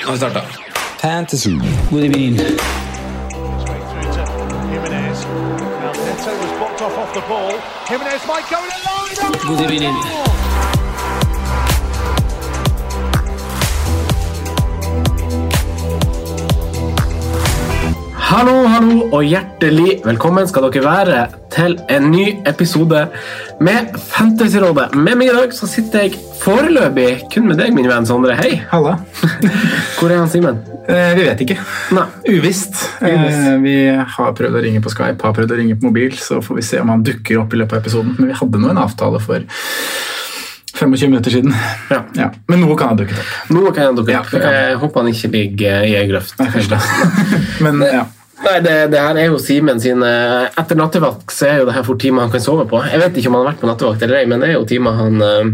Nå 0.00 0.06
har 0.06 0.12
vi 0.12 0.18
starta. 0.18 0.42
Fantasy. 1.00 1.50
God 1.90 2.04
evening. 2.04 2.38
through 9.40 9.56
to 9.56 10.49
Hallo, 18.30 18.52
hallo 18.70 19.08
og 19.10 19.24
hjertelig 19.26 19.96
velkommen 20.04 20.46
skal 20.46 20.68
dere 20.68 20.84
være 20.84 21.22
til 21.50 21.72
en 21.90 22.04
ny 22.12 22.28
episode 22.46 23.00
med 23.58 23.96
Fantasyrådet. 23.98 24.92
Med 24.94 25.18
meg 25.18 25.32
i 25.32 25.34
dag 25.34 25.56
så 25.56 25.66
sitter 25.66 26.04
jeg 26.04 26.20
foreløpig 26.38 27.24
kun 27.34 27.48
med 27.50 27.58
deg, 27.58 27.72
min 27.74 27.88
venn 27.90 28.06
Sondre. 28.06 28.36
Hei. 28.38 28.60
Halla. 28.70 29.00
Hvor 29.98 30.14
er 30.14 30.20
han 30.20 30.30
Simen? 30.30 30.62
Eh, 30.86 31.10
vi 31.18 31.26
vet 31.26 31.42
ikke. 31.42 31.58
Nei. 31.98 32.06
Uvisst. 32.30 32.78
Eh, 33.02 33.50
vi 33.66 33.74
har 33.98 34.38
prøvd 34.38 34.60
å 34.60 34.62
ringe 34.62 34.84
på 34.84 34.94
Skype, 34.94 35.18
har 35.26 35.34
prøvd 35.34 35.56
å 35.56 35.58
ringe 35.64 35.80
på 35.80 35.90
mobil, 35.90 36.14
så 36.14 36.38
får 36.38 36.60
vi 36.60 36.68
se 36.70 36.78
om 36.84 36.94
han 36.94 37.02
dukker 37.02 37.42
opp 37.42 37.58
i 37.58 37.64
løpet 37.64 37.80
av 37.80 37.82
episoden. 37.82 38.14
Men 38.14 38.30
vi 38.30 38.38
hadde 38.44 38.62
nå 38.62 38.70
en 38.70 38.84
avtale 38.86 39.18
for 39.26 39.42
25 40.80 41.10
minutter 41.12 41.34
siden. 41.34 41.52
Ja. 42.16 42.30
Men 42.48 42.64
noe 42.64 42.76
kan 42.78 42.94
ha 42.94 42.96
dukket 42.98 43.20
opp. 43.20 43.34
Nå 43.52 43.66
kan 43.76 43.90
han 43.90 43.98
dukke 43.98 44.16
opp. 44.18 44.32
Ja. 44.32 44.52
Jeg 44.56 44.78
håper 44.80 45.04
han 45.04 45.12
ikke 45.12 45.30
ligger 45.34 45.84
i 45.86 45.92
ei 46.00 46.06
grøft. 46.08 46.40
Nei, 46.40 46.80
Men 47.64 47.84
ja. 47.84 48.06
Nei, 48.40 48.54
det, 48.64 48.74
det 48.94 49.00
her 49.04 49.18
er 49.20 49.26
jo 49.28 49.40
Simen 49.42 49.80
sin 49.82 50.00
eh, 50.06 50.46
Etter 50.56 50.78
nattevakt 50.78 51.28
så 51.34 51.44
er 51.50 51.58
jo 51.60 51.66
det 51.68 51.74
her 51.76 51.84
fort 51.84 52.00
timer 52.00 52.24
han 52.24 52.32
kan 52.32 52.40
sove 52.40 52.64
på. 52.70 52.80
Jeg 52.88 53.02
vet 53.02 53.20
ikke 53.20 53.28
om 53.28 53.36
han 53.36 53.44
har 53.44 53.52
vært 53.52 53.60
på 53.60 53.68
nattevakt 53.68 54.06
eller 54.06 54.22
ei, 54.22 54.30
men 54.30 54.40
det 54.40 54.48
er 54.48 54.56
jo 54.56 54.64
timer 54.70 54.96
han, 54.96 55.20
eh, 55.26 55.50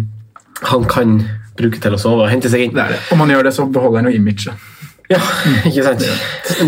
han 0.71 0.87
kan 0.91 1.19
bruke 1.59 1.83
til 1.83 1.97
å 1.97 2.01
sove 2.01 2.27
og 2.27 2.31
hente 2.31 2.53
seg 2.53 2.69
inn. 2.69 2.77
Det 2.77 2.87
det. 2.93 3.03
Om 3.15 3.25
han 3.25 3.35
gjør 3.35 3.49
det, 3.49 3.55
så 3.57 3.67
beholder 3.67 4.05
han 4.05 4.13
jo 4.13 4.21
imaget. 4.21 4.67
Ja, 5.13 5.21
ikke 5.69 5.85
sant? 5.87 6.07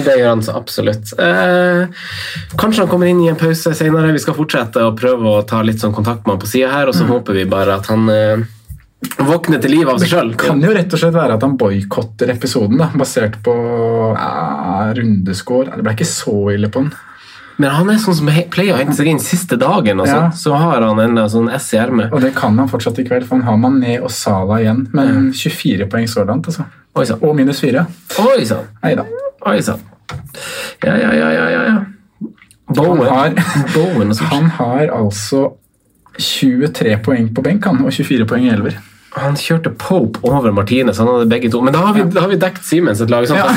Det 0.04 0.18
gjør 0.20 0.30
han 0.30 0.44
så 0.46 0.54
absolutt. 0.58 1.10
Eh, 1.18 2.04
kanskje 2.60 2.84
han 2.84 2.90
kommer 2.90 3.10
inn 3.10 3.22
i 3.24 3.30
en 3.32 3.40
pause 3.40 3.72
senere. 3.74 4.12
Vi 4.14 4.22
skal 4.22 4.36
fortsette 4.38 4.84
å 4.84 4.94
prøve 4.98 5.32
å 5.32 5.42
ta 5.48 5.62
litt 5.66 5.82
sånn 5.82 5.96
kontakt 5.96 6.26
med 6.26 6.36
han 6.36 6.44
på 6.44 6.50
sida 6.50 6.70
her, 6.72 6.90
og 6.90 6.96
så 6.96 7.08
håper 7.08 7.40
vi 7.40 7.48
bare 7.50 7.78
at 7.80 7.90
han 7.90 8.06
eh, 8.12 8.46
våkner 9.26 9.62
til 9.62 9.74
liv 9.74 9.90
av 9.90 9.98
seg 10.02 10.12
sjøl. 10.12 10.32
Det 10.34 10.42
kan 10.44 10.62
jo 10.62 10.72
rett 10.74 10.94
og 10.94 11.02
slett 11.02 11.16
være 11.18 11.38
at 11.38 11.44
han 11.46 11.58
boikotter 11.58 12.32
episoden, 12.34 12.78
da, 12.80 12.90
basert 12.98 13.40
på 13.44 13.54
ja, 14.14 14.88
rundeskår. 14.98 15.74
Det 15.76 15.86
ble 15.86 15.98
ikke 15.98 16.10
så 16.10 16.38
ille 16.54 16.70
på 16.72 16.86
den. 16.86 16.94
Men 17.58 17.72
han 17.74 17.90
er 17.90 17.98
sånn 17.98 18.14
som 18.14 18.28
pleier 18.54 18.76
å 18.76 18.78
hente 18.78 18.94
seg 18.94 19.08
inn 19.10 19.18
siste 19.22 19.56
dagen, 19.58 19.98
og 20.00 20.06
så, 20.06 20.14
Ja. 20.14 20.30
så 20.30 20.54
har 20.56 20.82
han 20.82 21.00
en 21.02 21.16
sånn 21.28 21.50
S 21.52 21.72
i 21.74 21.78
ermet. 21.78 22.12
Og 22.12 22.20
det 22.22 22.34
kan 22.36 22.56
han 22.56 22.68
fortsatt 22.68 22.98
i 23.02 23.04
kveld, 23.04 23.26
for 23.26 23.36
han 23.36 23.44
har 23.44 23.56
Mané 23.56 24.00
og 24.00 24.10
Sala 24.14 24.60
igjen. 24.62 24.86
Men 24.94 25.32
24 25.32 25.88
poeng 25.90 26.06
så 26.06 26.24
langt, 26.26 26.46
altså. 26.46 26.66
Og 27.22 27.34
minus 27.36 27.60
4. 27.60 27.86
Oi 28.18 28.44
sann. 28.44 28.66
Oi 29.46 29.60
sann. 29.60 29.80
Ja, 30.84 30.94
ja, 30.96 31.12
ja, 31.12 31.30
ja, 31.30 31.48
ja. 31.50 31.62
ja. 31.66 31.84
Bowen. 32.74 33.08
Han 33.08 33.34
Bowen 33.74 34.14
sånn. 34.14 34.30
Han 34.30 34.50
har 34.58 34.92
altså 34.94 35.56
23 36.18 36.96
poeng 37.02 37.28
på 37.34 37.42
benk 37.42 37.64
han, 37.64 37.82
og 37.84 37.92
24 37.94 38.26
poeng 38.28 38.46
i 38.46 38.52
elver. 38.54 38.78
Han 39.16 39.38
kjørte 39.40 39.72
Pope 39.80 40.20
over 40.28 40.52
Martinez. 40.52 40.98
Han 41.00 41.08
hadde 41.08 41.28
begge 41.30 41.50
to. 41.52 41.62
Men 41.64 41.72
da 41.74 41.80
har 41.86 41.96
vi, 41.96 42.04
da 42.12 42.26
har 42.26 42.32
vi 42.32 42.38
dekket 42.40 42.66
Simens 42.66 43.00
et 43.00 43.12
lag. 43.12 43.24
Sånn. 43.28 43.40
Ja. 43.40 43.48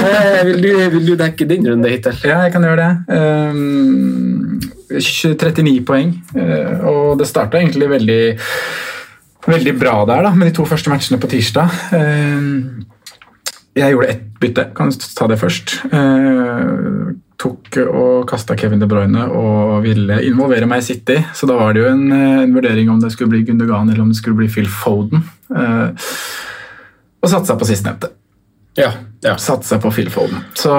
vil, 0.48 0.62
du, 0.64 0.70
vil 0.96 1.10
du 1.10 1.14
dekke 1.20 1.48
din 1.50 1.68
runde 1.68 1.92
hittil? 1.92 2.16
Ja, 2.24 2.40
jeg 2.46 2.54
kan 2.54 2.64
gjøre 2.64 2.80
det. 2.80 3.18
Um, 3.20 4.60
39 4.94 5.84
poeng. 5.86 6.16
eh, 6.38 6.86
og 6.88 7.18
det 7.20 7.28
starta 7.28 7.60
egentlig 7.60 7.90
veldig, 7.90 8.22
veldig 9.48 9.76
bra 9.80 9.94
der, 10.08 10.28
da, 10.28 10.34
med 10.36 10.50
de 10.50 10.56
to 10.56 10.66
første 10.68 10.92
matchene 10.92 11.20
på 11.20 11.30
tirsdag. 11.32 11.78
Um, 11.92 12.84
jeg 13.74 13.92
gjorde 13.92 14.12
ett 14.12 14.26
bytte, 14.40 14.68
kan 14.76 14.92
ta 15.18 15.28
det 15.30 15.40
først. 15.40 15.80
Tok 17.40 17.76
og 17.84 18.26
kasta 18.30 18.56
Kevin 18.56 18.82
De 18.82 18.88
Bruyne 18.88 19.26
og 19.26 19.82
ville 19.84 20.20
involvere 20.26 20.68
meg 20.70 20.82
i 20.82 20.86
City. 20.86 21.16
Så 21.34 21.48
da 21.50 21.56
var 21.58 21.74
det 21.74 21.82
jo 21.82 21.90
en, 21.90 22.04
eh, 22.12 22.42
en 22.44 22.54
vurdering 22.54 22.90
om 22.92 23.00
det 23.02 23.10
skulle 23.12 23.32
bli 23.32 23.42
Gundogan 23.48 23.90
eller 23.90 24.02
om 24.02 24.12
det 24.12 24.18
skulle 24.20 24.38
bli 24.38 24.48
Phil 24.48 24.68
Foden. 24.70 25.24
Eh, 25.50 26.08
og 27.24 27.32
satsa 27.32 27.56
på 27.58 27.66
sistnevnte. 27.68 28.12
Ja. 28.78 28.92
ja. 29.24 29.36
Satsa 29.38 29.78
på 29.82 29.90
Phil 29.94 30.10
Foden. 30.10 30.44
Så 30.54 30.74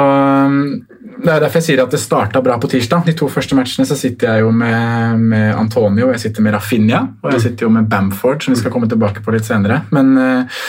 Det 1.06 1.32
er 1.32 1.42
derfor 1.42 1.60
jeg 1.62 1.66
sier 1.68 1.82
at 1.84 1.94
det 1.94 2.00
starta 2.02 2.42
bra 2.44 2.58
på 2.62 2.70
tirsdag. 2.70 3.06
De 3.08 3.14
to 3.18 3.28
første 3.32 3.56
matchene 3.58 3.86
så 3.88 3.98
sitter 3.98 4.30
jeg 4.30 4.46
jo 4.46 4.52
med, 4.54 5.22
med 5.32 5.48
Antonio, 5.56 6.10
jeg 6.14 6.24
sitter 6.26 6.46
med 6.46 6.56
Rafinha 6.56 7.02
og 7.22 7.32
jeg 7.34 7.44
sitter 7.48 7.68
jo 7.68 7.72
med 7.74 7.88
Bamford, 7.90 8.44
som 8.44 8.54
vi 8.54 8.60
skal 8.60 8.74
komme 8.74 8.90
tilbake 8.92 9.24
på 9.26 9.34
litt 9.36 9.48
senere. 9.48 9.82
Men 9.96 10.14
uh, 10.18 10.64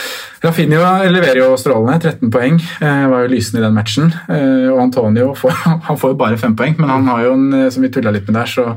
Rafinha 0.44 0.98
leverer 1.10 1.42
jo 1.42 1.50
strålende. 1.60 1.98
13 2.12 2.32
poeng. 2.32 2.60
Uh, 2.80 3.06
var 3.12 3.24
jo 3.24 3.32
lysende 3.32 3.62
i 3.62 3.66
den 3.66 3.76
matchen. 3.76 4.12
Uh, 4.28 4.72
og 4.74 4.82
Antonio 4.86 5.32
får, 5.38 5.56
han 5.88 6.00
får 6.00 6.14
jo 6.14 6.20
bare 6.20 6.40
5 6.40 6.58
poeng, 6.58 6.76
men 6.80 6.92
han 6.92 7.08
har 7.12 7.24
jo 7.26 7.34
en, 7.38 7.48
som 7.72 7.84
vi 7.84 7.92
tulla 7.92 8.14
litt 8.14 8.28
med 8.28 8.38
der, 8.40 8.52
så 8.52 8.70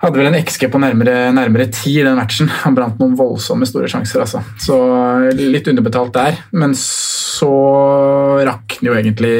hadde 0.00 0.16
vel 0.16 0.30
en 0.30 0.38
XG 0.40 0.66
på 0.72 0.80
nærmere, 0.80 1.28
nærmere 1.36 1.68
10 1.68 1.92
i 1.92 2.04
den 2.06 2.16
matchen. 2.16 2.48
Han 2.64 2.76
brant 2.76 3.00
noen 3.02 3.16
voldsomme 3.18 3.68
store 3.68 3.90
sjanser. 3.92 4.22
altså. 4.24 4.42
Så 4.60 4.78
litt 5.36 5.68
underbetalt 5.68 6.14
der. 6.16 6.40
Men 6.56 6.76
så 6.78 7.50
rakner 8.46 8.90
jo 8.90 8.96
egentlig, 8.96 9.34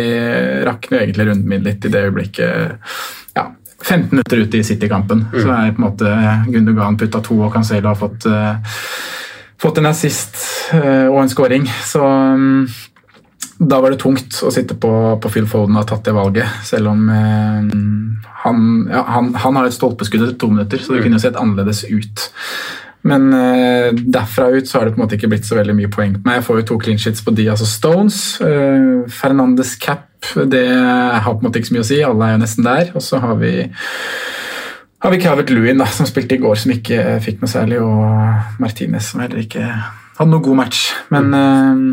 rakner 0.69 1.05
egentlig 1.05 1.31
runden 1.31 1.49
min 1.49 1.65
litt 1.65 1.85
i 1.85 1.93
det 1.93 2.05
øyeblikket. 2.09 2.93
Ja, 3.39 3.49
15 3.81 4.13
minutter 4.13 4.45
ute 4.45 4.61
i 4.61 4.67
City-kampen, 4.67 5.27
så 5.33 5.49
er 5.57 5.73
på 5.73 5.81
en 5.81 5.89
måte 5.89 6.13
Gundogan 6.53 7.01
putta 7.01 7.23
to, 7.25 7.41
og 7.47 7.55
Cancelo 7.55 7.95
har 7.95 7.99
fått, 7.99 8.29
uh, 8.29 8.61
fått 9.61 9.81
en 9.81 9.89
assist 9.89 10.37
uh, 10.75 11.09
og 11.09 11.23
en 11.23 11.33
scoring. 11.33 11.69
Så 11.89 12.05
um, 12.05 12.67
da 13.61 13.77
var 13.83 13.93
det 13.93 14.01
tungt 14.01 14.39
å 14.41 14.51
sitte 14.55 14.77
på, 14.81 14.91
på 15.21 15.31
Phil 15.33 15.49
Foden 15.49 15.77
og 15.77 15.83
ha 15.83 15.89
tatt 15.91 16.07
det 16.09 16.17
valget, 16.17 16.61
selv 16.65 16.95
om 16.95 17.03
eh, 17.13 17.67
han, 18.45 18.63
ja, 18.89 19.03
han, 19.05 19.35
han 19.37 19.59
har 19.59 19.69
et 19.69 19.77
stolpeskudd 19.77 20.25
etter 20.25 20.39
to 20.41 20.49
minutter, 20.53 20.81
så 20.81 20.95
det 20.95 21.03
kunne 21.05 21.19
jo 21.19 21.25
sett 21.27 21.37
annerledes 21.37 21.83
ut. 21.91 22.25
Men 23.05 23.29
eh, 23.37 23.91
derfra 23.93 24.49
ut 24.55 24.69
så 24.69 24.79
har 24.79 24.89
det 24.89 24.95
på 24.95 25.01
en 25.01 25.05
måte 25.05 25.19
ikke 25.19 25.29
blitt 25.33 25.49
så 25.49 25.59
veldig 25.59 25.77
mye 25.77 25.91
poeng 25.93 26.17
på 26.17 26.25
meg. 26.25 26.41
Jeg 26.41 26.47
får 26.49 26.61
jo 26.61 26.67
to 26.71 26.79
clean 26.81 27.01
sheets 27.01 27.25
på 27.25 27.35
de, 27.37 27.51
altså 27.53 27.69
Stones. 27.69 28.23
Eh, 28.45 29.05
Fernandes 29.13 29.75
cap, 29.81 30.09
det 30.37 30.67
har 30.69 31.29
på 31.29 31.39
en 31.39 31.49
måte 31.49 31.61
ikke 31.61 31.71
så 31.71 31.77
mye 31.77 31.85
å 31.85 31.91
si, 31.91 32.01
alle 32.05 32.29
er 32.31 32.37
jo 32.37 32.43
nesten 32.47 32.69
der. 32.69 32.95
Og 32.97 33.05
så 33.05 33.21
har 33.21 33.37
vi 33.41 33.55
har 35.01 35.15
vi 35.15 35.21
Calvert 35.21 35.53
Lewin, 35.53 35.81
da, 35.81 35.87
som 35.89 36.09
spilte 36.09 36.37
i 36.37 36.41
går, 36.41 36.57
som 36.61 36.73
ikke 36.75 37.21
fikk 37.25 37.45
noe 37.45 37.49
særlig, 37.49 37.79
og 37.81 38.61
Martinez, 38.61 39.13
som 39.13 39.21
heller 39.25 39.45
ikke 39.45 39.69
hadde 39.69 40.29
noe 40.33 40.45
god 40.45 40.61
match. 40.65 40.91
Men 41.13 41.33
eh, 41.37 41.87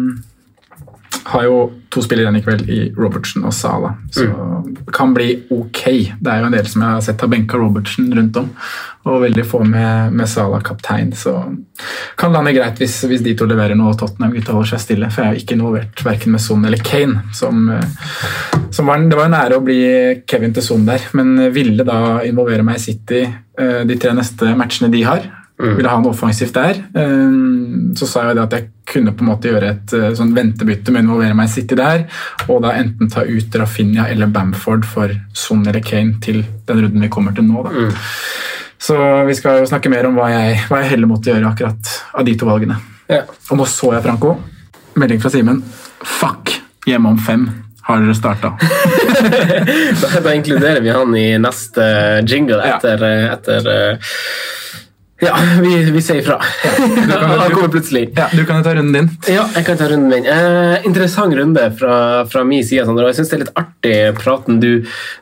har 1.27 1.43
jo 1.43 1.55
to 1.91 2.01
igjen 2.13 2.35
i 2.35 2.41
kveld 2.43 2.69
i 2.69 2.79
Robertsen 2.95 3.45
og 3.47 3.53
Sala, 3.55 3.93
så 4.11 4.27
det 4.63 4.93
kan 4.95 5.13
bli 5.15 5.29
ok. 5.51 5.81
Det 6.19 6.31
er 6.31 6.41
jo 6.41 6.49
en 6.49 6.55
del 6.55 6.67
som 6.69 6.83
jeg 6.83 6.97
har 6.97 7.03
sett 7.03 7.23
har 7.23 7.31
benka 7.31 7.59
Robertsen 7.59 8.09
rundt 8.15 8.39
om, 8.39 8.49
og 9.07 9.23
veldig 9.23 9.45
få 9.47 9.63
med, 9.67 10.13
med 10.15 10.29
Sala 10.29 10.59
kaptein, 10.63 11.11
så 11.15 11.35
kan 12.19 12.35
lande 12.35 12.53
greit 12.55 12.79
hvis, 12.81 12.99
hvis 13.09 13.23
de 13.25 13.35
to 13.39 13.47
leverer 13.49 13.75
noe 13.79 13.93
og 13.93 13.99
Tottenham-gutta 14.01 14.55
holder 14.55 14.73
seg 14.73 14.83
stille, 14.83 15.09
for 15.11 15.23
jeg 15.23 15.29
er 15.29 15.37
jo 15.37 15.43
ikke 15.43 15.57
involvert 15.57 16.05
verken 16.07 16.35
med 16.35 16.43
Son 16.43 16.67
eller 16.67 16.83
Kane. 16.83 17.23
Som, 17.35 17.67
eh, 17.71 18.61
som 18.75 18.91
var, 18.91 19.03
det 19.03 19.19
var 19.19 19.29
jo 19.29 19.35
nære 19.35 19.59
å 19.59 19.65
bli 19.65 19.81
Kevin 20.29 20.55
til 20.55 20.65
Son 20.65 20.87
der, 20.87 21.09
men 21.17 21.49
ville 21.55 21.87
da 21.87 22.21
involvere 22.27 22.67
meg 22.67 22.79
i 22.79 22.85
City 22.87 23.23
eh, 23.25 23.83
de 23.87 23.99
tre 23.99 24.15
neste 24.15 24.55
matchene 24.59 24.91
de 24.93 25.03
har. 25.07 25.27
Ville 25.57 25.89
ha 25.89 25.97
noe 25.99 26.11
offensivt 26.13 26.53
der. 26.53 26.77
Eh, 26.93 27.93
Så 27.97 28.05
sa 28.05 28.27
jeg 28.27 28.35
det 28.37 28.43
at 28.43 28.51
jeg 28.57 28.67
kunne 28.87 29.11
på 29.17 29.23
en 29.25 29.29
måte 29.31 29.49
gjøre 29.49 29.69
et 29.73 29.93
eh, 29.97 30.11
sånn 30.15 30.35
ventebytte 30.35 30.91
med 30.93 31.01
å 31.01 31.05
involvere 31.07 31.33
meg 31.39 31.49
i 31.49 31.53
City 31.55 31.75
der, 31.79 32.03
og 32.47 32.61
da 32.63 32.75
enten 32.77 33.09
ta 33.09 33.23
ut 33.25 33.55
Rafinha 33.57 34.05
eller 34.11 34.29
Bamford 34.31 34.85
for 34.85 35.11
Son 35.33 35.65
eller 35.67 35.81
Kane 35.81 36.19
til 36.23 36.43
den 36.69 36.83
runden 36.85 37.01
vi 37.01 37.09
kommer 37.09 37.33
til 37.35 37.47
nå. 37.49 37.63
da. 37.65 37.87
Så 38.77 38.93
vi 39.25 39.33
skal 39.33 39.63
jo 39.63 39.65
snakke 39.71 39.89
mer 39.89 40.05
om 40.05 40.15
hva 40.19 40.27
jeg, 40.29 40.59
hva 40.69 40.83
jeg 40.83 40.91
heller 40.93 41.09
måtte 41.09 41.31
gjøre 41.33 41.49
akkurat 41.49 41.93
av 42.13 42.25
de 42.27 42.35
to 42.37 42.45
valgene. 42.45 42.77
Ja. 43.09 43.23
Og 43.49 43.57
nå 43.57 43.65
så 43.65 43.89
jeg, 43.95 44.03
Franco, 44.05 44.35
melding 44.95 45.19
fra 45.23 45.31
Simen. 45.33 45.63
Fuck! 46.05 46.53
Hjemme 46.87 47.09
om 47.15 47.17
fem 47.19 47.47
har 47.87 48.03
dere 48.05 48.13
starta. 48.15 48.53
Da, 49.97 50.19
da 50.21 50.33
inkluderer 50.37 50.81
vi 50.83 50.91
han 50.93 51.15
i 51.17 51.25
neste 51.41 51.83
jingle 52.29 52.59
etter, 52.67 53.01
etter 53.33 53.69
eh, 53.71 54.13
Ja, 55.19 55.33
vi, 55.61 55.91
vi 55.91 56.01
sier 56.01 56.19
ifra. 56.21 56.37
Han 57.41 57.51
kommer 57.51 57.71
plutselig. 57.73 58.11
Ja, 58.15 58.27
du 58.33 58.43
kan 58.45 58.59
jo 58.59 58.63
ta 58.67 58.75
runden 58.77 58.93
din. 58.93 59.07
Ja, 59.33 59.47
jeg 59.55 59.65
kan 59.65 59.79
ta 59.79 59.87
runden 59.89 60.11
min. 60.13 60.27
Eh, 60.29 60.85
interessant 60.85 61.33
runde 61.33 61.63
fra, 61.79 61.95
fra 62.29 62.43
min 62.45 62.61
side. 62.65 62.85
Sandra. 62.85 63.07
Jeg 63.09 63.17
syns 63.17 63.31
det 63.31 63.37
er 63.37 63.43
litt 63.45 63.57
artig 63.57 63.95
praten 64.19 64.61
du, 64.61 64.69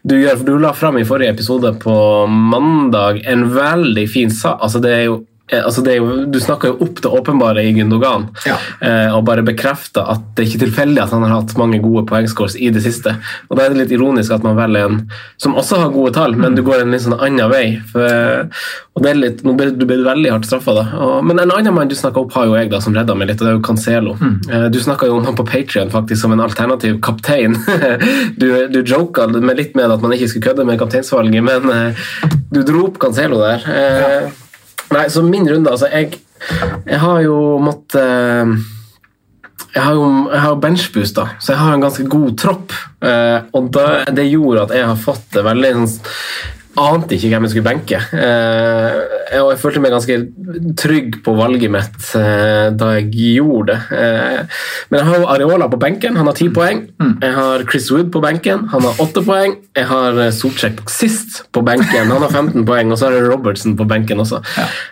du 0.03 0.17
gjør. 0.19 0.41
for 0.41 0.49
Du 0.49 0.57
la 0.59 0.73
fram 0.75 0.99
i 0.99 1.05
forrige 1.07 1.31
episode 1.37 1.71
på 1.79 1.95
mandag 2.27 3.21
en 3.23 3.47
veldig 3.55 4.05
fin 4.11 4.33
sak. 4.33 4.59
Altså, 4.59 4.83
det 4.83 4.91
er 4.97 5.07
jo 5.07 5.21
Altså 5.53 5.83
det 5.85 5.93
er 5.93 5.99
jo, 5.99 6.25
du 6.25 6.39
snakker 6.41 6.71
jo 6.71 6.87
opp 6.87 7.01
det 7.03 7.11
åpenbare 7.11 7.61
i 7.67 7.73
Gundogan 7.75 8.29
Ja. 8.47 8.55
eh, 8.81 9.13
og 9.13 9.25
bare 9.27 9.43
bekrefter 9.45 10.07
at 10.15 10.23
det 10.33 10.41
er 10.45 10.49
ikke 10.49 10.63
tilfeldig 10.65 11.03
at 11.03 11.13
han 11.13 11.21
har 11.21 11.35
hatt 11.35 11.53
mange 11.61 11.77
gode 11.83 12.05
poengscores 12.09 12.55
i 12.57 12.71
det 12.73 12.81
siste. 12.81 13.13
Og 13.49 13.57
Da 13.57 13.65
er 13.65 13.73
det 13.75 13.83
litt 13.83 13.93
ironisk 13.93 14.33
at 14.33 14.43
man 14.43 14.57
velger 14.57 14.89
en 14.89 14.97
som 15.37 15.53
også 15.53 15.77
har 15.83 15.93
gode 15.93 16.13
tall, 16.15 16.35
men 16.35 16.55
du 16.55 16.63
går 16.65 16.81
en 16.81 16.91
litt 16.95 17.03
sånn 17.05 17.17
annen 17.19 17.51
vei. 17.51 17.77
For, 17.91 18.49
og 18.95 19.03
det 19.03 19.11
er 19.11 19.19
litt, 19.19 19.43
nå 19.45 19.53
ble 19.57 19.69
du 19.75 19.85
veldig 19.85 20.31
hardt 20.33 20.47
straffa, 20.49 20.73
da. 20.77 20.85
Og, 20.97 21.17
men 21.27 21.39
en 21.43 21.53
annen 21.53 21.75
mann 21.75 21.91
du 21.91 21.95
snakka 21.95 22.23
opp, 22.23 22.33
har 22.33 22.47
jo 22.49 22.55
jeg 22.57 22.71
da, 22.71 22.79
som 22.81 22.95
redda 22.95 23.15
meg 23.17 23.29
litt, 23.29 23.41
og 23.41 23.45
det 23.45 23.51
er 23.53 23.57
jo 23.59 23.63
Cancelo. 23.65 24.15
Mm. 24.17 24.71
Du 24.73 24.79
snakka 24.81 25.09
jo 25.09 25.19
om 25.19 25.27
han 25.29 25.37
på 25.37 25.45
Patrion 25.45 25.91
som 26.15 26.31
en 26.33 26.41
alternativ 26.41 26.97
kaptein. 27.05 27.57
du 28.39 28.47
du 28.67 28.81
joka 28.83 29.27
med 29.27 29.57
litt 29.57 29.75
med 29.75 29.91
at 29.91 30.01
man 30.01 30.15
ikke 30.15 30.29
skulle 30.31 30.49
kødde 30.49 30.65
med 30.65 30.79
kapteinsvalget, 30.79 31.43
men 31.45 31.69
eh, 31.69 32.07
du 32.51 32.63
dro 32.65 32.87
opp 32.89 32.99
Cancelo 33.01 33.41
der. 33.43 33.65
Eh, 33.69 34.44
Nei, 34.93 35.07
så 35.09 35.23
min 35.25 35.47
runde, 35.49 35.71
altså 35.71 35.89
Jeg, 35.89 36.19
jeg 36.85 36.99
har 37.01 37.21
jo 37.25 37.37
måttet 37.63 38.01
eh, 38.01 38.55
jeg 39.75 39.83
har 39.83 39.95
jo 39.97 40.03
jeg 40.31 40.39
har 40.39 40.59
benchboost, 40.63 41.17
da, 41.17 41.25
så 41.39 41.51
jeg 41.51 41.59
har 41.59 41.73
en 41.75 41.81
ganske 41.83 42.05
god 42.07 42.35
tropp. 42.39 42.75
Eh, 43.03 43.39
og 43.57 43.71
det, 43.75 43.87
det 44.15 44.29
gjorde 44.29 44.67
at 44.69 44.75
jeg 44.77 44.87
har 44.87 44.99
fått 44.99 45.25
det 45.35 45.43
veldig 45.43 45.71
sånn 45.79 45.89
Ante 46.75 47.15
ikke 47.15 47.29
hvem 47.31 47.45
jeg 47.47 47.53
skulle 47.53 47.67
benke. 47.69 47.99
Eh, 48.19 49.39
og 49.39 49.51
jeg 49.53 49.59
følte 49.61 49.81
meg 49.83 49.93
ganske 49.93 50.17
trygg 50.79 51.19
på 51.23 51.35
valget 51.37 51.71
mitt 51.71 52.09
eh, 52.19 52.67
da 52.75 52.91
jeg 52.97 53.09
gjorde 53.15 53.73
det. 53.73 53.99
Eh, 53.99 54.59
men 54.91 54.99
jeg 54.99 55.07
har 55.07 55.21
jo 55.21 55.29
Areola 55.35 55.69
på 55.71 55.79
benken, 55.81 56.19
han 56.19 56.27
har 56.27 56.37
ti 56.37 56.49
poeng. 56.53 56.83
Jeg 57.23 57.33
har 57.37 57.65
Chris 57.69 57.87
Wood 57.93 58.11
på 58.11 58.21
benken, 58.23 58.67
han 58.73 58.87
har 58.87 59.01
åtte 59.03 59.23
poeng. 59.25 59.57
Jeg 59.77 59.89
har 59.91 60.19
Solcheck 60.35 60.83
sist 60.91 61.43
på 61.55 61.63
benken, 61.65 62.11
han 62.11 62.27
har 62.27 62.31
15 62.31 62.67
poeng. 62.67 62.91
Og 62.91 62.99
så 62.99 63.09
har 63.09 63.19
jeg 63.19 63.29
Robertson 63.29 63.77
på 63.79 63.87
benken 63.89 64.23
også. 64.23 64.41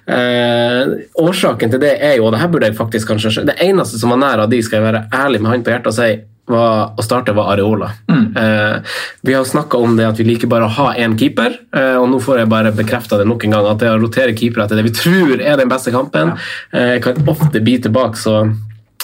Eh, 0.07 0.94
årsaken 1.19 1.74
til 1.74 1.83
det 1.83 1.97
er 2.00 2.18
jo, 2.19 2.27
og 2.27 2.36
det 2.36 2.44
her 2.44 2.51
burde 2.53 2.71
jeg 2.71 2.79
faktisk 2.79 3.12
kanskje 3.12 3.44
Det 3.47 3.59
eneste 3.63 4.00
som 4.00 4.13
var 4.13 4.21
nær 4.21 4.45
av 4.45 4.51
de, 4.51 4.62
skal 4.63 4.79
jeg 4.79 4.88
være 4.91 5.07
ærlig 5.13 5.41
med 5.41 5.51
hånden 5.51 5.68
på 5.68 5.75
hjertet 5.75 5.91
og 5.91 5.97
si, 5.97 6.13
var, 6.49 6.93
å 6.97 7.03
starte 7.05 7.35
var 7.35 7.53
Areola. 7.53 7.91
Eh, 8.33 8.77
vi 9.21 9.33
har 9.33 9.43
snakka 9.45 9.77
om 9.77 9.93
det 9.97 10.07
at 10.07 10.17
vi 10.17 10.25
liker 10.25 10.49
bare 10.49 10.65
å 10.65 10.73
ha 10.79 10.87
én 10.97 11.13
keeper, 11.19 11.53
eh, 11.75 11.95
og 11.99 12.07
nå 12.09 12.17
får 12.23 12.39
jeg 12.41 12.49
bare 12.49 12.71
bekrefta 12.73 13.19
det 13.19 13.27
nok 13.29 13.45
en 13.45 13.53
gang. 13.53 13.67
At 13.69 13.83
det 13.83 13.91
å 13.93 13.99
rotere 14.01 14.33
keepere 14.33 14.65
etter 14.65 14.79
det 14.79 14.87
vi 14.87 14.95
tror 14.97 15.37
er 15.37 15.59
den 15.59 15.69
beste 15.69 15.93
kampen, 15.93 16.33
eh, 16.73 16.97
kan 17.03 17.21
ofte 17.29 17.61
bite 17.61 17.87
tilbake. 17.87 18.17
Så 18.17 18.41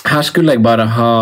her 0.09 0.25
skulle 0.25 0.56
jeg 0.57 0.63
bare 0.65 0.88
ha 0.97 1.13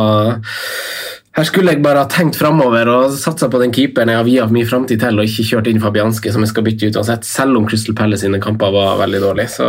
her 1.37 1.45
skulle 1.45 1.75
jeg 1.75 1.83
bare 1.85 2.01
ha 2.01 2.09
tenkt 2.09 2.39
framover 2.39 2.89
og 2.89 3.11
satsa 3.13 3.45
på 3.51 3.59
den 3.61 3.73
keeperen 3.75 4.09
jeg 4.09 4.17
har 4.17 4.25
viet 4.25 4.53
mye 4.55 4.65
framtid 4.65 5.03
til, 5.03 5.19
og 5.19 5.27
ikke 5.27 5.45
kjørt 5.45 5.67
inn 5.69 5.83
Fabianski, 5.83 6.31
som 6.33 6.41
jeg 6.41 6.49
skal 6.49 6.65
bytte 6.65 6.87
ut 6.87 6.97
uansett, 6.97 7.27
selv 7.29 7.59
om 7.59 7.67
Crystal 7.69 7.93
Palace 7.93 8.25
sine 8.25 8.39
kamper 8.41 8.73
var 8.73 8.97
veldig 9.03 9.21
dårlige. 9.21 9.51
Så 9.59 9.67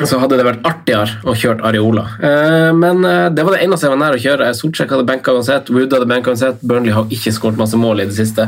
så 0.00 0.16
hadde 0.22 0.38
det 0.40 0.44
vært 0.46 0.64
artigere 0.64 1.18
å 1.28 1.34
kjøre 1.36 1.66
Areola. 1.68 2.04
Eh, 2.24 2.70
men 2.72 3.04
eh, 3.04 3.26
det 3.34 3.44
var 3.44 3.54
det 3.54 3.60
eneste 3.66 3.86
jeg 3.86 3.92
var 3.92 4.00
nær 4.00 4.16
å 4.16 4.22
kjøre. 4.22 4.48
Solcheck 4.56 4.94
hadde 4.94 5.04
benka 5.08 5.34
uansett, 5.36 5.68
Wood 5.68 5.92
hadde 5.92 6.08
benka 6.08 6.32
uansett, 6.32 6.62
Burnley 6.64 6.94
har 6.96 7.12
ikke 7.12 7.34
skåret 7.36 7.60
masse 7.60 7.76
mål 7.76 8.00
i 8.00 8.06
det 8.08 8.16
siste. 8.16 8.46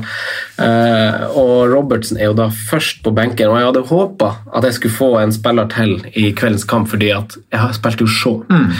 Eh, 0.64 1.26
og 1.36 1.68
Robertsen 1.72 2.16
er 2.16 2.30
jo 2.30 2.38
da 2.38 2.48
først 2.48 3.02
på 3.04 3.12
benken, 3.16 3.52
og 3.52 3.60
jeg 3.60 3.68
hadde 3.68 3.84
håpa 3.90 4.30
at 4.56 4.68
jeg 4.70 4.78
skulle 4.78 4.96
få 4.96 5.10
en 5.20 5.36
spiller 5.36 5.68
til 5.74 5.98
i 6.16 6.30
kveldens 6.36 6.64
kamp, 6.70 6.88
fordi 6.88 7.12
at 7.12 7.36
jeg 7.36 7.60
har 7.60 7.76
spilt 7.76 8.00
jo 8.00 8.08
Shaw. 8.14 8.40
Mm. 8.48 8.72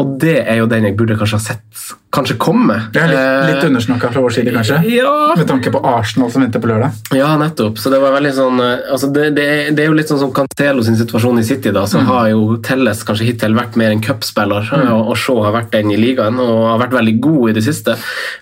og 0.00 0.16
det 0.20 0.36
er 0.40 0.58
jo 0.60 0.66
den 0.70 0.86
jeg 0.88 0.96
burde 0.96 1.16
kanskje 1.18 1.38
ha 1.38 1.42
sett 1.42 1.84
kanskje 2.14 2.36
komme. 2.40 2.78
Det 2.94 3.02
er 3.02 3.10
litt, 3.10 3.20
Eh, 3.24 3.54
litt 3.54 3.64
undersnakka 3.64 4.10
fra 4.12 4.22
vår 4.22 4.34
side, 4.36 4.52
kanskje? 4.54 4.78
Ja. 4.92 5.34
Med 5.36 5.48
tanke 5.48 5.72
på 5.74 5.80
Arsenal 5.86 6.30
som 6.30 6.42
venter 6.42 6.60
på 6.62 6.70
lørdag. 6.70 6.92
Ja, 7.16 7.36
nettopp. 7.40 7.78
Så 7.78 7.90
det 7.90 8.00
var 8.02 8.14
veldig 8.14 8.32
sånn 8.36 8.60
eh, 8.62 8.84
altså 8.92 9.10
det, 9.12 9.30
det, 9.36 9.46
det 9.76 9.84
er 9.84 9.90
jo 9.90 9.96
litt 9.98 10.10
sånn 10.10 10.20
som 10.22 10.32
Cancelo 10.34 10.84
sin 10.86 10.98
situasjon 10.98 11.40
i 11.42 11.46
City, 11.46 11.72
da, 11.74 11.84
så 11.90 12.02
har 12.06 12.30
jo 12.32 12.58
Telles 12.64 13.02
kanskje 13.06 13.28
hittil 13.30 13.56
vært 13.56 13.78
mer 13.80 13.94
en 13.94 14.02
cupspiller, 14.04 14.70
og, 14.84 15.10
og 15.12 15.18
Shaw 15.20 15.42
har 15.46 15.56
vært 15.56 15.72
den 15.74 15.92
i 15.94 15.98
ligaen 16.00 16.38
og 16.42 16.70
har 16.70 16.80
vært 16.86 16.98
veldig 17.00 17.16
god 17.24 17.50
i 17.50 17.56
det 17.58 17.66
siste. 17.66 17.98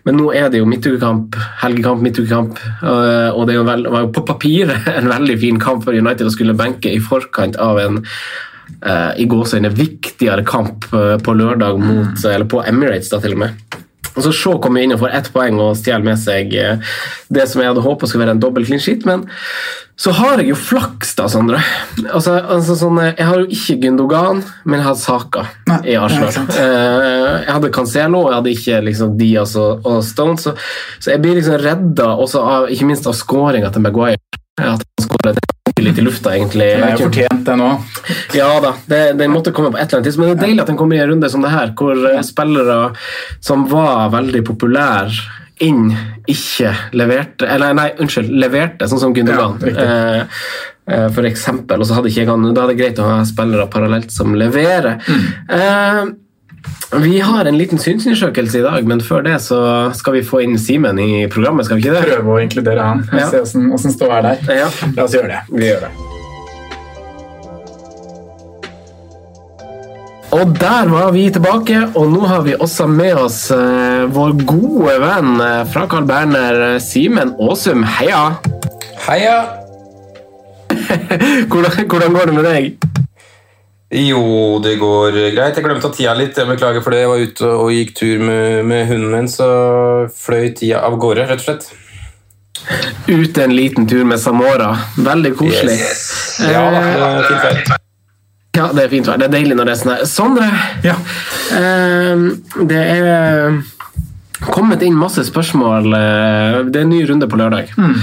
Men 0.07 0.19
nå 0.21 0.31
er 0.37 0.53
det 0.53 0.63
jo 0.63 0.69
midtukekamp, 0.69 1.39
helgekamp, 1.65 2.05
midtukekamp, 2.05 2.63
øh, 2.83 3.31
og 3.33 3.47
det 3.49 3.59
var 3.65 4.01
jo 4.07 4.13
på 4.15 4.27
papiret 4.29 4.89
en 4.99 5.13
veldig 5.13 5.39
fin 5.43 5.61
kamp 5.63 5.85
for 5.87 5.97
United 5.97 6.29
å 6.29 6.35
skulle 6.35 6.59
benke 6.59 6.93
i 6.93 7.03
forkant 7.03 7.59
av 7.63 7.81
en 7.83 8.03
uh, 8.87 9.13
i 9.19 9.27
en 9.27 9.71
viktigere 9.75 10.45
kamp 10.45 10.87
øh, 10.93 11.19
på 11.23 11.35
lørdag 11.35 11.79
mot, 11.79 12.25
eller 12.25 12.47
på 12.47 12.63
Emirates, 12.67 13.11
da 13.11 13.21
til 13.21 13.37
og 13.37 13.45
med. 13.45 13.83
Og 14.13 14.27
så 14.27 14.33
Shaw 14.35 14.59
kommer 14.61 14.85
inn 14.85 14.93
og 14.93 15.01
får 15.01 15.15
ett 15.17 15.31
poeng 15.33 15.61
og 15.63 15.77
stjeler 15.79 16.05
med 16.05 16.21
seg 16.21 16.53
eh, 16.59 16.93
det 17.33 17.47
som 17.49 17.63
jeg 17.63 17.71
hadde 17.71 17.85
håpa 17.85 18.09
skulle 18.09 18.27
være 18.27 18.37
en 18.37 18.43
dobbel 18.43 18.67
clean 18.69 18.83
sheet, 18.83 19.07
men 19.09 19.25
så 20.03 20.13
har 20.17 20.41
jeg 20.41 20.51
jo 20.51 20.57
flaks, 20.59 21.13
da, 21.17 21.29
Sondre. 21.31 21.61
Altså, 22.11 22.35
altså 22.41 22.77
sånn, 22.77 22.99
eh, 23.01 23.15
jeg 23.17 23.29
har 23.29 23.41
jo 23.41 23.49
ikke 23.57 23.79
Gundogan, 23.87 24.43
men 24.67 24.81
jeg 24.81 24.89
hadde 24.89 25.03
Saka 25.05 25.47
Nei, 25.71 25.81
i 25.95 25.97
Arsenal. 26.01 26.53
Eh, 26.53 27.31
jeg 27.47 27.55
hadde 27.55 27.73
Cancelo, 27.79 28.27
og 28.27 28.31
jeg 28.33 28.41
hadde 28.41 28.55
ikke 28.59 28.83
liksom, 28.91 29.17
Diaz 29.21 29.57
og, 29.61 29.89
og 29.89 30.03
Stone, 30.07 30.37
så, 30.43 30.57
så 31.01 31.15
jeg 31.15 31.25
blir 31.25 31.41
liksom 31.41 31.61
redda 31.63 32.13
også 32.13 32.45
av, 32.45 32.69
ikke 32.75 32.93
minst 32.93 33.09
av 33.09 33.17
skåringa 33.17 33.73
til 33.73 33.87
Maguire. 33.87 34.21
At 34.61 34.85
han 34.85 35.07
skåret 35.07 35.41
litt 35.81 35.99
i 35.99 36.05
lufta, 36.05 36.35
egentlig. 36.37 36.69
Den 36.77 36.85
er 36.87 36.97
jo 36.97 37.07
fortjent, 37.07 37.45
den 37.47 37.63
òg. 37.65 38.01
Ja 38.37 38.49
da, 38.63 38.75
det, 38.91 39.03
den 39.21 39.33
måtte 39.33 39.55
komme 39.57 39.73
på 39.73 39.81
et 39.81 39.87
eller 39.87 40.01
annet 40.01 40.11
tidspunkt. 40.11 40.29
Men 40.29 40.35
det 40.37 40.43
er 40.43 40.51
deilig 40.51 40.65
at 40.65 40.73
den 40.73 40.81
kommer 40.81 40.99
i 40.99 41.05
en 41.05 41.13
runde 41.15 41.31
som 41.33 41.45
det 41.45 41.53
her, 41.55 41.73
hvor 41.79 42.09
eh, 42.11 42.19
spillere 42.27 42.81
som 43.41 43.65
var 43.71 44.13
veldig 44.15 44.45
populære 44.49 45.39
inn, 45.63 45.93
ikke 46.31 46.73
leverte 46.97 47.47
Eller 47.51 47.75
nei, 47.77 47.89
unnskyld, 48.01 48.31
leverte, 48.43 48.89
sånn 48.91 49.01
som 49.03 49.15
Gundogan. 49.17 49.59
Ja, 49.63 49.85
eh, 49.85 50.43
eh, 50.91 51.07
for 51.15 51.29
eksempel, 51.29 51.83
og 51.83 51.89
så 51.89 51.99
hadde 51.99 52.11
ikke 52.11 52.25
jeg 52.25 52.31
han, 52.31 52.49
Da 52.55 52.65
er 52.65 52.73
det 52.73 52.81
greit 52.81 53.03
å 53.03 53.09
ha 53.09 53.21
spillere 53.29 53.69
parallelt 53.73 54.15
som 54.15 54.35
leverer. 54.39 54.99
Mm. 55.07 55.27
Eh, 55.59 56.03
vi 57.03 57.21
har 57.25 57.45
en 57.49 57.57
liten 57.59 57.79
synsundersøkelse 57.81 58.59
i 58.61 58.63
dag, 58.63 58.85
men 58.87 59.01
før 59.01 59.23
det 59.27 59.39
så 59.43 59.59
skal 59.97 60.19
vi 60.19 60.23
få 60.27 60.43
inn 60.45 60.59
Simen 60.61 60.99
i 61.01 61.27
programmet. 61.33 61.65
skal 61.67 61.79
vi 61.81 61.87
ikke 61.87 61.95
det? 61.99 62.17
Prøve 62.19 62.37
å 62.37 62.41
inkludere 62.45 62.85
han. 62.85 63.05
Ja. 63.13 63.29
Se 63.33 63.41
åssen 63.43 63.71
åssen 63.73 63.95
ståa 63.95 64.19
er 64.21 64.29
der. 64.31 64.57
Ja, 64.65 64.71
La 64.97 65.07
oss 65.09 65.15
gjøre 65.17 65.29
det. 65.33 65.41
vi 65.57 65.71
gjør 65.71 65.87
det. 65.87 65.93
Og 70.33 70.53
der 70.57 70.89
var 70.89 71.11
vi 71.13 71.27
tilbake, 71.31 71.81
og 71.95 72.07
nå 72.13 72.23
har 72.25 72.45
vi 72.47 72.55
også 72.57 72.87
med 72.89 73.19
oss 73.21 73.41
eh, 73.53 74.07
vår 74.09 74.33
gode 74.49 74.95
venn 75.03 75.35
eh, 75.45 75.59
fra 75.69 75.85
Carl 75.93 76.07
Berner, 76.09 76.61
eh, 76.71 76.79
Simen 76.81 77.35
Aasum. 77.37 77.85
Heia! 77.99 78.23
Heia! 79.09 79.37
Hvordan, 81.53 81.85
hvordan 81.89 82.17
går 82.17 82.31
det 82.31 82.35
med 82.39 82.45
deg? 82.49 82.92
Jo, 83.93 84.59
det 84.65 84.79
går 84.81 85.13
greit. 85.35 85.57
Jeg 85.59 85.65
glemte 85.67 85.91
å 85.91 85.93
tida 85.93 86.15
litt. 86.17 86.39
Jeg 86.39 86.49
beklager 86.49 86.81
for 86.85 86.95
det. 86.95 87.03
Jeg 87.03 87.11
var 87.11 87.25
ute 87.27 87.51
og 87.53 87.73
gikk 87.75 87.91
tur 87.99 88.23
med, 88.25 88.63
med 88.71 88.87
hunden 88.89 89.13
min, 89.13 89.29
så 89.29 89.49
fløy 90.17 90.49
tida 90.57 90.81
av 90.87 90.97
gårde, 91.03 91.27
rett 91.29 91.43
og 91.43 91.49
slett. 91.51 91.69
Ut 93.11 93.39
en 93.43 93.53
liten 93.57 93.89
tur 93.91 94.05
med 94.09 94.21
Samora. 94.23 94.71
Veldig 94.97 95.35
koselig. 95.37 95.77
Ja 96.47 96.63
det 96.73 96.83
er 96.87 97.29
fint 97.29 97.43
vær. 97.45 97.79
Ja, 98.53 98.67
det 98.77 98.83
er 98.87 98.91
fint 98.93 99.09
vær. 99.09 99.19
Det 99.21 99.27
er 99.29 99.33
deilig 99.35 99.57
når 99.59 99.69
det 99.69 99.75
er 99.75 99.81
sånn. 99.83 100.07
Sondre, 100.09 100.49
Ja. 100.85 100.97
eh, 101.59 102.25
det 102.73 102.83
er 102.97 103.61
kommet 104.51 104.83
inn 104.83 104.97
masse 104.99 105.23
spørsmål. 105.29 105.93
eh, 105.95 106.59
Det 106.65 106.81
er 106.81 106.87
en 106.87 106.91
ny 106.91 107.03
runde 107.09 107.29
på 107.29 107.39
lørdag. 107.39 107.71
Mm. 107.77 107.95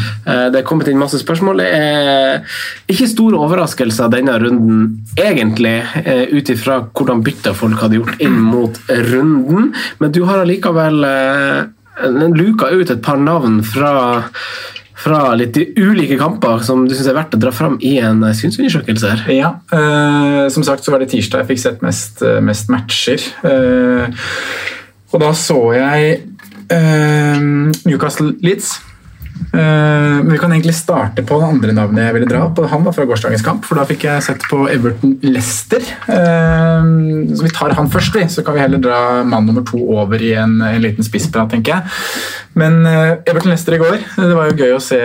Det 0.54 0.60
er 0.60 0.68
kommet 0.68 0.88
inn 0.88 0.98
masse 1.00 1.20
spørsmål. 1.20 1.58
Det 1.58 1.70
er 1.74 2.42
ikke 2.90 3.10
store 3.12 3.38
overraskelser 3.38 4.10
denne 4.14 4.38
runden, 4.40 5.06
egentlig, 5.18 5.84
eh, 6.06 6.26
ut 6.32 6.50
ifra 6.50 6.82
hvordan 6.94 7.24
bytta 7.24 7.54
folk 7.54 7.80
hadde 7.82 8.00
gjort 8.00 8.20
inn 8.20 8.40
mot 8.40 8.80
runden, 8.90 9.74
men 10.00 10.12
du 10.12 10.24
har 10.26 10.40
allikevel 10.44 11.04
eh, 11.04 11.64
luka 12.36 12.72
ut 12.72 12.90
et 12.90 13.02
par 13.02 13.18
navn 13.18 13.62
fra 13.64 14.20
fra 15.00 15.34
litt 15.40 15.56
ulike 15.80 16.18
kamper 16.20 16.60
som 16.66 16.82
du 16.88 16.92
syns 16.92 17.08
er 17.08 17.16
verdt 17.16 17.38
å 17.38 17.40
dra 17.40 17.54
fram 17.56 17.78
i 17.80 17.98
en 18.04 18.24
eh, 18.28 18.36
synsundersøkelse? 18.36 19.14
her? 19.14 19.22
Ja, 19.32 19.54
eh, 19.72 20.50
som 20.52 20.66
sagt 20.68 20.84
så 20.84 20.92
var 20.92 21.00
det 21.00 21.12
tirsdag 21.14 21.46
jeg 21.46 21.54
fikk 21.54 21.62
sett 21.64 21.86
mest, 21.86 22.20
eh, 22.22 22.42
mest 22.44 22.68
matcher. 22.74 23.24
Eh, 23.48 24.20
og 25.10 25.24
da 25.24 25.32
så 25.38 25.58
jeg 25.78 26.20
eh, 26.70 27.42
Newcastle 27.88 28.36
Leeds. 28.46 28.78
Eh, 29.54 29.60
men 30.24 30.32
vi 30.32 30.38
kan 30.38 30.52
egentlig 30.52 30.76
starte 30.76 31.24
på 31.26 31.38
det 31.40 31.48
andre 31.48 31.74
navnet 31.74 32.04
jeg 32.06 32.16
ville 32.18 32.30
dra 32.30 32.44
opp. 32.48 32.60
Han 32.70 32.84
var 32.86 32.96
fra 32.96 33.08
gårsdagens 33.10 33.46
kamp, 33.46 33.64
for 33.66 33.80
da 33.80 33.86
fikk 33.90 34.06
jeg 34.06 34.26
sett 34.26 34.46
på 34.52 34.66
Everton 34.70 35.16
Leicester. 35.26 35.86
Eh, 36.12 36.90
så 37.34 37.46
vi 37.46 37.54
tar 37.56 37.74
han 37.78 37.90
først, 37.92 38.20
vi. 38.20 38.28
Så 38.30 38.44
kan 38.46 38.58
vi 38.58 38.64
heller 38.66 38.84
dra 38.84 39.00
mann 39.24 39.48
nummer 39.50 39.66
to 39.66 39.82
over 39.96 40.22
i 40.22 40.36
en, 40.38 40.60
en 40.66 40.84
liten 40.84 41.08
spissprat, 41.08 41.50
tenker 41.54 41.78
jeg. 41.78 41.96
Men 42.60 42.80
eh, 42.86 43.14
Everton 43.30 43.54
Leicester 43.54 43.76
i 43.78 43.80
går, 43.82 44.02
det 44.18 44.36
var 44.36 44.50
jo 44.50 44.58
gøy 44.60 44.74
å 44.76 44.82
se, 44.84 45.00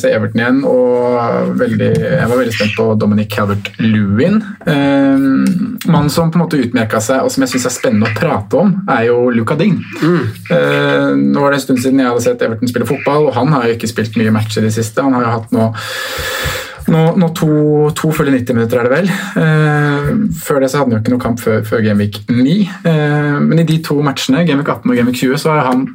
se 0.00 0.10
Everton 0.12 0.42
igjen. 0.42 0.60
Og 0.68 1.54
veldig, 1.60 1.90
jeg 2.04 2.28
var 2.30 2.40
veldig 2.42 2.56
spent 2.56 2.76
på 2.76 2.88
Dominic 3.00 3.30
Calvert-Lewin. 3.32 4.40
Eh, 4.68 5.26
Mannen 5.88 6.12
som 6.12 6.32
på 6.32 6.38
en 6.38 6.44
måte 6.44 6.60
utmerka 6.60 7.00
seg, 7.04 7.24
og 7.24 7.32
som 7.32 7.44
jeg 7.44 7.54
syns 7.54 7.68
er 7.70 7.76
spennende 7.76 8.10
å 8.10 8.16
prate 8.18 8.60
om, 8.60 8.74
er 8.92 9.08
jo 9.08 9.28
Luca 9.34 9.56
Ding. 9.58 9.78
Eh, 10.04 11.10
nå 11.16 11.44
var 11.44 11.54
det 11.54 11.62
en 11.62 11.66
stund 11.68 11.82
siden 11.84 12.02
jeg 12.02 12.10
hadde 12.10 12.24
sett 12.26 12.44
Everton 12.44 12.70
spille 12.70 12.88
fotball, 12.88 13.30
og 13.30 13.36
han 13.38 13.52
har 13.56 13.68
jo 13.68 13.78
ikke 13.78 13.90
spilt 13.90 14.18
mye 14.20 14.34
matcher 14.34 14.62
i 14.62 14.68
det 14.68 14.76
siste. 14.76 15.04
Han 15.04 15.16
har 15.16 15.28
jo 15.28 15.36
hatt 15.38 15.54
nå 15.56 15.70
nå, 16.88 17.02
nå 17.20 17.28
to, 17.36 17.48
to 17.96 18.10
fulle 18.16 18.32
90 18.32 18.56
minutter, 18.56 18.80
er 18.80 18.88
det 18.88 18.92
vel. 18.94 19.10
Eh, 19.42 20.10
før 20.40 20.62
det 20.62 20.70
så 20.72 20.80
hadde 20.80 20.90
han 20.90 20.96
jo 20.96 21.02
ikke 21.02 21.14
noe 21.14 21.24
kamp 21.24 21.42
før, 21.42 21.62
før 21.68 21.82
Gameweek 21.84 22.22
9. 22.32 22.58
Eh, 22.88 23.34
men 23.44 23.62
i 23.62 23.66
de 23.68 23.78
to 23.84 23.98
matchene, 24.04 24.44
Gameweek 24.48 24.70
18 24.72 24.92
og 24.92 25.00
Gameweek 25.00 25.20
20, 25.20 25.40
så 25.42 25.56
har 25.56 25.68
han 25.68 25.88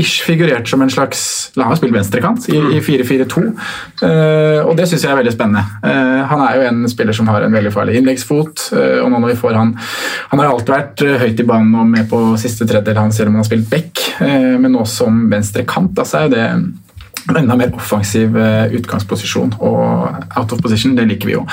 ish 0.00 0.22
figurert 0.24 0.68
som 0.68 0.80
en 0.80 0.90
slags 0.90 1.52
La 1.58 1.66
meg 1.68 1.76
spille 1.76 1.92
venstrekant 1.92 2.46
i, 2.48 2.56
i 2.78 2.80
4-4-2, 2.80 3.42
eh, 4.06 4.60
og 4.64 4.72
det 4.78 4.86
syns 4.88 5.04
jeg 5.04 5.12
er 5.12 5.18
veldig 5.18 5.34
spennende. 5.34 5.64
Eh, 5.84 6.20
han 6.30 6.44
er 6.46 6.56
jo 6.56 6.62
en 6.70 6.86
spiller 6.88 7.16
som 7.16 7.28
har 7.28 7.44
en 7.44 7.52
veldig 7.52 7.72
farlig 7.74 7.98
innleggsfot, 8.00 8.70
eh, 8.78 9.00
og 9.02 9.10
nå 9.12 9.20
når 9.20 9.34
vi 9.34 9.40
får 9.42 9.58
han 9.58 9.74
Han 10.30 10.40
har 10.40 10.48
alltid 10.48 10.72
vært 10.72 11.04
eh, 11.04 11.18
høyt 11.20 11.42
i 11.44 11.46
banen 11.48 11.74
og 11.82 11.90
med 11.90 12.08
på 12.08 12.22
siste 12.40 12.64
tredjedel, 12.64 13.02
han 13.02 13.12
selv 13.12 13.28
om 13.28 13.36
han 13.36 13.44
har 13.44 13.50
spilt 13.50 13.68
back, 13.72 14.06
eh, 14.24 14.54
men 14.56 14.72
nå 14.72 14.86
som 14.88 15.26
venstrekant, 15.32 15.92
altså 16.00 16.22
er 16.22 16.30
jo 16.30 16.34
det 16.36 16.46
en 16.48 17.36
enda 17.42 17.58
mer 17.58 17.76
offensiv 17.76 18.36
eh, 18.38 18.72
utgangsposisjon 18.78 19.52
og 19.60 20.38
out 20.38 20.56
of 20.56 20.64
position, 20.64 20.96
det 20.96 21.06
liker 21.10 21.28
vi 21.28 21.36
jo. 21.36 21.44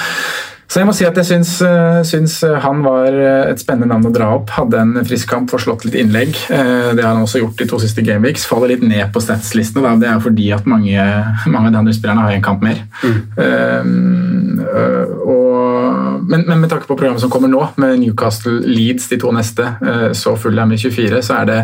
Så 0.70 0.84
jeg 0.84 0.86
må 0.86 0.94
si 0.94 1.06
at 1.08 1.18
jeg 1.18 1.26
syns, 1.26 1.56
eh, 1.66 2.00
syns 2.06 2.36
han 2.62 2.84
var 2.86 3.08
eh, 3.10 3.48
et 3.50 3.62
spennende 3.62 3.90
navn 3.90 4.06
å 4.06 4.12
dra 4.14 4.28
opp. 4.36 4.52
Hadde 4.54 4.78
en 4.78 5.00
frisk 5.02 5.32
kamp, 5.32 5.50
får 5.50 5.64
slått 5.64 5.86
litt 5.88 5.98
innlegg. 5.98 6.36
Eh, 6.54 6.92
Det 6.94 7.02
har 7.02 7.16
han 7.16 7.24
også 7.26 7.42
gjort 7.42 7.58
de 7.58 7.66
to 7.72 7.80
siste 7.82 8.04
gameweeks. 8.06 8.46
Faller 8.46 8.76
litt 8.76 8.84
ned 8.86 9.10
på 9.10 9.24
statslistene. 9.24 9.96
Det 9.98 10.06
er 10.12 10.22
fordi 10.22 10.52
at 10.54 10.70
mange, 10.70 11.08
mange 11.50 11.72
av 11.72 11.74
de 11.74 11.80
andre 11.82 11.96
spillerne 11.98 12.22
har 12.22 12.36
en 12.36 12.46
kamp 12.46 12.62
mer. 12.62 12.84
Um, 13.02 14.60
øh, 14.62 15.16
og, 15.26 16.30
men, 16.30 16.46
men 16.46 16.62
med 16.62 16.70
tanke 16.70 16.86
på 16.86 16.98
programmet 17.00 17.24
som 17.24 17.34
kommer 17.34 17.50
nå, 17.50 17.64
med 17.82 17.98
Newcastle 18.04 18.60
Leeds 18.62 19.10
de 19.10 19.18
to 19.18 19.34
neste, 19.34 19.66
så 20.14 20.36
så 20.38 20.52
er 20.52 20.66
med 20.70 20.78
24, 20.78 21.24
så 21.26 21.42
er 21.42 21.50
det 21.50 21.60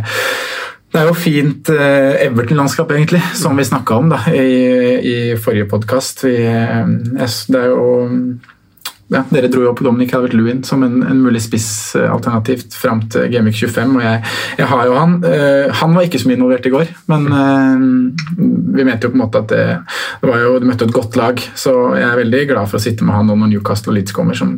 det 0.95 1.01
er 1.01 1.09
jo 1.09 1.15
fint 1.17 1.69
eh, 1.73 2.23
Everton-landskap, 2.23 2.91
egentlig, 2.95 3.19
som 3.35 3.57
vi 3.57 3.65
snakka 3.67 3.97
om 3.99 4.09
da, 4.13 4.21
i, 4.31 4.45
i 5.03 5.15
forrige 5.35 5.67
podkast. 5.67 6.23
Det 6.23 7.59
er 7.59 7.67
jo 7.67 7.81
ja, 9.13 9.21
Dere 9.29 9.49
dro 9.53 9.61
jo 9.65 9.71
opp 9.71 9.83
Dominic 9.85 10.09
Calvert-Lewin 10.13 10.63
som 10.65 10.83
en, 10.85 11.01
en 11.05 11.21
mulig 11.21 11.43
spissalternativ 11.45 12.63
fram 12.73 13.03
til 13.13 13.27
Gameweek 13.33 13.59
25. 13.59 13.97
og 13.99 14.05
jeg, 14.05 14.23
jeg 14.57 14.69
har 14.71 14.87
jo 14.89 14.95
han. 14.97 15.19
Eh, 15.29 15.75
han 15.81 15.93
var 15.97 16.07
ikke 16.07 16.21
så 16.21 16.29
mye 16.29 16.39
involvert 16.39 16.65
i 16.65 16.73
går, 16.73 16.93
men 17.11 17.27
eh, 17.41 17.85
vi 18.79 18.87
mente 18.87 19.05
jo 19.05 19.13
på 19.13 19.19
en 19.19 19.23
måte 19.25 19.43
at 19.43 19.51
det, 19.53 19.65
det 20.23 20.31
var 20.31 20.41
jo, 20.41 20.55
du 20.59 20.65
møtte 20.69 20.89
et 20.89 20.95
godt 20.95 21.19
lag. 21.19 21.43
Så 21.57 21.75
jeg 21.99 22.07
er 22.07 22.19
veldig 22.23 22.43
glad 22.51 22.71
for 22.71 22.79
å 22.79 22.85
sitte 22.85 23.05
med 23.05 23.17
han 23.17 23.29
og 23.29 23.39
når 23.41 23.53
Newcastle 23.53 23.93
og 23.93 23.99
Leeds 23.99 24.15
kommer, 24.15 24.37
som, 24.37 24.57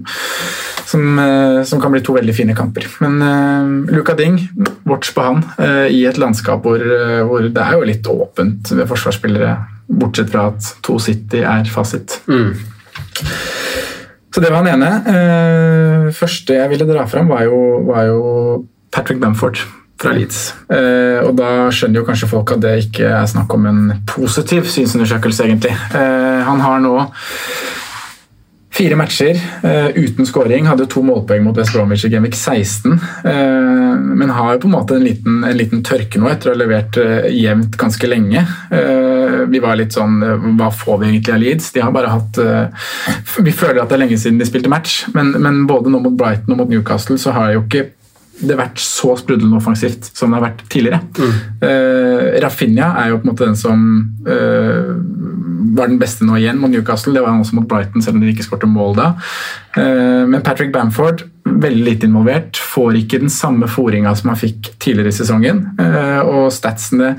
som, 0.88 1.20
eh, 1.20 1.64
som 1.64 1.82
kan 1.82 1.92
bli 1.92 2.02
to 2.06 2.16
veldig 2.16 2.36
fine 2.36 2.56
kamper. 2.56 2.88
Men 3.04 3.22
uh, 3.22 3.94
Luka 3.94 4.16
Ding, 4.16 4.40
watch 4.88 5.14
på 5.14 5.26
han 5.28 5.44
uh, 5.60 5.88
i 5.92 6.06
et 6.08 6.20
landskap 6.22 6.64
hvor, 6.66 6.82
eh, 6.82 7.22
hvor 7.28 7.44
det 7.44 7.64
er 7.64 7.76
jo 7.76 7.88
litt 7.88 8.08
åpent 8.12 8.72
ved 8.72 8.88
forsvarsspillere, 8.90 9.56
bortsett 9.88 10.32
fra 10.32 10.50
at 10.54 10.74
to 10.86 10.98
City 11.04 11.44
er 11.44 11.68
fasit. 11.72 12.22
Så 14.38 14.42
det 14.44 14.52
var 14.54 14.62
den 14.62 14.76
ene. 14.76 14.90
Eh, 15.10 16.04
første 16.14 16.54
jeg 16.54 16.70
ville 16.70 16.86
dra 16.86 17.08
fram, 17.10 17.26
var 17.34 17.48
jo, 17.48 17.56
var 17.88 18.04
jo 18.06 18.20
Patrick 18.94 19.18
Bamford 19.18 19.58
fra 19.98 20.12
Leeds. 20.14 20.52
Eh, 20.70 21.24
og 21.26 21.32
da 21.40 21.72
skjønner 21.74 22.04
jo 22.04 22.06
kanskje 22.06 22.30
folk 22.30 22.54
at 22.54 22.62
det 22.62 22.76
ikke 22.84 23.08
er 23.18 23.26
snakk 23.26 23.56
om 23.56 23.66
en 23.66 23.80
positiv 24.06 24.70
synsundersøkelse, 24.70 25.48
egentlig. 25.48 25.74
Eh, 25.74 26.44
han 26.46 26.62
har 26.62 26.86
nå 26.86 26.94
Fire 28.78 28.96
matcher 28.96 29.40
uh, 29.64 29.88
uten 29.98 30.26
skåring. 30.26 30.68
Hadde 30.70 30.86
to 30.86 31.02
målpoeng 31.02 31.42
mot 31.48 31.58
West 31.58 31.74
Bromwich 31.74 32.04
i 32.06 32.12
Gameweek 32.14 32.36
16. 32.38 32.92
Uh, 33.26 33.96
men 33.98 34.30
har 34.30 34.54
jo 34.54 34.60
på 34.62 34.70
en 34.70 34.76
måte 34.76 34.98
en 35.00 35.06
liten, 35.08 35.40
en 35.48 35.58
liten 35.58 35.82
tørke 35.86 36.22
nå 36.22 36.30
etter 36.30 36.52
å 36.52 36.54
ha 36.54 36.60
levert 36.62 37.00
uh, 37.02 37.26
jevnt 37.34 37.74
ganske 37.80 38.10
lenge. 38.10 38.44
Eh, 38.70 39.38
vi 39.50 39.60
var 39.64 39.78
litt 39.80 39.96
sånn 39.96 40.20
Hva 40.60 40.68
får 40.74 40.98
vi 41.00 41.08
egentlig 41.10 41.34
av 41.34 41.40
Leeds? 41.42 41.70
De 41.74 41.82
har 41.84 41.94
bare 41.96 42.10
hatt 42.12 42.40
Vi 43.44 43.54
føler 43.56 43.80
at 43.82 43.90
det 43.90 43.98
er 43.98 44.02
lenge 44.02 44.18
siden 44.20 44.40
de 44.42 44.48
spilte 44.48 44.72
match, 44.72 45.06
men, 45.16 45.34
men 45.42 45.62
både 45.70 45.92
nå 45.94 46.02
mot 46.04 46.16
Brighton 46.18 46.54
og 46.56 46.62
mot 46.62 46.72
Newcastle 46.72 47.18
så 47.22 47.34
har 47.36 47.54
jo 47.56 47.64
ikke 47.64 47.86
det 48.38 48.58
vært 48.58 48.82
så 48.82 49.16
sprudlende 49.18 49.58
offensivt 49.58 50.12
som 50.14 50.32
det 50.32 50.40
har 50.40 50.46
vært 50.50 50.64
tidligere. 50.70 51.00
Eh, 51.66 52.38
Rafinha 52.44 52.92
er 53.02 53.12
jo 53.12 53.22
på 53.22 53.28
en 53.28 53.32
måte 53.32 53.48
den 53.48 53.58
som 53.58 53.86
uh, 54.28 54.92
var 55.78 55.90
den 55.90 56.00
beste 56.02 56.26
nå 56.26 56.38
igjen 56.38 56.60
mot 56.62 56.72
Newcastle. 56.72 57.16
Det 57.16 57.24
var 57.24 57.34
han 57.34 57.42
også 57.42 57.58
mot 57.58 57.68
Brighton, 57.70 58.04
selv 58.04 58.20
om 58.20 58.24
de 58.24 58.34
ikke 58.34 58.46
skåret 58.46 58.70
mål 58.70 58.98
da. 59.00 59.08
Uh, 59.78 60.26
men 60.30 60.44
Patrick 60.46 60.74
Bamford, 60.76 61.26
veldig 61.62 61.84
lite 61.86 62.08
involvert, 62.08 62.58
får 62.58 62.98
ikke 63.02 63.20
den 63.22 63.32
samme 63.34 63.68
fòringa 63.72 64.14
som 64.16 64.32
han 64.32 64.40
fikk 64.40 64.72
tidligere 64.82 65.12
i 65.12 65.18
sesongen. 65.18 65.62
Eh, 65.82 66.20
og 66.26 66.50
statsene 66.54 67.14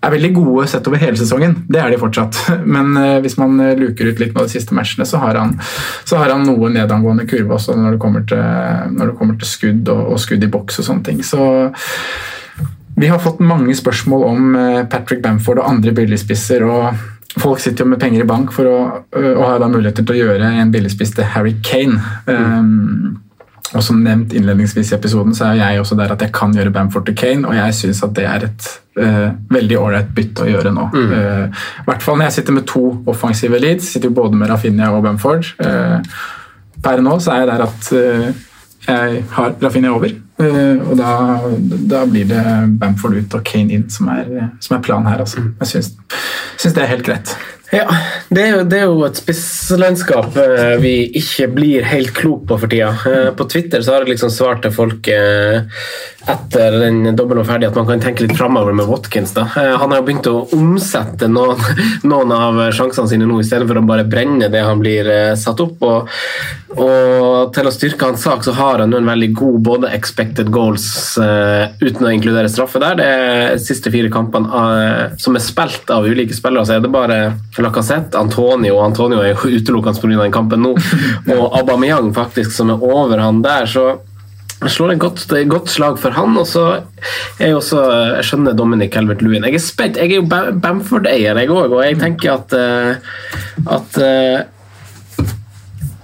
er 0.00 0.14
veldig 0.14 0.30
gode 0.36 0.66
sett 0.70 0.86
over 0.88 1.00
hele 1.02 1.18
sesongen, 1.20 1.56
det 1.68 1.80
er 1.82 1.92
de 1.92 2.00
fortsatt. 2.00 2.38
Men 2.76 2.92
eh, 3.00 3.18
hvis 3.24 3.38
man 3.40 3.58
eh, 3.64 3.76
luker 3.78 4.10
ut 4.10 4.22
litt 4.22 4.34
med 4.34 4.46
de 4.46 4.54
siste 4.54 4.76
matchene, 4.76 5.06
så 5.08 5.22
har 5.22 5.38
han, 5.40 5.56
så 6.08 6.20
har 6.20 6.34
han 6.34 6.46
noe 6.48 6.72
nedangående 6.72 7.28
kurve 7.30 7.56
også 7.58 7.76
når 7.78 7.96
det 7.96 8.02
kommer 8.02 8.26
til, 8.28 8.42
når 8.96 9.12
det 9.12 9.16
kommer 9.20 9.40
til 9.40 9.52
skudd 9.52 9.92
og, 9.92 10.04
og 10.14 10.20
skudd 10.22 10.44
i 10.44 10.52
boks 10.52 10.82
og 10.82 10.90
sånne 10.90 11.06
ting. 11.10 11.24
Så 11.26 11.40
vi 13.00 13.08
har 13.08 13.22
fått 13.22 13.40
mange 13.40 13.72
spørsmål 13.76 14.26
om 14.28 14.60
Patrick 14.92 15.22
Bamford 15.24 15.62
og 15.62 15.70
andre 15.70 15.94
billigspisser. 15.96 16.66
og 16.68 17.40
Folk 17.40 17.62
sitter 17.62 17.86
jo 17.86 17.92
med 17.92 18.00
penger 18.02 18.24
i 18.24 18.28
bank 18.28 18.52
for 18.52 18.68
å, 18.68 18.78
og 19.14 19.42
har 19.46 19.62
da 19.62 19.70
muligheter 19.70 20.04
til 20.04 20.16
å 20.16 20.20
gjøre 20.24 20.50
en 20.60 20.72
billigspiss 20.74 21.14
til 21.16 21.28
Harry 21.32 21.54
Kane. 21.64 21.96
Um, 22.26 23.20
og 23.70 23.84
som 23.86 24.00
nevnt 24.02 24.32
innledningsvis 24.34 24.90
i 24.90 24.96
episoden, 24.96 25.34
så 25.36 25.50
er 25.50 25.60
jeg 25.60 25.82
også 25.82 25.96
der 25.98 26.10
at 26.14 26.22
jeg 26.24 26.32
kan 26.34 26.54
gjøre 26.56 26.72
Bamford 26.74 27.06
til 27.06 27.16
Kane, 27.18 27.46
og 27.46 27.54
jeg 27.54 27.76
syns 27.78 28.02
at 28.02 28.14
det 28.16 28.26
er 28.26 28.46
et 28.48 28.68
uh, 28.98 29.28
veldig 29.54 29.78
ålreit 29.78 30.10
bytte 30.16 30.42
å 30.42 30.48
gjøre 30.50 30.72
nå. 30.74 30.88
Mm. 30.90 31.12
Uh, 31.14 31.64
I 31.84 31.86
hvert 31.86 32.06
fall 32.06 32.18
når 32.18 32.30
jeg 32.30 32.38
sitter 32.40 32.56
med 32.58 32.66
to 32.70 32.84
offensive 33.10 33.62
leads, 33.62 33.92
sitter 33.92 34.10
jo 34.10 34.16
både 34.18 34.40
med 34.40 34.50
Rafinha 34.50 34.90
og 34.96 35.04
Bamford. 35.06 35.52
Uh, 35.62 36.02
per 36.82 37.04
nå 37.04 37.14
så 37.22 37.36
er 37.36 37.44
jeg 37.44 37.50
der 37.52 37.66
at 37.68 37.92
jeg 38.88 39.22
har 39.36 39.54
Rafinha 39.62 39.94
over, 39.94 40.16
og 40.40 40.96
da, 40.98 41.12
da, 41.90 42.02
blir 42.08 42.28
det 42.30 42.42
Bamford 42.80 43.18
ut 43.20 43.38
og 43.38 43.46
Kane 43.46 43.76
inn 43.76 43.88
som 43.92 44.10
er, 44.12 44.50
som 44.64 44.76
er 44.76 44.84
planen 44.84 45.10
her. 45.10 45.24
Altså. 45.24 45.44
Jeg 45.60 45.72
syns, 45.74 46.74
det 46.74 46.84
er 46.84 46.94
helt 46.94 47.06
greit. 47.06 47.34
Ja, 47.70 47.84
det 48.28 48.42
er, 48.42 48.48
jo, 48.50 48.62
det 48.66 48.78
er 48.80 48.88
jo 48.88 49.02
et 49.06 49.18
spisslandskap 49.20 50.34
eh, 50.42 50.72
vi 50.82 50.94
ikke 51.20 51.46
blir 51.54 51.84
helt 51.86 52.10
klok 52.16 52.48
på 52.50 52.56
for 52.58 52.70
tida. 52.70 52.88
Eh, 53.06 53.28
på 53.38 53.46
Twitter 53.46 53.84
så 53.86 53.94
har 53.94 54.02
jeg 54.02 54.16
liksom 54.16 54.32
svart 54.34 54.64
til 54.64 54.74
folk 54.74 55.06
eh, 55.14 55.62
etter 56.28 56.74
den 56.82 57.14
dobbelen 57.14 57.46
ferdig 57.46 57.68
at 57.68 57.78
man 57.78 57.86
kan 57.86 58.02
tenke 58.02 58.24
litt 58.24 58.34
framover 58.34 58.74
med 58.74 58.90
Watkins. 58.90 59.36
da. 59.36 59.46
Eh, 59.54 59.76
han 59.78 59.94
har 59.94 60.00
jo 60.00 60.06
begynt 60.08 60.30
å 60.32 60.42
omsette 60.56 61.30
noen, 61.30 61.62
noen 62.10 62.34
av 62.34 62.58
sjansene 62.74 63.12
sine 63.12 63.28
nå, 63.30 63.38
i 63.38 63.46
stedet 63.46 63.70
for 63.70 63.78
å 63.78 63.86
bare 63.86 64.08
brenne 64.08 64.50
det 64.50 64.64
han 64.66 64.82
blir 64.82 65.06
eh, 65.06 65.36
satt 65.38 65.62
opp. 65.62 65.86
Og, 65.86 66.10
og 66.74 67.54
til 67.54 67.70
å 67.70 67.74
styrke 67.74 68.10
hans 68.10 68.26
sak 68.26 68.42
så 68.46 68.56
har 68.58 68.82
han 68.82 68.90
jo 68.90 68.98
en 68.98 69.14
veldig 69.14 69.30
god 69.38 69.62
både 69.70 69.94
expected 70.30 70.50
goals 70.52 71.18
uh, 71.18 71.66
uten 71.80 72.06
å 72.06 72.12
inkludere 72.14 72.50
straffe 72.50 72.80
der. 72.80 72.98
Det 72.98 73.08
de 73.56 73.62
siste 73.62 73.90
fire 73.90 74.10
kampene 74.12 74.46
uh, 74.46 75.16
som 75.18 75.34
er 75.34 75.42
spilt 75.42 75.90
av 75.90 76.06
ulike 76.06 76.34
spillere, 76.36 76.66
så 76.66 76.76
er 76.76 76.84
det 76.84 76.92
bare 76.92 77.18
Lacassette, 77.60 78.18
Antonio 78.18 78.78
Antonio 78.80 79.20
er 79.20 79.34
jo 79.34 79.50
utelukkende 79.58 80.00
pga. 80.00 80.22
den 80.22 80.32
kampen 80.32 80.62
nå, 80.62 80.76
og 81.34 81.58
Aubameyang 81.58 82.14
faktisk 82.14 82.54
som 82.54 82.70
er 82.70 82.80
over 82.80 83.18
han 83.18 83.42
der. 83.42 83.66
så 83.66 83.98
slår 84.68 84.92
et 84.92 85.00
godt, 85.00 85.26
godt 85.48 85.68
slag 85.72 85.98
for 85.98 86.14
han. 86.14 86.36
og 86.36 86.46
så 86.46 86.64
er 87.40 87.50
jeg 87.50 87.56
også, 87.56 87.82
jeg 88.20 88.28
skjønner 88.28 88.56
Dominic 88.56 88.94
Helvert 88.94 89.22
Lewin. 89.24 89.44
Jeg 89.48 89.56
er 89.56 89.64
spent, 89.64 89.96
jeg 89.96 90.12
er 90.12 90.20
jo 90.20 90.28
Bamford-eier, 90.28 91.38
jeg 91.40 91.50
òg, 91.50 91.72
og 91.72 91.84
jeg 91.84 91.98
tenker 91.98 92.36
at, 92.36 92.52
eh, 92.52 92.94
at 93.66 94.00
uh, 94.04 94.38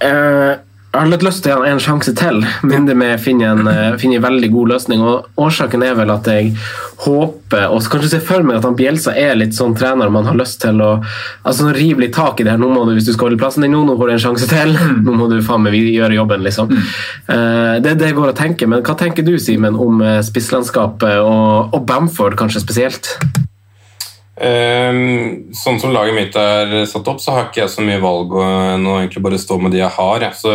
jeg 0.01 0.66
har 0.97 1.09
litt 1.11 1.23
lyst 1.25 1.43
til 1.45 1.53
å 1.57 1.65
gi 1.65 1.71
en 1.73 1.81
sjanse 1.81 2.13
til, 2.17 2.41
mindre 2.67 2.95
med 2.97 3.15
å 3.15 3.21
finne 3.21 3.49
en, 3.51 3.67
eh, 3.67 3.97
finne 4.01 4.17
en 4.19 4.25
veldig 4.25 4.49
god 4.53 4.71
løsning. 4.73 5.01
og 5.01 5.25
Årsaken 5.37 5.83
er 5.83 5.95
vel 5.95 6.11
at 6.11 6.25
jeg 6.25 6.53
håper, 7.05 7.69
og 7.71 7.81
så 7.81 7.91
kanskje 7.93 8.09
ser 8.09 8.19
for 8.25 8.43
meg 8.43 8.57
at 8.57 8.63
han 8.63 8.75
Bjelsa 8.75 9.13
er 9.15 9.35
litt 9.35 9.53
sånn 9.53 9.75
trener 9.77 10.09
man 10.09 10.25
har 10.25 10.35
lyst 10.35 10.61
til 10.61 10.81
å 10.81 11.03
altså 11.45 11.73
rive 11.75 12.01
litt 12.01 12.15
tak 12.15 12.39
i 12.39 12.43
det 12.43 12.51
her. 12.51 12.61
Nå 12.61 12.69
må 12.69 12.85
du, 12.85 12.93
hvis 12.97 13.05
du 13.05 13.13
skal 13.13 13.29
holde 13.29 13.41
plassen 13.41 13.65
din 13.65 13.71
nå, 13.71 13.83
nå 13.85 13.97
får 13.97 14.07
du 14.07 14.13
en 14.13 14.25
sjanse 14.25 14.49
til. 14.49 14.73
Nå 15.05 15.17
må 15.17 15.29
du 15.29 15.41
faen 15.41 15.63
meg 15.63 15.73
gjøre 15.73 16.17
jobben, 16.17 16.43
liksom. 16.43 16.71
Eh, 16.73 17.79
det 17.81 17.91
er 17.91 17.99
det 17.99 18.11
jeg 18.11 18.17
går 18.17 18.33
og 18.33 18.39
tenker. 18.39 18.67
Men 18.67 18.83
hva 18.83 18.97
tenker 18.97 19.25
du, 19.25 19.37
Simen, 19.41 19.75
om 19.75 20.01
eh, 20.01 20.21
spisslandskapet 20.25 21.19
og, 21.21 21.75
og 21.75 21.85
Bamford 21.87 22.37
kanskje 22.39 22.63
spesielt? 22.65 23.15
Ehm, 24.37 25.49
sånn 25.57 25.79
som 25.81 25.93
laget 25.95 26.13
mitt 26.13 26.35
er 26.37 26.83
satt 26.89 27.07
opp, 27.09 27.21
så 27.23 27.33
har 27.33 27.47
ikke 27.47 27.63
jeg 27.63 27.73
så 27.73 27.85
mye 27.85 28.01
valg 28.03 28.35
enn 28.37 28.85
å 28.85 28.99
egentlig 28.99 29.23
bare 29.25 29.41
stå 29.41 29.57
med 29.61 29.73
de 29.73 29.81
jeg 29.81 29.95
har. 29.97 30.27
Jeg. 30.27 30.37
Så 30.37 30.53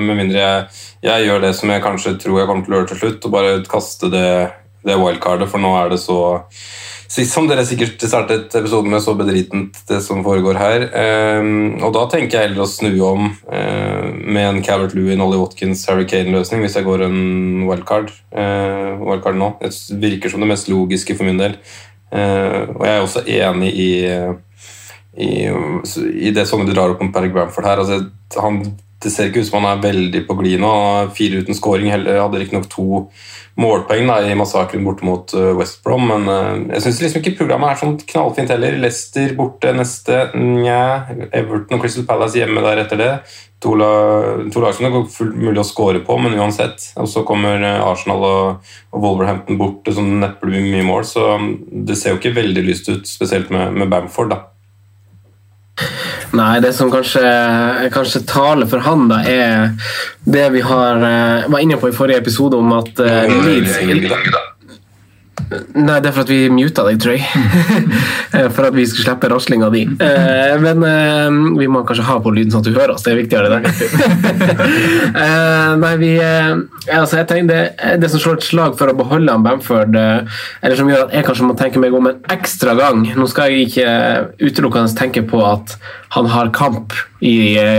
Med 0.00 0.16
mindre 0.16 0.38
jeg, 0.38 0.84
jeg, 1.02 1.26
gjør 1.26 1.42
det 1.42 1.54
som 1.58 1.72
jeg 1.72 1.82
kanskje 1.82 2.18
tror 2.22 2.38
jeg 2.38 2.50
kommer 2.50 2.66
til 2.66 2.74
å 2.74 2.78
gjøre 2.78 2.92
til 2.92 3.02
slutt, 3.02 3.26
og 3.26 3.34
bare 3.34 3.56
kaste 3.70 4.12
det, 4.12 4.30
det 4.86 5.00
wildcardet, 5.00 5.50
for 5.50 5.62
nå 5.62 5.74
er 5.80 5.92
det 5.94 6.00
så 6.02 6.20
Sist 7.10 7.34
som 7.34 7.48
dere 7.50 7.64
sikkert 7.66 8.04
startet 8.06 8.52
episoden 8.54 8.92
med, 8.92 9.02
så 9.02 9.16
bedritent 9.18 9.80
det 9.88 9.96
som 10.04 10.20
foregår 10.22 10.54
her. 10.60 10.84
Um, 11.42 11.80
og 11.82 11.90
da 11.96 12.04
tenker 12.12 12.36
jeg 12.36 12.46
heller 12.46 12.62
å 12.62 12.70
snu 12.70 12.92
om 13.02 13.24
uh, 13.50 14.04
med 14.14 14.44
en 14.44 14.60
Calvert 14.62 14.94
Lewin, 14.94 15.22
Ollie 15.24 15.40
Watkins, 15.40 15.82
Harry 15.90 16.06
Kane-løsning 16.06 16.62
hvis 16.62 16.78
jeg 16.78 16.86
går 16.86 17.02
en 17.08 17.64
wildcard, 17.66 18.12
uh, 18.30 18.94
wildcard 19.02 19.40
nå. 19.42 19.50
Det 19.58 19.72
virker 19.98 20.30
som 20.30 20.44
det 20.44 20.52
mest 20.52 20.70
logiske 20.70 21.18
for 21.18 21.26
min 21.26 21.42
del. 21.42 21.58
Uh, 22.10 22.74
og 22.74 22.86
jeg 22.86 22.94
er 22.94 23.04
også 23.04 23.24
enig 23.30 23.70
i, 23.70 23.90
i, 25.14 25.32
i 26.26 26.32
det 26.34 26.46
du 26.50 26.72
drar 26.74 26.94
opp 26.94 27.02
om 27.04 27.12
Perry 27.14 27.30
Bramford 27.30 27.68
her. 27.68 27.82
Altså, 27.82 28.00
han, 28.40 28.62
det 29.02 29.12
ser 29.12 29.30
ikke 29.30 29.44
ut 29.44 29.50
som 29.50 29.60
han 29.62 29.78
er 29.78 29.84
veldig 29.84 30.24
på 30.28 30.36
glid 30.40 30.60
nå. 30.60 30.72
Fire 31.16 31.42
uten 31.44 31.56
scoring. 31.56 31.90
heller, 31.90 32.20
Hadde 32.20 32.42
riktignok 32.42 32.68
to 32.70 33.06
målpoeng 33.60 34.06
da, 34.08 34.20
i 34.22 34.36
massakren 34.38 34.84
borte 34.86 35.06
mot 35.06 35.34
uh, 35.34 35.50
West 35.58 35.82
Brom, 35.84 36.06
men 36.10 36.28
uh, 36.30 36.74
jeg 36.76 36.84
syns 36.84 37.00
liksom 37.04 37.22
ikke 37.22 37.36
programmet 37.40 37.72
er 37.72 37.80
sånn 37.80 37.96
knallfint 38.12 38.52
heller. 38.52 38.78
Leicester 38.82 39.34
borte 39.38 39.72
neste, 39.76 40.22
nja. 40.36 41.06
Everton 41.30 41.78
og 41.78 41.84
Crystal 41.84 42.06
Palace 42.08 42.40
hjemme 42.40 42.64
der 42.64 42.84
etter 42.84 43.00
det. 43.00 43.10
To, 43.60 43.74
la, 43.76 43.90
lag 44.40 44.76
som 44.76 44.86
det 44.86 44.92
går 44.94 45.08
fullt 45.12 45.36
mulig 45.36 45.60
å 45.60 45.66
score 45.68 46.00
på, 46.06 46.16
men 46.22 46.38
uansett. 46.38 46.92
Og 47.00 47.10
så 47.12 47.24
kommer 47.28 47.60
Arsenal 47.82 48.24
og, 48.24 48.70
og 48.94 49.04
Wolverhampton 49.04 49.60
bort, 49.60 49.90
som 49.92 50.14
neppe 50.22 50.48
blir 50.48 50.64
mye 50.64 50.86
mål. 50.86 51.04
Så 51.08 51.26
um, 51.36 51.52
det 51.88 51.98
ser 52.00 52.14
jo 52.14 52.22
ikke 52.22 52.38
veldig 52.38 52.64
lyst 52.64 52.88
ut, 52.92 53.04
spesielt 53.08 53.52
med, 53.52 53.76
med 53.76 53.92
Bamford. 53.92 54.32
da. 54.32 54.46
Nei, 56.36 56.60
det 56.62 56.70
som 56.76 56.92
kanskje, 56.92 57.24
kanskje, 57.90 58.22
taler 58.28 58.68
for 58.70 58.84
han, 58.86 59.08
da, 59.10 59.18
er 59.26 59.72
det 60.22 60.46
vi 60.54 60.62
har, 60.62 61.02
var 61.50 61.64
inne 61.64 61.80
på 61.80 61.90
i 61.90 61.96
forrige 61.96 62.22
episode 62.22 62.60
om 62.60 62.70
at 62.76 63.02
uh, 63.02 63.42
Leeds 63.48 63.80
Nei, 65.74 65.98
det 66.02 66.10
er 66.10 66.14
for 66.14 66.24
at 66.24 66.30
vi 66.30 66.40
muta 66.52 66.84
deg, 66.86 67.00
tror 67.02 67.16
jeg. 67.16 67.24
for 68.56 68.68
at 68.68 68.76
vi 68.76 68.86
skulle 68.88 69.06
slippe 69.06 69.30
raslinga 69.32 69.70
di. 69.74 69.82
Eh, 70.02 70.54
men 70.62 70.84
eh, 70.86 71.38
vi 71.60 71.68
må 71.70 71.82
kanskje 71.88 72.06
ha 72.08 72.18
på 72.22 72.32
lyden 72.34 72.54
sånn 72.54 72.64
at 72.64 72.70
du 72.70 72.76
hører 72.76 72.94
oss. 72.94 73.04
Det 73.06 73.14
er 73.14 73.20
viktigere, 73.20 73.60
det. 73.60 73.72
eh, 75.24 75.72
nei, 75.80 75.92
vi 76.00 76.12
eh, 76.22 76.52
altså, 76.96 77.20
jeg 77.20 77.30
tenker 77.30 77.50
det, 77.50 77.60
det 78.02 78.12
som 78.12 78.22
slår 78.22 78.40
et 78.40 78.48
slag 78.48 78.78
for 78.80 78.92
å 78.92 78.96
beholde 78.98 79.34
han 79.34 79.46
Bamford, 79.46 79.96
eh, 79.98 80.40
eller 80.62 80.80
som 80.80 80.90
gjør 80.90 81.06
at 81.06 81.16
jeg 81.16 81.28
kanskje 81.28 81.50
må 81.50 81.58
tenke 81.58 81.82
meg 81.82 81.96
om 81.96 82.10
en 82.10 82.18
ekstra 82.32 82.76
gang 82.78 83.02
Nå 83.16 83.26
skal 83.30 83.50
jeg 83.50 83.68
ikke 83.68 83.90
utelukkende 84.42 84.96
tenke 84.98 85.22
på 85.26 85.40
at 85.46 85.76
han 86.16 86.28
har 86.30 86.52
kamp 86.54 86.94
i 87.20 87.36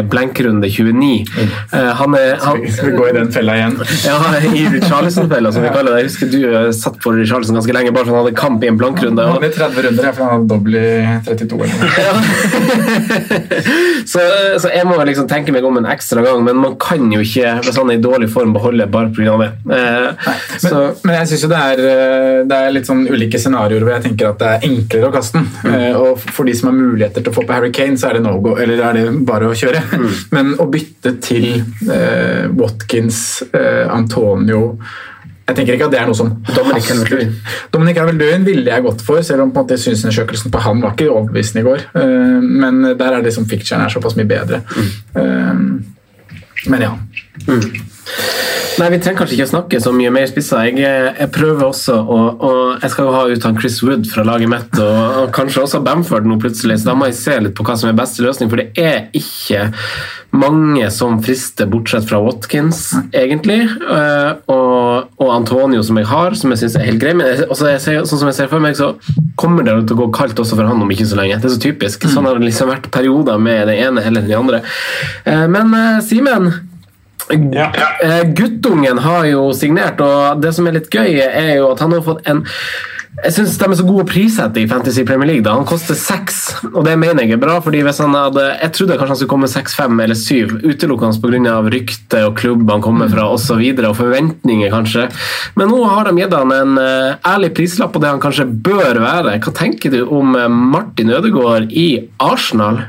blankrunde 0.10 0.32
blenkrunde 0.32 0.70
29. 0.70 1.26
Uh, 1.74 1.80
han 1.80 2.16
er, 2.16 2.36
han, 2.42 2.62
Skal 2.72 2.92
vi 2.92 2.98
gå 2.98 3.08
i 3.10 3.14
den 3.16 3.32
fella 3.32 3.56
igjen? 3.58 3.78
Ja, 4.06 4.18
i 4.56 4.66
Richarlison-fella, 4.74 5.52
som 5.52 5.64
vi 5.64 5.70
kaller 5.74 5.96
det. 5.96 6.02
Jeg 6.02 6.10
husker 6.10 6.32
du 6.32 6.40
uh, 6.50 6.72
satt 6.76 6.98
for 7.04 7.18
Richarlison 7.18 7.58
ganske 7.58 7.76
lenge, 7.76 7.94
bare 7.96 8.08
for 8.08 8.16
han 8.16 8.26
hadde 8.26 8.38
kamp 8.38 8.64
i 8.64 8.70
en 8.72 8.80
blankrunde. 8.80 9.26
Han 9.26 9.38
hadde 9.40 9.52
30 9.58 9.88
runder, 9.88 10.12
for 10.12 10.26
han 10.26 10.34
hadde 10.36 10.50
dobbel 10.52 10.78
i 10.80 10.86
32. 11.28 11.70
så, 14.12 14.26
så, 14.62 14.72
jeg 14.72 14.88
må 14.90 14.98
liksom 15.08 15.30
tenke 15.32 15.54
meg 15.56 15.68
om 15.68 15.80
en 15.82 15.90
ekstra 15.92 16.24
gang, 16.26 16.44
men 16.48 16.60
man 16.62 16.78
kan 16.82 17.12
jo 17.14 17.24
ikke, 17.24 17.58
hvis 17.66 17.80
han 17.82 17.92
er 17.92 18.00
i 18.00 18.04
dårlig 18.04 18.32
form, 18.34 18.56
beholde 18.56 18.90
bare 18.92 19.12
pga. 19.16 19.38
det. 19.42 19.52
Uh, 19.66 19.76
men, 20.64 20.78
men, 21.04 21.16
jeg 21.22 21.32
syns 21.32 21.46
jo 21.46 21.52
det 21.52 21.62
er, 21.62 21.84
det 22.50 22.58
er 22.58 22.76
litt 22.76 22.90
sånn 22.90 23.06
ulike 23.10 23.40
scenarioer 23.42 23.86
hvor 23.86 23.96
jeg 23.98 24.08
tenker 24.10 24.32
at 24.32 24.42
det 24.42 24.52
er 24.52 24.70
enklere 24.70 25.12
å 25.12 25.16
kaste 25.16 25.40
den. 25.40 25.50
Mm. 25.62 25.96
og 25.98 26.20
for 26.22 26.48
de 26.48 26.54
som 26.58 26.70
har 26.70 26.76
muligheter 26.76 27.24
til 27.24 27.32
å 27.32 27.36
få 27.36 27.44
på 27.48 27.54
Harry 27.56 27.72
Kane, 27.74 27.98
så 28.00 28.10
er 28.10 28.18
det 28.18 28.24
no 28.26 28.34
go, 28.44 28.56
eller 28.60 28.82
er 28.90 28.98
det 28.98 29.06
bare 29.31 29.51
å 29.51 29.55
kjøre. 29.57 29.81
Mm. 29.96 30.11
Men 30.35 30.51
å 30.61 30.67
bytte 30.72 31.15
til 31.24 31.48
eh, 31.87 32.51
Watkins, 32.57 33.41
eh, 33.51 33.87
Antonio 33.91 34.75
jeg 35.51 35.57
tenker 35.57 35.75
ikke 35.75 35.87
at 35.89 35.91
det 35.91 36.00
er 36.00 36.07
noe 36.07 36.15
som 36.15 36.29
Dominic 36.48 36.85
Calvert-Lewin 36.87 37.31
Dominic 37.74 37.98
Calvert-Lewin 37.98 38.46
ville 38.48 38.72
jeg 38.72 38.85
gått 38.85 39.01
for, 39.03 39.20
selv 39.25 39.44
om 39.44 39.50
på 39.51 39.59
en 39.59 39.65
måte 39.65 39.77
synsundersøkelsen 39.81 40.53
på 40.53 40.61
han 40.63 40.83
var 40.83 40.94
ikke 40.94 41.09
overbevisende 41.11 41.63
i 41.63 41.65
går. 41.65 41.83
Uh, 41.98 42.37
men 42.39 42.79
der 43.00 43.17
er 43.17 43.25
det 43.25 43.33
som 43.35 43.48
ficturen 43.50 43.83
er 43.83 43.91
såpass 43.91 44.15
mye 44.15 44.29
bedre. 44.29 44.61
Mm. 44.72 44.94
Uh, 45.17 46.70
men 46.72 46.85
ja. 46.85 46.94
Mm. 47.50 47.65
Nei, 48.79 48.87
Vi 48.94 49.00
trenger 49.03 49.20
kanskje 49.22 49.35
ikke 49.35 49.48
å 49.48 49.51
snakke 49.51 49.81
så 49.83 49.92
mye 49.96 50.11
mer 50.14 50.29
spissa. 50.29 50.64
Jeg, 50.66 50.79
jeg, 50.81 51.27
prøver 51.35 51.68
også 51.68 51.98
å, 52.00 52.20
og 52.33 52.81
Jeg 52.81 52.94
skal 52.94 53.07
jo 53.07 53.14
ha 53.16 53.25
ut 53.29 53.46
han 53.48 53.59
Chris 53.59 53.81
Wood 53.83 54.07
fra 54.09 54.24
laget 54.27 54.51
mitt, 54.51 54.72
og, 54.79 55.01
og, 55.20 55.27
kanskje 55.35 55.66
også 55.66 55.83
Bamford 55.85 56.29
nå 56.29 56.40
plutselig, 56.42 56.79
så 56.81 56.92
da 56.92 56.98
må 56.98 57.09
jeg 57.09 57.20
se 57.20 57.37
litt 57.44 57.55
på 57.57 57.66
hva 57.68 57.75
som 57.77 57.92
er 57.92 58.00
beste 58.00 58.24
løsning. 58.25 58.50
For 58.51 58.61
det 58.61 58.72
er 58.79 59.09
ikke 59.18 59.68
mange 60.31 60.87
som 60.96 61.18
frister, 61.24 61.68
bortsett 61.70 62.07
fra 62.07 62.22
Watkins, 62.24 62.85
egentlig. 63.11 63.59
Eh, 63.68 64.31
og, 64.53 65.11
og 65.20 65.33
Antonio, 65.35 65.83
som 65.83 66.00
jeg 66.00 66.07
har, 66.07 66.37
som 66.40 66.53
jeg 66.53 66.64
syns 66.64 66.79
er 66.79 66.87
helt 66.87 67.03
grei. 67.03 67.14
Men 67.18 67.33
jeg, 67.33 67.50
jeg 67.51 67.83
ser, 67.83 68.01
sånn 68.07 68.24
som 68.24 68.31
jeg 68.31 68.40
ser 68.40 68.51
for 68.51 68.64
meg, 68.64 68.79
så 68.79 68.94
kommer 69.42 69.68
det 69.68 69.75
til 69.83 70.00
å 70.00 70.05
gå 70.05 70.09
kaldt 70.16 70.40
også 70.40 70.57
for 70.57 70.72
han 70.72 70.81
om 70.81 70.96
ikke 70.96 71.09
så 71.11 71.20
lenge. 71.20 71.42
Det 71.44 71.51
er 71.51 71.55
så 71.57 71.64
typisk. 71.68 72.07
Sånn 72.09 72.29
har 72.29 72.40
det 72.40 72.48
liksom 72.48 72.72
vært 72.72 72.90
perioder 72.96 73.42
med 73.42 73.68
det 73.70 73.77
ene 73.83 74.07
eller 74.07 74.25
det 74.25 74.40
andre. 74.40 74.64
Eh, 75.27 75.48
men 75.51 75.75
eh, 75.75 76.03
Simen 76.07 76.53
ja. 77.53 77.70
Guttungen 78.37 79.01
har 79.01 79.27
jo 79.29 79.50
signert, 79.57 80.01
og 80.03 80.41
det 80.44 80.55
som 80.57 80.67
er 80.67 80.79
litt 80.79 80.89
gøy, 80.91 81.22
er 81.25 81.55
jo 81.59 81.72
at 81.74 81.83
han 81.83 81.96
har 81.98 82.03
fått 82.05 82.25
en 82.31 82.46
jeg 83.11 83.33
syns 83.35 83.57
de 83.59 83.65
er 83.67 83.75
så 83.75 83.83
gode 83.83 84.05
å 84.05 84.07
prissette 84.07 84.61
i 84.61 84.67
Fantasy 84.70 85.03
Premier 85.05 85.27
League. 85.27 85.44
da. 85.44 85.53
Han 85.57 85.67
koster 85.67 85.98
seks, 86.00 86.37
og 86.72 86.85
det 86.87 86.96
mener 86.98 87.25
jeg 87.25 87.35
er 87.35 87.41
bra. 87.41 87.59
fordi 87.61 87.83
hvis 87.83 88.00
han 88.00 88.15
hadde, 88.15 88.57
Jeg 88.61 88.72
trodde 88.72 88.98
kanskje 88.98 89.07
han 89.07 89.15
skulle 89.17 89.33
komme 89.35 89.48
seks, 89.51 89.75
fem 89.75 90.00
eller 90.00 90.15
syv, 90.15 90.61
utelukkende 90.63 91.20
pga. 91.22 91.70
rykte 91.70 92.25
og 92.25 92.37
klubb 92.37 92.70
han 92.72 92.81
kommer 92.81 93.09
fra 93.09 93.27
osv. 93.27 93.59
Og, 93.59 93.77
så 93.77 93.89
og 93.89 93.96
forventninger, 93.98 94.72
kanskje. 94.72 95.11
Men 95.55 95.67
nå 95.67 95.83
har 95.83 96.05
de 96.05 96.22
gitt 96.22 96.33
han 96.33 96.51
en 96.51 96.77
uh, 96.77 97.15
ærlig 97.27 97.53
prislapp 97.53 97.91
på 97.91 98.00
det 98.00 98.09
han 98.09 98.20
kanskje 98.20 98.48
bør 98.48 99.01
være. 99.03 99.39
Hva 99.39 99.53
tenker 99.53 99.91
du 99.91 100.05
om 100.07 100.33
uh, 100.33 100.48
Martin 100.48 101.11
Ødegaard 101.11 101.70
i 101.72 102.07
Arsenal? 102.17 102.85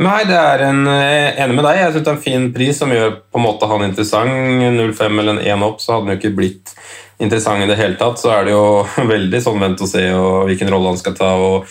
Nei, 0.00 0.22
det 0.24 0.36
er 0.38 0.62
en, 0.70 0.86
eh, 0.88 1.36
enig 1.42 1.54
med 1.58 1.66
deg. 1.66 1.76
Jeg 1.76 1.92
synes 1.92 2.04
det 2.04 2.10
er 2.10 2.16
en 2.16 2.24
fin 2.24 2.44
pris 2.52 2.78
som 2.80 2.88
gjør 2.88 3.10
på 3.28 3.36
en 3.36 3.44
måte 3.44 3.68
han 3.68 3.82
interessant. 3.84 4.30
0,5 4.32 5.18
eller 5.20 5.36
en 5.36 5.42
1 5.60 5.64
opp, 5.66 5.82
så 5.82 5.92
hadde 5.92 6.06
han 6.06 6.14
jo 6.14 6.20
ikke 6.20 6.36
blitt 6.38 6.72
interessant 7.20 7.60
i 7.60 7.68
det 7.68 7.76
hele 7.76 7.98
tatt. 8.00 8.16
Så 8.16 8.32
er 8.32 8.46
det 8.48 8.54
jo 8.54 8.86
veldig 9.14 9.42
sånn 9.44 9.60
vent 9.60 9.84
og 9.84 9.90
se 9.90 10.06
og 10.16 10.48
hvilken 10.48 10.72
rolle 10.72 10.94
han 10.94 11.00
skal 11.00 11.16
ta 11.18 11.34
og 11.36 11.68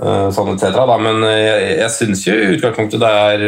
uh, 0.00 0.30
sånn 0.32 0.54
etc. 0.54 0.80
Men 1.04 1.20
eh, 1.28 1.42
jeg, 1.44 1.76
jeg 1.82 1.92
syns 1.98 2.24
jo 2.24 2.38
i 2.38 2.48
utgangspunktet 2.56 3.04
det 3.04 3.12
er, 3.34 3.46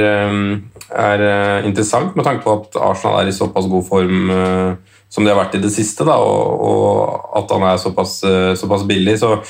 er 1.06 1.24
uh, 1.24 1.64
interessant 1.64 2.12
med 2.12 2.28
tanke 2.28 2.44
på 2.44 2.58
at 2.58 2.76
Arsenal 2.90 3.22
er 3.22 3.32
i 3.32 3.36
såpass 3.40 3.72
god 3.72 3.88
form 3.88 4.28
uh, 4.28 5.00
som 5.08 5.24
de 5.24 5.32
har 5.32 5.40
vært 5.40 5.56
i 5.56 5.64
det 5.64 5.72
siste, 5.72 6.04
da, 6.04 6.20
og, 6.20 6.60
og 6.68 7.40
at 7.40 7.56
han 7.56 7.64
er 7.66 7.80
såpass, 7.82 8.20
såpass 8.60 8.84
billig. 8.86 9.16
så 9.18 9.40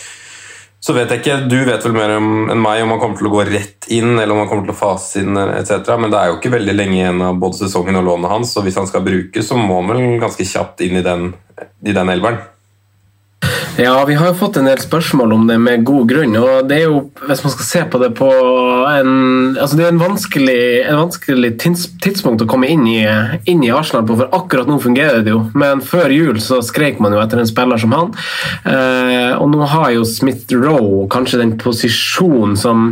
så 0.80 0.94
vet 0.96 1.10
jeg 1.12 1.20
ikke, 1.20 1.36
Du 1.50 1.58
vet 1.68 1.84
vel 1.84 1.92
mer 1.92 2.14
enn 2.16 2.60
meg 2.60 2.82
om 2.82 2.94
han 2.94 3.00
kommer 3.02 3.18
til 3.20 3.28
å 3.28 3.34
gå 3.34 3.42
rett 3.50 3.88
inn 3.92 4.14
eller 4.14 4.32
om 4.32 4.42
han 4.42 4.48
kommer 4.48 4.64
til 4.64 4.72
å 4.72 4.78
fase 4.78 5.20
inn 5.20 5.36
etc. 5.36 5.92
Men 6.00 6.12
det 6.12 6.20
er 6.20 6.30
jo 6.30 6.38
ikke 6.38 6.54
veldig 6.56 6.76
lenge 6.76 6.96
igjen 6.96 7.20
av 7.26 7.40
både 7.42 7.60
sesongen 7.60 8.00
og 8.00 8.06
lånet 8.06 8.32
hans, 8.32 8.54
så 8.54 8.64
hvis 8.64 8.78
han 8.80 8.88
skal 8.88 9.04
bruke, 9.04 9.44
så 9.44 9.58
må 9.60 9.82
han 9.82 9.92
vel 9.92 10.16
ganske 10.22 10.46
kjapt 10.48 10.80
inn 10.86 10.96
i 11.02 11.04
den, 11.04 11.34
i 11.84 11.96
den 11.96 12.12
elveren. 12.12 12.40
Ja, 13.80 14.04
vi 14.04 14.14
har 14.14 14.26
jo 14.28 14.34
fått 14.36 14.58
en 14.60 14.66
del 14.68 14.80
spørsmål 14.82 15.30
om 15.32 15.46
det 15.48 15.54
med 15.56 15.84
god 15.88 16.08
grunn. 16.10 16.34
og 16.36 16.66
det 16.68 16.76
er 16.76 16.82
jo, 16.90 16.98
Hvis 17.24 17.40
man 17.44 17.52
skal 17.54 17.64
se 17.64 17.84
på 17.88 17.98
det 18.02 18.10
på 18.18 18.28
en 18.28 19.56
altså 19.56 19.76
Det 19.76 19.86
er 19.86 19.92
en 19.94 20.02
vanskelig, 20.02 20.64
en 20.84 20.98
vanskelig 21.00 21.50
tidspunkt 22.02 22.44
å 22.44 22.48
komme 22.50 22.68
inn 22.68 22.84
i, 22.84 23.00
inn 23.48 23.64
i, 23.64 23.70
Arsenal 23.72 24.04
på, 24.04 24.18
for 24.20 24.28
akkurat 24.36 24.68
nå 24.68 24.76
fungerer 24.84 25.24
det 25.24 25.32
jo. 25.32 25.46
Men 25.56 25.80
før 25.80 26.12
jul 26.12 26.42
så 26.44 26.60
skrek 26.60 27.00
man 27.00 27.16
jo 27.16 27.22
etter 27.22 27.40
en 27.40 27.48
spiller 27.48 27.80
som 27.80 27.94
han. 27.96 28.12
Eh, 28.68 29.32
og 29.40 29.48
nå 29.54 29.64
har 29.72 29.94
jo 29.96 30.04
Smith 30.04 30.52
Roe 30.52 31.06
kanskje 31.08 31.40
den 31.40 31.56
posisjonen 31.60 32.58
som 32.60 32.90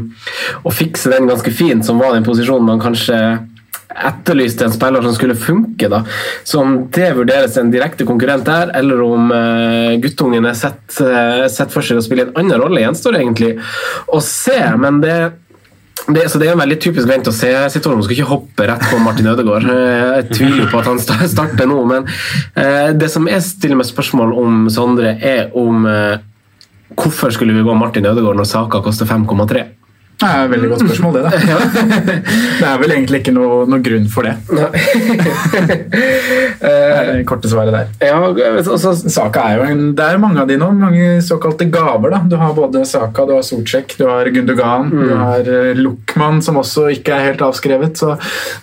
Å 0.64 0.72
fikse 0.72 1.12
den 1.12 1.29
ganske 1.29 1.53
fint, 1.53 1.85
som 1.85 2.01
var 2.01 2.16
den 2.16 2.24
posisjonen 2.24 2.64
man 2.64 2.81
kanskje 2.81 3.18
etterlyste 3.88 4.66
en 4.66 4.72
spiller 4.74 5.03
som 5.03 5.14
skulle 5.16 5.35
funke. 5.38 5.88
da. 5.88 6.03
Så 6.44 6.61
om 6.61 6.77
det 6.94 7.11
vurderes 7.16 7.57
en 7.57 7.70
direkte 7.72 8.05
konkurrent 8.09 8.44
der, 8.46 8.70
eller 8.79 9.01
om 9.03 9.33
uh, 9.33 9.96
guttungen 10.03 10.44
er 10.46 10.55
sett, 10.59 10.85
uh, 11.01 11.46
sett, 11.48 11.72
for 11.72 11.83
seg 11.83 11.98
å 11.98 12.05
spille 12.05 12.29
en 12.29 12.37
annen 12.37 12.61
rolle, 12.61 12.83
gjenstår 12.85 13.18
egentlig 13.22 13.55
å 14.12 14.20
se. 14.24 14.59
Men 14.79 15.01
det 15.05 15.18
Det, 16.09 16.22
så 16.31 16.38
det 16.38 16.46
er 16.46 16.55
en 16.55 16.61
veldig 16.62 16.77
typisk 16.81 17.09
vent 17.11 17.27
å 17.29 17.33
se-situasjon. 17.35 18.05
Skal 18.07 18.14
ikke 18.14 18.29
hoppe 18.31 18.66
rett 18.70 18.85
på 18.87 19.01
Martin 19.03 19.27
Ødegaard. 19.29 19.66
Eh, 19.68 20.12
Jeg 20.20 20.29
tviler 20.38 20.70
på 20.70 20.79
at 20.79 20.87
han 20.87 20.98
starter 21.03 21.66
nå, 21.68 21.83
men 21.90 22.07
eh, 22.55 22.94
det 22.96 23.11
som 23.12 23.27
jeg 23.29 23.42
stiller 23.44 23.77
meg 23.77 23.88
spørsmål 23.90 24.33
om, 24.33 24.68
Sondre, 24.72 25.16
er 25.20 25.51
om 25.59 25.85
eh, 25.90 26.22
hvorfor 26.94 27.35
skulle 27.35 27.53
vi 27.53 27.66
gå 27.66 27.74
Martin 27.77 28.07
Ødegaard 28.09 28.38
når 28.40 28.48
Saka 28.48 28.81
koster 28.81 29.11
5,3? 29.11 29.66
Det 30.18 30.26
er 30.26 30.40
et 30.44 30.50
veldig 30.50 30.68
godt 30.72 30.81
spørsmål, 30.83 31.14
det. 31.14 31.20
da. 31.24 31.31
Det 32.59 32.66
er 32.66 32.78
vel 32.83 32.94
egentlig 32.96 33.20
ikke 33.22 33.35
noe, 33.37 33.59
noe 33.70 33.83
grunn 33.87 34.09
for 34.11 34.26
det. 34.26 34.33
Det 36.59 36.72
er 36.72 37.11
det 37.12 37.26
korte 37.28 37.50
svaret 37.50 37.70
der. 37.70 37.92
Ja, 38.02 38.16
altså, 38.59 38.90
Saka 38.98 39.44
er 39.46 39.61
jo 39.61 39.66
en, 39.70 39.85
Det 39.96 40.02
er 40.04 40.18
mange 40.18 40.42
av 40.42 40.48
de 40.50 40.57
nå, 40.59 40.72
mange 40.74 41.20
såkalte 41.22 41.68
gaver. 41.70 42.11
da. 42.16 42.20
Du 42.26 42.35
har 42.40 42.57
både 42.57 42.83
Saka, 42.88 43.28
du 43.28 43.37
har 43.37 43.44
Sortsjek, 43.46 43.94
du 44.00 44.09
har 44.11 44.26
Gundogan, 44.35 44.90
du 44.90 45.14
har 45.14 45.46
eh, 45.46 45.78
Luckman, 45.78 46.42
som 46.42 46.59
også 46.59 46.88
ikke 46.96 47.14
er 47.14 47.31
helt 47.31 47.44
avskrevet. 47.46 47.94
Så 48.02 48.16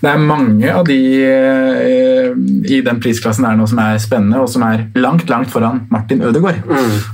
det 0.04 0.12
er 0.12 0.20
mange 0.20 0.76
av 0.76 0.84
de 0.90 1.00
eh, 1.24 2.36
i 2.68 2.82
den 2.84 3.00
prisklassen 3.00 3.48
der 3.48 3.56
nå 3.56 3.70
som 3.72 3.80
er 3.86 3.96
spennende, 4.04 4.44
og 4.44 4.52
som 4.52 4.68
er 4.68 4.90
langt, 5.00 5.30
langt 5.32 5.54
foran 5.56 5.86
Martin 5.94 6.24
Ødegaard. 6.28 6.60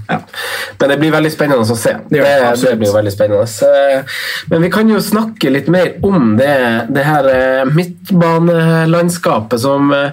Ja. 0.10 0.18
Men 0.82 0.96
det 0.96 1.00
blir 1.04 1.14
veldig 1.14 1.34
spennende 1.38 1.62
å 1.62 1.78
se. 1.78 1.94
Det 2.10 2.26
Det, 2.26 2.54
det, 2.66 2.76
blir 2.82 2.98
veldig 2.98 3.14
spennende. 3.14 3.46
Eh, 3.70 4.30
Men 4.52 4.62
vi 4.66 4.72
kan 4.74 4.90
jo 4.90 5.00
snakke 5.04 5.52
litt 5.54 5.68
mer 5.72 5.94
om 6.06 6.36
det, 6.40 6.56
det 6.90 7.06
her 7.08 7.30
eh, 7.32 7.72
midtbanelandskapet 7.72 9.62
som 9.62 9.92
eh, 9.96 10.12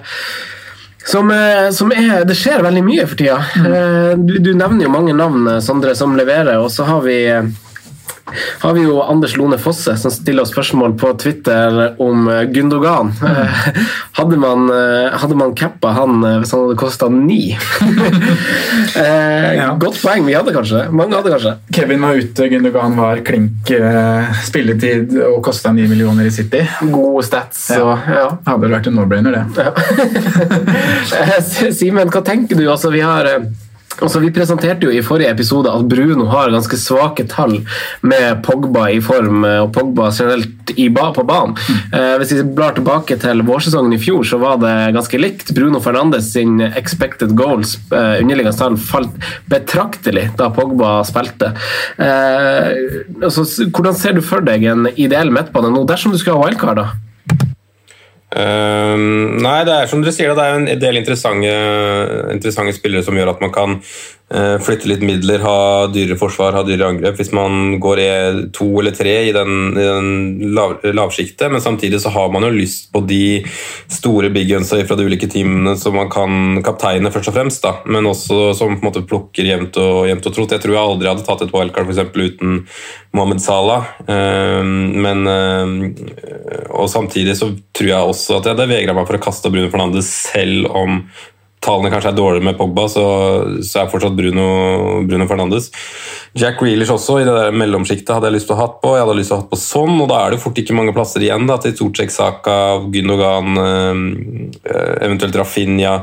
som, 1.09 1.31
eh, 1.31 1.69
som 1.73 1.89
er, 1.95 2.25
Det 2.27 2.35
skjer 2.37 2.61
veldig 2.61 2.83
mye 2.85 3.05
for 3.07 3.17
tida. 3.17 3.39
Eh, 3.57 4.11
Du, 4.19 4.35
du 4.43 4.51
nevner 4.53 4.85
jo 4.85 4.91
mange 4.93 5.15
navn, 5.15 5.47
Sondre, 5.63 5.95
som 5.95 6.13
leverer, 6.17 6.59
og 6.59 6.69
så 6.71 6.85
har 6.85 7.01
vi 7.05 7.17
har 8.61 8.73
vi 8.77 8.83
jo 8.85 8.99
Anders 9.03 9.35
Lone 9.39 9.57
Fosse 9.61 9.95
som 9.99 10.11
stiller 10.13 10.43
oss 10.45 10.51
spørsmål 10.53 10.95
på 10.99 11.13
Twitter 11.21 11.95
om 12.01 12.27
eh, 12.31 12.43
Gundogan. 12.53 13.13
Mm. 13.21 13.35
Hadde 14.19 14.37
man, 14.41 14.65
eh, 14.73 15.13
hadde 15.21 15.35
man 15.39 15.53
cappa 15.55 15.93
han 15.95 16.17
eh, 16.27 16.37
hvis 16.41 16.51
han 16.55 16.65
hadde 16.65 16.79
kosta 16.79 17.09
ni? 17.13 17.41
Eh, 18.99 19.55
Ja. 19.59 19.73
Godt 19.79 19.99
poeng. 20.01 20.25
Vi 20.27 20.33
hadde 20.35 20.51
kanskje. 20.55 20.83
Mange 20.95 21.15
hadde 21.17 21.31
kanskje. 21.33 21.53
Kevin 21.75 22.01
var 22.03 22.17
ute, 22.19 22.47
Gundogan 22.51 22.95
var 22.97 23.21
klink 23.25 23.69
eh, 23.75 24.29
spilletid 24.45 25.13
og 25.25 25.39
kosta 25.45 25.71
ni 25.75 25.87
millioner 25.89 26.27
i 26.29 26.31
City. 26.33 26.61
Gode 26.91 27.23
stats. 27.27 27.65
Ja. 27.73 27.81
Og, 27.83 28.09
ja. 28.09 28.25
Hadde 28.47 28.67
det 28.67 28.73
vært 28.75 28.89
en 28.91 28.97
no-brainer, 28.99 29.31
det. 29.35 29.43
Simen, 31.79 32.09
hva 32.13 32.21
tenker 32.25 32.59
du? 32.59 32.65
Altså, 32.71 32.91
vi 32.93 33.01
har 33.05 33.29
Altså, 33.99 34.21
vi 34.23 34.31
presenterte 34.31 34.87
jo 34.87 34.93
i 34.95 35.03
forrige 35.03 35.31
episode 35.33 35.71
at 35.71 35.87
Bruno 35.91 36.27
har 36.31 36.53
ganske 36.53 36.77
svake 36.79 37.25
tall 37.31 37.57
med 38.01 38.43
Pogba 38.45 38.87
i 38.93 39.01
form, 39.03 39.43
eh, 39.47 39.59
og 39.63 39.73
Pogba 39.75 40.09
generelt 40.15 40.73
i 40.79 40.87
ba 40.93 41.09
på 41.15 41.25
banen. 41.27 41.57
Eh, 41.91 42.15
hvis 42.21 42.31
vi 42.37 42.45
blar 42.55 42.77
tilbake 42.77 43.17
til 43.19 43.43
vårsesongen 43.47 43.95
i 43.95 44.01
fjor, 44.01 44.23
så 44.27 44.39
var 44.41 44.61
det 44.63 44.75
ganske 44.95 45.19
likt. 45.19 45.53
Bruno 45.57 45.81
Fernandes 45.83 46.31
sin 46.33 46.61
expected 46.69 47.35
goals, 47.35 47.75
eh, 47.91 48.21
underliggende 48.21 48.55
tall, 48.57 48.77
falt 48.77 49.15
betraktelig 49.51 50.29
da 50.39 50.49
Pogba 50.53 50.99
spilte. 51.07 51.53
Eh, 51.97 52.71
altså, 53.23 53.45
hvordan 53.67 53.99
ser 53.99 54.15
du 54.15 54.23
for 54.23 54.45
deg 54.45 54.63
en 54.63 54.87
ideell 54.95 55.33
midtbane 55.33 55.73
nå, 55.73 55.85
dersom 55.89 56.15
du 56.15 56.21
skal 56.21 56.39
ha 56.39 56.47
wildcard? 56.47 56.79
da? 56.79 57.08
Ehm, 58.37 59.39
nei, 59.41 59.63
det 59.65 59.73
er 59.73 59.89
som 59.89 60.03
dere 60.03 60.13
sier, 60.13 60.35
det 60.37 60.45
er 60.45 60.57
en 60.59 60.81
del 60.81 60.99
interessante, 61.01 61.53
interessante 62.35 62.75
spillere 62.77 63.05
som 63.05 63.17
gjør 63.17 63.33
at 63.33 63.41
man 63.41 63.53
kan 63.55 63.79
flytte 64.29 64.85
litt 64.91 65.01
midler, 65.05 65.41
ha 65.41 65.87
dyrere 65.89 66.17
forsvar, 66.19 66.53
ha 66.53 66.61
dyrere 66.65 66.91
angrep. 66.93 67.17
Hvis 67.17 67.31
man 67.33 67.79
går 67.81 68.01
i 68.03 68.09
to 68.53 68.67
eller 68.81 68.93
tre 68.93 69.15
i 69.29 69.33
den, 69.35 69.53
i 69.73 69.85
den 69.85 70.11
lav, 70.53 70.75
lavsjiktet, 70.85 71.49
men 71.49 71.63
samtidig 71.63 72.01
så 72.03 72.11
har 72.13 72.29
man 72.33 72.45
jo 72.45 72.51
lyst 72.53 72.91
på 72.93 73.01
de 73.09 73.41
store 73.89 74.29
big 74.33 74.51
gunsa 74.51 74.77
fra 74.85 74.97
de 74.99 75.07
ulike 75.09 75.29
teamene 75.31 75.73
som 75.81 75.97
man 75.97 76.11
kan 76.13 76.61
kapteine, 76.65 77.09
først 77.13 77.31
og 77.31 77.37
fremst, 77.39 77.65
da. 77.65 77.79
men 77.89 78.09
også 78.09 78.53
som 78.57 78.75
på 78.75 78.83
en 78.83 78.89
måte 78.91 79.05
plukker 79.09 79.49
jevnt 79.49 79.81
og, 79.81 80.05
og 80.13 80.29
trott. 80.29 80.53
Jeg 80.53 80.65
tror 80.65 80.77
jeg 80.77 80.83
aldri 80.83 81.11
hadde 81.11 81.25
tatt 81.25 81.47
et 81.47 81.55
wildcard 81.55 81.89
eksempel, 81.89 82.29
uten 82.29 82.61
Mohammed 83.17 83.41
Salah, 83.41 83.89
Ehm, 84.09 85.01
men 85.03 85.27
ehm, 85.27 85.75
og 86.69 86.89
samtidig 86.91 87.35
så 87.37 87.51
tror 87.75 87.91
jeg 87.91 88.13
også 88.13 88.39
at 88.39 88.47
jeg 88.47 88.55
hadde 88.55 88.71
vegra 88.71 88.95
meg 88.97 89.07
for 89.09 89.19
å 89.19 89.23
kaste 89.23 89.51
Bruno 89.53 89.69
Fernandes 89.71 90.09
selv 90.29 90.69
om 90.75 91.03
tallene 91.63 91.91
kanskje 91.91 92.13
er 92.13 92.17
dårlige 92.17 92.45
med 92.47 92.57
Pogba, 92.59 92.85
så, 92.91 93.03
så 93.65 93.81
er 93.81 93.91
fortsatt 93.91 94.15
Bruno, 94.15 94.47
Bruno 95.07 95.27
Fernandes. 95.29 95.69
Jack 96.37 96.61
Reelish 96.63 96.93
også, 96.93 97.19
i 97.19 97.27
det 97.27 97.35
der 97.35 97.55
mellomsjiktet 97.55 98.13
hadde 98.15 98.29
jeg 98.29 98.37
lyst 98.37 98.49
til 98.49 98.55
å 98.55 98.61
ha 98.61 98.67
på. 98.79 98.95
Jeg 98.95 99.05
hadde 99.05 99.17
lyst 99.19 99.33
til 99.33 99.37
å 99.37 99.41
ha 99.41 99.47
på 99.51 99.59
sånn, 99.59 99.95
og 99.99 100.09
da 100.11 100.23
er 100.23 100.35
det 100.35 100.41
fort 100.43 100.59
ikke 100.61 100.77
mange 100.77 100.95
plasser 100.95 101.25
igjen 101.25 101.49
da, 101.49 101.59
til 101.61 101.75
Sorcek, 101.77 102.13
Saka, 102.15 102.57
Gündogan, 102.93 103.63
eh, 103.63 104.03
eventuelt 105.07 105.39
Rafinha. 105.41 105.95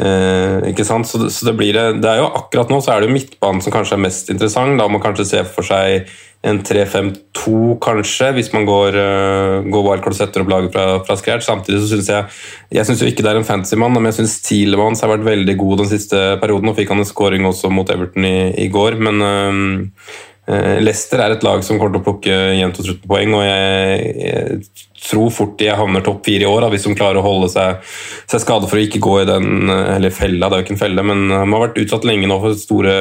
Eh, 0.00 0.70
ikke 0.70 0.86
sant? 0.86 1.08
Så, 1.08 1.26
så 1.32 1.48
det 1.48 1.56
blir 1.58 1.74
det, 1.74 1.86
det 2.04 2.10
er 2.12 2.22
jo 2.22 2.30
akkurat 2.38 2.70
nå 2.70 2.78
så 2.84 2.94
er 2.94 3.02
det 3.02 3.10
jo 3.10 3.16
midtbanen 3.16 3.64
som 3.64 3.74
kanskje 3.74 3.96
er 3.96 4.04
mest 4.04 4.30
interessant. 4.32 4.78
Da 4.78 4.86
må 4.86 4.98
man 4.98 5.04
kanskje 5.04 5.28
se 5.32 5.46
for 5.48 5.66
seg 5.66 6.10
en 6.40 6.62
3-5-2, 6.64 7.74
kanskje, 7.84 8.30
hvis 8.32 8.48
man 8.54 8.64
går, 8.64 8.96
uh, 8.96 9.66
går 9.68 9.84
wildcard 9.84 10.14
og 10.14 10.16
setter 10.16 10.44
opp 10.44 10.52
laget 10.52 10.72
fra, 10.72 10.84
fra 11.04 11.16
scratch. 11.20 11.44
Samtidig 11.44 11.82
så 11.82 11.90
syns 11.90 12.08
jeg 12.08 12.40
Jeg 12.78 12.86
synes 12.88 13.02
jo 13.02 13.10
ikke 13.10 13.26
det 13.26 13.32
er 13.34 13.40
en 13.42 13.48
fancy-mann, 13.48 13.92
men 13.98 14.08
jeg 14.08 14.20
syns 14.20 14.38
Tielemanns 14.46 15.04
har 15.04 15.12
vært 15.12 15.26
veldig 15.26 15.56
god 15.60 15.82
den 15.82 15.90
siste 15.92 16.22
perioden. 16.40 16.70
Nå 16.70 16.76
fikk 16.78 16.94
han 16.94 17.04
en 17.04 17.08
scoring 17.08 17.44
også 17.44 17.68
mot 17.72 17.92
Everton 17.92 18.24
i, 18.24 18.36
i 18.64 18.70
går, 18.72 18.96
men 19.04 19.26
eh, 19.26 20.16
Leicester 20.48 21.20
er 21.22 21.36
et 21.36 21.44
lag 21.46 21.60
som 21.62 21.78
kommer 21.78 21.92
til 21.94 22.00
å 22.00 22.06
plukke 22.08 22.36
jevnt 22.56 22.78
og 22.80 22.86
trutt 22.86 23.02
på 23.04 23.10
poeng, 23.12 23.34
og 23.38 23.44
jeg, 23.44 24.14
jeg 24.18 24.88
tror 25.00 25.30
fort 25.32 25.54
de 25.60 25.68
havner 25.72 26.02
topp 26.04 26.24
fire 26.26 26.44
i 26.44 26.48
år, 26.48 26.64
da, 26.64 26.70
hvis 26.72 26.84
de 26.88 26.94
klarer 26.96 27.20
å 27.20 27.24
holde 27.24 27.48
seg, 27.52 27.84
seg 28.28 28.42
skade 28.42 28.68
for 28.68 28.80
å 28.80 28.82
ikke 28.84 29.00
gå 29.04 29.14
i 29.22 29.28
den 29.28 29.70
eh, 29.70 29.94
eller 29.96 30.12
fella, 30.14 30.48
det 30.48 30.56
er 30.56 30.62
jo 30.62 30.66
ikke 30.66 30.74
en 30.76 30.82
felle, 30.82 31.04
men 31.06 31.22
de 31.30 31.38
har 31.38 31.62
vært 31.64 31.78
utsatt 31.80 32.08
lenge 32.08 32.28
nå 32.28 32.40
for 32.42 32.58
store 32.58 32.96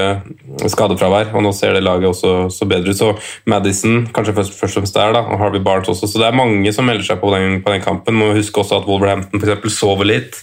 skadefravær, 0.72 1.34
og 1.34 1.44
nå 1.46 1.52
ser 1.56 1.76
det 1.76 1.84
laget 1.86 2.12
også 2.12 2.34
så 2.54 2.68
bedre 2.70 2.94
ut. 2.94 3.00
Så 3.00 3.12
Madison 3.50 4.06
kanskje 4.16 4.36
først, 4.38 4.56
først 4.60 4.78
og 4.78 4.84
fremst 4.84 5.00
der, 5.00 5.16
da, 5.16 5.24
og 5.28 5.42
Harvey 5.42 5.64
Barnes 5.64 5.92
også. 5.92 6.08
Så 6.10 6.22
det 6.22 6.30
er 6.30 6.38
mange 6.38 6.74
som 6.76 6.88
melder 6.88 7.08
seg 7.08 7.20
på 7.22 7.34
den, 7.36 7.60
på 7.66 7.74
den 7.74 7.84
kampen. 7.84 8.20
Må 8.20 8.32
huske 8.38 8.64
også 8.64 8.80
at 8.80 8.88
Wolverhampton 8.90 9.42
eksempel 9.42 9.74
sover 9.74 10.08
litt. 10.10 10.40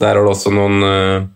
Der 0.00 0.14
har 0.14 0.22
det 0.22 0.34
også 0.34 0.52
noen, 0.54 0.86
eh, 0.86 1.26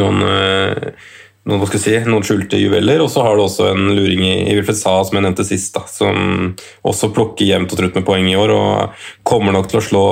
noen 0.00 0.28
eh, 0.28 1.08
noen, 1.50 1.80
si, 1.80 1.92
noen 2.06 2.24
skjulte 2.26 2.60
juveler, 2.60 3.02
og 3.04 3.10
så 3.12 3.24
har 3.26 3.36
du 3.36 3.44
også 3.44 3.68
en 3.72 3.90
luring 3.96 4.24
i, 4.24 4.34
i 4.48 4.56
Wilfred 4.56 4.78
Sa, 4.78 4.94
som 5.06 5.18
jeg 5.18 5.26
nevnte 5.26 5.46
sist, 5.46 5.74
da, 5.76 5.84
som 5.90 6.54
også 6.86 7.12
plukker 7.16 7.48
jevnt 7.48 7.74
og 7.74 7.82
trutt 7.82 7.98
med 7.98 8.06
poeng 8.06 8.30
i 8.30 8.38
år, 8.38 8.54
og 8.54 9.06
kommer 9.26 9.56
nok 9.56 9.70
til 9.70 9.82
å 9.82 9.84
slå, 9.84 10.06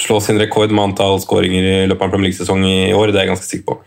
slå 0.00 0.20
sin 0.24 0.40
rekord 0.42 0.74
med 0.74 0.90
antall 0.90 1.20
skåringer 1.22 1.70
i 1.70 1.78
løpet 1.86 2.00
av 2.00 2.08
en 2.08 2.16
Premier 2.16 2.30
League-sesong 2.30 2.66
i 2.68 2.92
år, 2.96 3.12
det 3.12 3.20
er 3.20 3.28
jeg 3.28 3.34
ganske 3.36 3.50
sikker 3.50 3.70
på. 3.72 3.80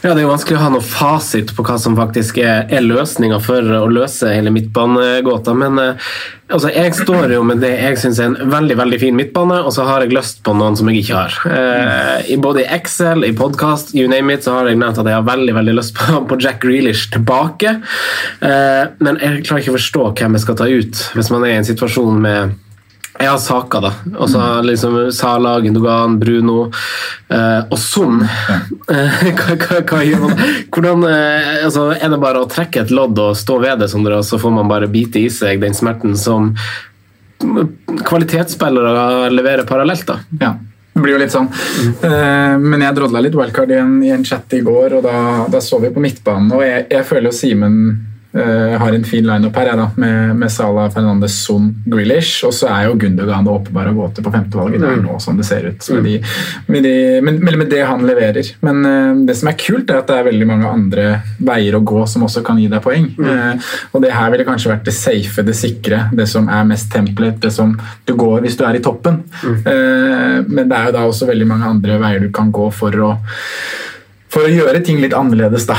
Ja, 0.00 0.14
Det 0.14 0.20
er 0.20 0.24
jo 0.24 0.30
vanskelig 0.30 0.56
å 0.56 0.62
ha 0.62 0.68
noe 0.72 0.84
fasit 0.84 1.50
på 1.56 1.64
hva 1.66 1.74
som 1.80 1.96
faktisk 1.98 2.38
er, 2.40 2.68
er 2.72 2.84
løsninga 2.86 3.40
for 3.42 3.66
å 3.80 3.88
løse 3.90 4.30
hele 4.30 4.52
midtbanegåta. 4.54 5.52
Men 5.58 5.80
eh, 5.82 6.06
altså, 6.54 6.70
jeg 6.72 6.94
står 6.96 7.34
jo 7.34 7.42
med 7.46 7.60
det 7.64 7.72
jeg 7.74 7.98
syns 8.00 8.20
er 8.22 8.30
en 8.30 8.52
veldig 8.52 8.76
veldig 8.78 9.00
fin 9.02 9.18
midtbane, 9.18 9.58
og 9.58 9.74
så 9.74 9.88
har 9.88 10.06
jeg 10.06 10.14
lyst 10.14 10.40
på 10.46 10.54
noen 10.56 10.78
som 10.78 10.88
jeg 10.88 11.02
ikke 11.02 11.18
har. 11.18 11.40
Eh, 11.50 12.30
både 12.40 12.62
i 12.62 12.68
Excel, 12.78 13.26
i 13.26 13.34
podkast, 13.36 13.92
you 13.98 14.06
name 14.08 14.32
it, 14.32 14.46
så 14.46 14.54
har 14.56 14.70
jeg 14.70 14.78
nevnt 14.78 15.02
at 15.02 15.10
jeg 15.10 15.18
har 15.18 15.26
veldig 15.26 15.58
veldig 15.58 15.76
lyst 15.80 15.98
på, 15.98 16.22
på 16.30 16.38
Jack 16.46 16.62
Grealish 16.62 17.10
tilbake. 17.12 17.74
Eh, 18.38 18.84
men 19.02 19.20
jeg 19.20 19.44
klarer 19.50 19.66
ikke 19.66 19.74
å 19.74 19.80
forstå 19.80 20.08
hvem 20.22 20.38
jeg 20.38 20.46
skal 20.46 20.62
ta 20.62 20.70
ut 20.70 21.04
hvis 21.18 21.34
man 21.34 21.44
er 21.44 21.56
i 21.56 21.60
en 21.60 21.68
situasjon 21.68 22.22
med 22.22 22.56
har 23.26 23.38
Saka, 23.42 23.80
da. 23.82 23.92
Og 24.14 24.30
så 24.30 24.42
liksom 24.62 24.98
Sala, 25.12 25.56
Gundogan, 25.60 26.18
Bruno 26.20 26.68
eh, 27.28 27.64
og 27.66 27.78
Son. 27.82 28.20
Ja. 28.22 28.58
hva, 29.40 29.56
hva, 29.58 29.80
hva 29.82 30.02
gjør 30.06 30.22
man? 30.22 30.44
Hvordan, 30.74 31.02
eh, 31.10 31.64
altså, 31.66 31.88
er 31.96 32.12
det 32.14 32.20
bare 32.22 32.44
å 32.44 32.50
trekke 32.50 32.84
et 32.84 32.94
lodd 32.94 33.18
og 33.18 33.34
stå 33.38 33.58
ved 33.64 33.82
det, 33.82 33.90
Sondre, 33.90 34.20
og 34.20 34.28
så 34.28 34.38
får 34.38 34.54
man 34.60 34.70
bare 34.70 34.90
bite 34.92 35.22
i 35.22 35.32
seg 35.32 35.58
den 35.64 35.74
smerten 35.74 36.14
som 36.18 36.52
kvalitetsspillere 38.06 39.28
leverer 39.34 39.66
parallelt? 39.66 40.06
da? 40.06 40.20
Ja. 40.40 40.54
Det 40.98 41.02
blir 41.04 41.14
jo 41.14 41.18
litt 41.20 41.30
sånn. 41.30 41.46
Eh, 42.02 42.54
men 42.58 42.82
jeg 42.82 42.94
drodla 42.96 43.20
litt 43.22 43.36
wildcard 43.38 43.70
i 43.70 43.76
en, 43.78 43.98
i 44.02 44.10
en 44.10 44.24
chat 44.26 44.54
i 44.56 44.64
går, 44.66 44.96
og 44.98 45.04
da, 45.06 45.18
da 45.46 45.60
så 45.62 45.78
vi 45.78 45.92
på 45.94 46.02
midtbanen. 46.02 46.50
Og 46.56 46.64
jeg, 46.66 46.88
jeg 46.90 47.06
føler 47.06 47.30
jo 47.30 47.36
Simen 47.38 47.76
eh, 47.92 48.07
har 48.32 48.92
en 48.92 49.06
fin 49.08 49.24
lineup 49.24 49.56
her, 49.56 49.70
da, 49.78 49.86
med, 49.96 50.34
med 50.36 50.52
Salah, 50.52 50.90
Fernandes, 50.92 51.38
Son, 51.44 51.70
Grealish. 51.88 52.44
Og 52.46 52.52
så 52.54 52.68
er 52.70 52.86
jo 52.86 52.98
Gundogan 53.00 53.46
det 53.46 53.54
åpenbare 53.54 53.92
å 53.94 53.96
gå 53.96 54.08
til 54.14 54.26
på 54.26 54.32
femtevalget. 54.34 54.82
Det 54.82 54.90
er 54.90 55.00
nå 55.02 55.16
sånn 55.22 55.40
det 55.40 55.46
ser 55.48 55.68
ut. 55.70 55.88
Med, 55.94 56.04
de, 56.04 56.14
med, 56.68 56.84
de, 56.84 56.94
med, 57.24 57.40
med, 57.48 57.66
det 57.72 57.80
han 57.88 58.04
leverer. 58.06 58.52
Men 58.66 58.84
eh, 58.88 59.24
det 59.30 59.38
som 59.40 59.50
er 59.50 59.58
kult, 59.60 59.88
er 59.90 60.02
at 60.02 60.10
det 60.10 60.18
er 60.18 60.28
veldig 60.28 60.48
mange 60.50 60.70
andre 60.70 61.06
veier 61.40 61.78
å 61.78 61.82
gå 61.88 62.04
som 62.10 62.26
også 62.26 62.44
kan 62.46 62.60
gi 62.60 62.68
deg 62.70 62.84
poeng. 62.84 63.08
Eh, 63.16 63.72
og 63.92 64.04
det 64.04 64.14
her 64.14 64.32
ville 64.34 64.46
kanskje 64.48 64.72
vært 64.74 64.86
det 64.88 64.96
safe, 64.96 65.44
det 65.46 65.56
sikre, 65.58 66.04
det 66.16 66.28
som 66.30 66.48
er 66.52 66.68
mest 66.68 66.90
template, 66.92 67.40
det 67.46 67.52
som 67.54 67.74
du 68.08 68.14
går 68.18 68.44
hvis 68.44 68.58
du 68.58 68.64
er 68.68 68.78
i 68.78 68.84
toppen. 68.84 69.22
Eh, 69.44 70.38
men 70.46 70.68
det 70.68 70.78
er 70.78 70.90
jo 70.90 70.96
da 70.98 71.06
også 71.08 71.28
veldig 71.28 71.48
mange 71.48 71.68
andre 71.68 72.00
veier 72.02 72.24
du 72.24 72.32
kan 72.34 72.52
gå 72.54 72.68
for 72.74 73.04
å 73.04 73.12
for 74.32 74.46
å 74.46 74.52
gjøre 74.52 74.82
ting 74.84 75.00
litt 75.02 75.16
annerledes, 75.16 75.68
da. 75.68 75.78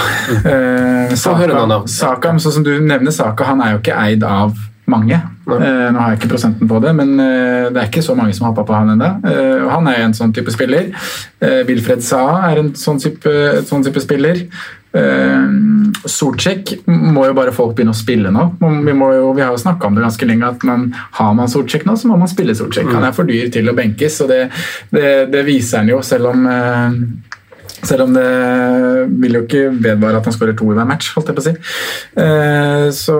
Eh, 0.49 1.13
høre 1.13 1.53
noen 1.53 1.87
Saka. 1.89 1.93
Saka, 1.93 2.33
sånn 2.41 2.59
som 2.59 2.65
du 2.65 2.73
nevner 2.81 3.13
Saka, 3.13 3.47
han 3.51 3.61
er 3.65 3.75
jo 3.75 3.81
ikke 3.83 3.97
eid 3.97 4.25
av 4.25 4.57
mange. 4.89 5.19
Eh, 5.49 5.85
nå 5.93 6.01
har 6.01 6.13
jeg 6.13 6.19
ikke 6.19 6.31
prosenten 6.33 6.69
på 6.69 6.79
det, 6.83 6.93
men 6.97 7.13
eh, 7.21 7.69
det 7.73 7.81
er 7.81 7.87
ikke 7.89 8.05
så 8.05 8.15
mange 8.17 8.35
som 8.37 8.47
har 8.47 8.53
hoppa 8.53 8.67
på 8.67 8.77
han 8.77 8.93
ennå. 8.95 9.11
Eh, 9.29 9.69
han 9.69 9.87
er 9.89 10.01
jo 10.01 10.09
en 10.09 10.17
sånn 10.17 10.33
type 10.35 10.53
spiller. 10.53 10.91
Eh, 11.41 11.61
Wilfred 11.69 12.03
Saha 12.05 12.51
er 12.51 12.63
en 12.63 12.73
sånn 12.77 13.01
type, 13.01 13.33
sånn 13.69 13.85
type 13.85 14.03
spiller. 14.03 14.45
Uh, 14.89 15.91
Sortsjekk 16.09 16.71
må 16.89 17.27
jo 17.27 17.35
bare 17.37 17.51
folk 17.53 17.75
begynne 17.77 17.93
å 17.93 17.97
spille 17.97 18.31
nå. 18.33 18.47
Vi, 18.57 18.95
jo, 18.97 19.27
vi 19.37 19.43
har 19.43 19.51
jo 19.53 19.59
snakka 19.61 19.85
om 19.85 19.93
det 19.93 20.01
ganske 20.01 20.25
lenge 20.25 20.49
at 20.49 20.65
man, 20.65 20.87
har 21.19 21.35
man 21.37 21.51
Sortsjekk 21.51 21.85
nå, 21.85 21.93
så 21.93 22.09
må 22.09 22.17
man 22.17 22.31
spille 22.31 22.55
Sortsjekk. 22.57 22.89
Han 22.95 23.05
er 23.05 23.13
for 23.13 23.29
dyr 23.29 23.51
til 23.53 23.69
å 23.69 23.75
benkes, 23.77 24.17
og 24.25 24.33
det, 24.33 24.39
det, 24.89 25.11
det 25.29 25.45
viser 25.45 25.83
han 25.83 25.93
jo, 25.93 26.01
selv 26.05 26.31
om 26.31 26.49
uh, 26.49 26.97
selv 27.83 28.05
om 28.07 28.13
det 28.15 28.27
vil 29.21 29.37
jo 29.37 29.43
ikke 29.45 29.69
vedvare 29.71 30.19
at 30.19 30.27
han 30.27 30.35
skårer 30.35 30.57
to 30.57 30.69
i 30.71 30.77
hver 30.77 30.87
match, 30.89 31.11
holdt 31.15 31.31
jeg 31.31 31.37
på 31.37 31.43
å 31.43 31.47
si. 31.47 31.53
Eh, 32.23 32.85
så, 32.95 33.19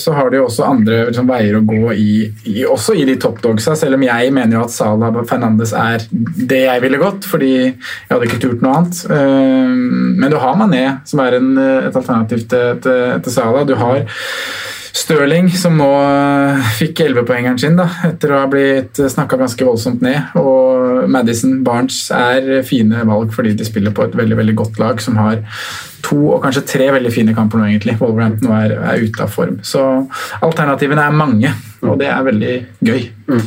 så 0.00 0.16
har 0.16 0.30
de 0.30 0.40
jo 0.40 0.48
også 0.48 0.66
andre 0.68 1.00
liksom, 1.08 1.30
veier 1.30 1.58
å 1.58 1.64
gå 1.68 1.94
i, 1.94 2.10
i, 2.50 2.58
også 2.68 2.96
i 2.98 3.06
de 3.08 3.16
toppdogsa, 3.20 3.76
selv 3.78 3.98
om 3.98 4.06
jeg 4.06 4.34
mener 4.34 4.58
jo 4.58 4.66
at 4.66 4.74
Salah 4.74 5.14
og 5.14 5.28
Fernandes 5.30 5.74
er 5.78 6.04
det 6.10 6.64
jeg 6.66 6.84
ville 6.84 7.00
gått, 7.00 7.28
fordi 7.30 7.54
jeg 7.54 8.12
hadde 8.12 8.28
ikke 8.28 8.42
turt 8.44 8.64
noe 8.64 8.78
annet. 8.80 9.02
Eh, 9.08 9.74
men 10.20 10.30
du 10.32 10.38
har 10.42 10.60
Mané, 10.60 10.84
som 11.08 11.24
er 11.24 11.40
en, 11.40 11.50
et 11.58 11.94
alternativ 11.94 12.46
til, 12.50 12.78
til, 12.84 13.02
til 13.24 13.38
Salah. 13.38 13.66
Du 13.68 13.76
har 13.80 14.04
Stirling, 14.94 15.48
som 15.58 15.74
nå 15.74 15.88
fikk 16.78 17.02
11-poengeren 17.02 17.58
sin 17.58 17.74
da, 17.76 17.88
etter 18.06 18.30
å 18.30 18.44
ha 18.44 18.50
blitt 18.50 19.00
snakka 19.10 19.36
ganske 19.40 19.66
voldsomt 19.66 20.04
ned. 20.04 20.36
Og 20.38 20.73
Madison 21.10 21.58
Barnes 21.64 21.98
er 22.14 22.62
fine 22.66 23.04
valg 23.08 23.34
fordi 23.34 23.54
de 23.58 23.66
spiller 23.66 23.94
på 23.94 24.06
et 24.06 24.16
veldig 24.16 24.38
veldig 24.40 24.56
godt 24.62 24.80
lag 24.82 25.02
som 25.02 25.18
har 25.20 25.42
to 26.04 26.18
og 26.34 26.42
kanskje 26.44 26.66
tre 26.68 26.88
veldig 26.94 27.12
fine 27.14 27.34
kamper 27.36 27.60
nå, 27.60 27.68
egentlig. 27.70 27.96
Wolverhampton 28.00 28.52
er, 28.56 28.76
er 28.92 29.04
ute 29.04 29.24
av 29.24 29.32
form. 29.32 29.60
Så 29.66 29.82
alternativene 30.44 31.08
er 31.08 31.16
mange, 31.16 31.52
og 31.84 31.98
det 32.00 32.08
er 32.10 32.24
veldig 32.26 32.54
gøy. 32.84 33.04
Mm. 33.24 33.40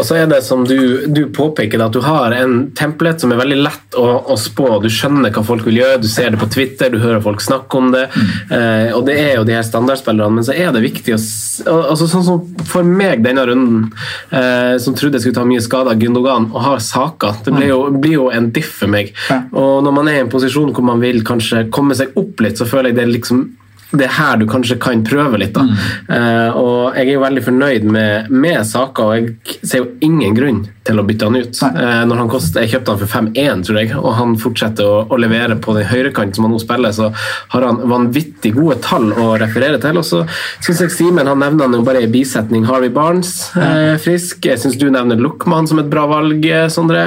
Og 0.00 0.04
så 0.08 0.16
er 0.16 0.28
det 0.30 0.40
som 0.46 0.62
du, 0.64 1.04
du 1.12 1.26
påpeker, 1.34 1.82
at 1.84 1.92
du 1.92 2.00
har 2.04 2.32
en 2.32 2.70
template 2.76 3.20
som 3.20 3.32
er 3.32 3.40
veldig 3.40 3.58
lett 3.60 3.98
å, 4.00 4.06
å, 4.32 4.36
spå. 4.40 4.78
Du 4.80 4.88
skjønner 4.92 5.32
hva 5.34 5.44
folk 5.44 5.66
vil 5.68 5.80
gjøre, 5.82 6.00
du 6.00 6.08
ser 6.08 6.32
det 6.32 6.40
på 6.40 6.48
Twitter, 6.52 6.92
du 6.92 7.00
hører 7.02 7.20
folk 7.24 7.44
snakke 7.44 7.80
om 7.80 7.90
det. 7.92 8.06
Mm. 8.14 8.30
Eh, 8.56 8.96
og 8.96 9.04
det 9.08 9.18
er 9.20 9.34
jo 9.36 9.46
de 9.48 9.56
her 9.58 9.66
standardspillerne, 9.66 10.38
men 10.38 10.48
så 10.48 10.56
er 10.56 10.72
det 10.74 10.84
viktig 10.84 11.16
å 11.16 11.20
altså 11.68 12.06
Sånn 12.08 12.24
som 12.24 12.64
for 12.70 12.86
meg 12.86 13.20
denne 13.24 13.42
runden, 13.44 13.88
eh, 14.32 14.78
som 14.80 14.94
trodde 14.96 15.18
jeg 15.18 15.26
skulle 15.26 15.40
ta 15.40 15.46
mye 15.48 15.62
skade 15.64 15.92
av 15.92 16.00
Gundogan, 16.00 16.48
og 16.54 16.62
har 16.64 16.80
Saka. 16.84 17.34
Det 17.44 17.52
blir 17.52 17.68
jo, 17.68 17.80
blir 17.92 18.14
jo 18.14 18.28
en 18.32 18.48
diff 18.54 18.70
for 18.80 18.90
meg. 18.90 19.10
Og 19.52 19.82
når 19.84 19.96
man 19.98 20.08
er 20.08 20.20
i 20.20 20.22
en 20.24 20.32
posisjon 20.32 20.72
hvor 20.72 20.86
man 20.86 21.02
vil 21.02 21.20
kanskje 21.26 21.66
komme 21.74 21.97
seg 21.98 22.18
opp 22.20 22.44
litt, 22.44 22.60
så 22.60 22.68
føler 22.68 22.92
jeg 22.92 22.98
det 22.98 23.04
er 23.06 23.14
liksom 23.16 23.44
det 23.90 24.04
er 24.04 24.16
her 24.18 24.36
du 24.36 24.44
kanskje 24.48 24.76
kan 24.80 25.00
prøve 25.06 25.38
litt. 25.40 25.54
da. 25.56 25.64
Mm. 25.64 25.76
Uh, 26.08 26.56
og 26.60 26.96
Jeg 26.98 27.06
er 27.06 27.14
jo 27.14 27.22
veldig 27.22 27.44
fornøyd 27.44 27.84
med, 27.88 28.30
med 28.30 28.66
Saka, 28.68 29.06
og 29.06 29.14
jeg 29.16 29.60
ser 29.62 29.80
jo 29.80 29.92
ingen 30.04 30.34
grunn 30.36 30.58
til 30.84 31.00
å 31.00 31.04
bytte 31.08 31.28
han 31.28 31.38
ut. 31.40 31.60
Uh, 31.62 32.02
når 32.08 32.20
han 32.20 32.28
kost, 32.32 32.58
Jeg 32.60 32.72
kjøpte 32.74 32.92
han 32.92 33.00
for 33.00 33.12
5-1, 33.14 33.62
tror 33.64 33.78
jeg, 33.80 33.92
og 33.96 34.10
han 34.18 34.34
fortsetter 34.40 34.84
å, 34.84 34.98
å 35.08 35.20
levere 35.20 35.56
på 35.56 35.72
den 35.76 35.88
høyrekant 35.88 36.36
som 36.36 36.44
han 36.44 36.52
nå 36.52 36.60
spiller, 36.60 36.92
så 36.92 37.08
har 37.54 37.64
han 37.64 37.80
vanvittig 37.88 38.52
gode 38.58 38.76
tall 38.84 39.08
å 39.12 39.30
referere 39.40 39.80
til. 39.80 40.00
Og 40.02 40.04
så 40.04 40.20
syns 40.58 40.84
jeg 40.84 40.94
Simen 40.98 41.30
han 41.30 41.40
nevner 41.40 41.68
han 41.68 41.78
jo 41.78 41.86
bare 41.86 42.04
i 42.04 42.10
bisetning. 42.12 42.68
Harvey 42.68 42.92
Barnes 42.92 43.32
uh, 43.56 43.96
frisk. 44.02 44.44
Jeg 44.44 44.60
syns 44.60 44.76
du 44.80 44.88
nevner 44.92 45.20
Luckman 45.20 45.68
som 45.70 45.80
et 45.80 45.88
bra 45.88 46.04
valg, 46.10 46.44
Sondre. 46.72 47.00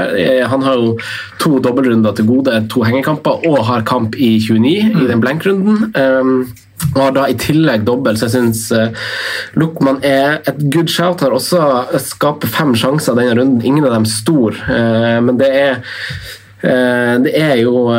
han 0.49 0.65
har 0.65 0.81
jo 0.81 0.95
to 1.41 1.59
dobbeltrunder 1.61 2.15
til 2.17 2.27
gode, 2.29 2.57
to 2.73 2.81
hengekamper, 2.85 3.45
og 3.49 3.65
har 3.69 3.85
kamp 3.85 4.17
i 4.17 4.33
29 4.41 4.57
mm. 4.89 4.99
i 5.03 5.07
den 5.09 5.21
blenkrunden. 5.21 5.89
Um, 5.93 6.45
og 6.93 6.99
har 7.01 7.15
da 7.15 7.27
i 7.29 7.37
tillegg 7.39 7.85
dobbel, 7.87 8.17
så 8.17 8.27
jeg 8.27 8.35
syns 8.35 8.65
uh, 8.75 9.07
Luchman 9.59 10.01
er 10.07 10.41
et 10.49 10.59
good 10.73 10.91
shout. 10.91 11.23
Har 11.23 11.35
også 11.35 11.99
skapt 12.01 12.47
fem 12.51 12.75
sjanser 12.77 13.17
denne 13.17 13.37
runden, 13.37 13.63
ingen 13.65 13.87
av 13.87 13.95
dem 13.95 14.07
stor, 14.09 14.57
uh, 14.67 15.17
men 15.23 15.39
det 15.41 15.49
er 15.57 15.81
uh, 15.81 17.17
det 17.25 17.33
er 17.37 17.55
jo 17.63 17.89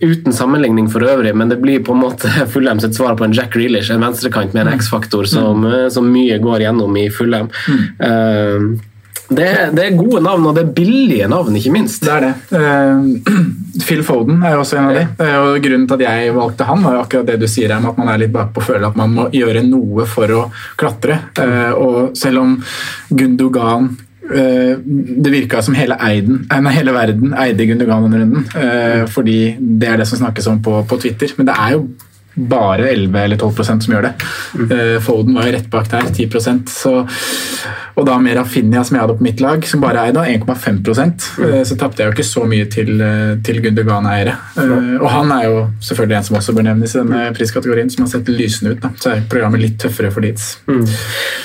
uten 0.00 0.34
sammenligning 0.34 0.86
for 0.92 1.02
øvrig, 1.02 1.34
men 1.34 1.50
det 1.50 1.58
blir 1.62 1.82
på 1.84 1.96
en 1.96 2.04
måte 2.04 2.30
Fulham 2.52 2.82
sitt 2.82 2.96
svar 2.98 3.18
på 3.18 3.26
en 3.26 3.34
Jack 3.36 3.56
Reelish, 3.58 3.90
en 3.90 4.04
venstrekant 4.04 4.54
med 4.54 4.66
en 4.66 4.74
X-faktor 4.76 5.26
som, 5.30 5.66
som, 5.90 6.10
mye 6.14 6.38
går 6.42 6.66
gjennom 6.68 6.98
i 7.00 7.08
Fulham. 7.10 7.50
Mm. 7.68 8.78
Det, 9.34 9.50
det, 9.74 9.84
er 9.84 9.98
gode 9.98 10.22
navn, 10.24 10.46
og 10.48 10.56
det 10.56 10.64
er 10.64 10.72
billige 10.76 11.28
navn, 11.30 11.56
ikke 11.58 11.72
minst. 11.74 12.04
Det 12.04 12.12
er 12.14 12.26
det. 12.26 12.32
Uh, 12.54 13.34
Phil 13.86 14.04
Foden 14.06 14.44
er 14.46 14.58
også 14.58 14.78
en 14.78 14.90
av 14.90 14.98
de. 14.98 15.04
Uh, 15.18 15.36
og 15.42 15.58
Grunnen 15.64 15.88
til 15.90 15.98
at 15.98 16.06
jeg 16.06 16.36
valgte 16.36 16.68
han, 16.68 16.84
var 16.84 16.96
jo 16.96 17.02
akkurat 17.04 17.28
det 17.32 17.40
du 17.42 17.48
sier 17.50 17.74
om 17.76 17.90
at 17.90 18.00
man 18.00 18.12
er 18.12 18.24
litt 18.24 18.34
bakpå 18.34 18.62
og 18.62 18.68
føler 18.70 18.88
at 18.88 18.98
man 18.98 19.14
må 19.16 19.28
gjøre 19.34 19.64
noe 19.66 20.06
for 20.10 20.34
å 20.34 20.46
klatre. 20.80 21.20
Uh, 21.38 21.72
og 21.74 22.00
selv 22.18 22.44
om 22.44 22.58
Gundogan 23.10 23.94
det 24.24 25.28
virka 25.28 25.58
som 25.60 25.74
hele, 25.76 25.98
eiden, 26.00 26.46
nei, 26.48 26.70
hele 26.72 26.94
verden 26.96 27.34
eide 27.36 27.66
Gundogan 27.68 28.06
denne 28.06 28.22
runden, 28.22 29.10
fordi 29.12 29.34
det 29.60 29.90
er 29.90 30.00
det 30.00 30.06
som 30.08 30.16
snakkes 30.16 30.48
om 30.48 30.62
på, 30.64 30.78
på 30.88 30.96
Twitter. 31.02 31.34
Men 31.36 31.50
det 31.50 31.56
er 31.60 31.74
jo 31.74 31.82
bare 32.34 32.88
11 32.90 33.20
eller 33.20 33.36
12% 33.36 33.86
som 33.86 33.94
gjør 33.94 34.08
det. 34.08 34.12
Mm. 34.54 35.00
Foden 35.04 35.36
var 35.36 35.48
jo 35.48 35.54
rett 35.56 35.70
bak 35.70 35.90
der, 35.90 36.10
10 36.10 36.68
så, 36.70 36.92
Og 37.94 38.06
da 38.06 38.16
med 38.18 38.36
Rafinha, 38.38 38.82
som 38.84 38.96
jeg 38.96 39.04
hadde 39.04 39.16
på 39.18 39.26
mitt 39.26 39.42
lag, 39.42 39.66
som 39.68 39.82
bare 39.82 40.08
eide 40.08 40.24
1,5 40.34 40.80
mm. 40.82 41.64
så 41.68 41.76
tapte 41.78 42.02
jeg 42.02 42.10
jo 42.10 42.14
ikke 42.16 42.26
så 42.26 42.44
mye 42.50 42.66
til, 42.70 42.94
eh, 43.00 43.36
til 43.46 43.60
Gundergan-eiere. 43.62 44.34
Mm. 44.56 45.00
Og 45.00 45.08
han 45.10 45.32
er 45.36 45.46
jo 45.46 45.60
selvfølgelig 45.84 46.18
en 46.18 46.28
som 46.28 46.38
også 46.40 46.56
bør 46.56 46.68
nevnes 46.68 46.94
i 46.94 47.00
denne 47.00 47.22
priskategorien, 47.36 47.90
som 47.92 48.04
har 48.04 48.12
sett 48.16 48.30
lysende 48.32 48.74
ut. 48.74 48.82
Da. 48.82 48.90
Så 48.98 49.12
er 49.12 49.24
programmet 49.30 49.62
litt 49.62 49.78
tøffere 49.82 50.10
for 50.14 50.26
Leeds. 50.26 50.48
Mm. 50.66 50.82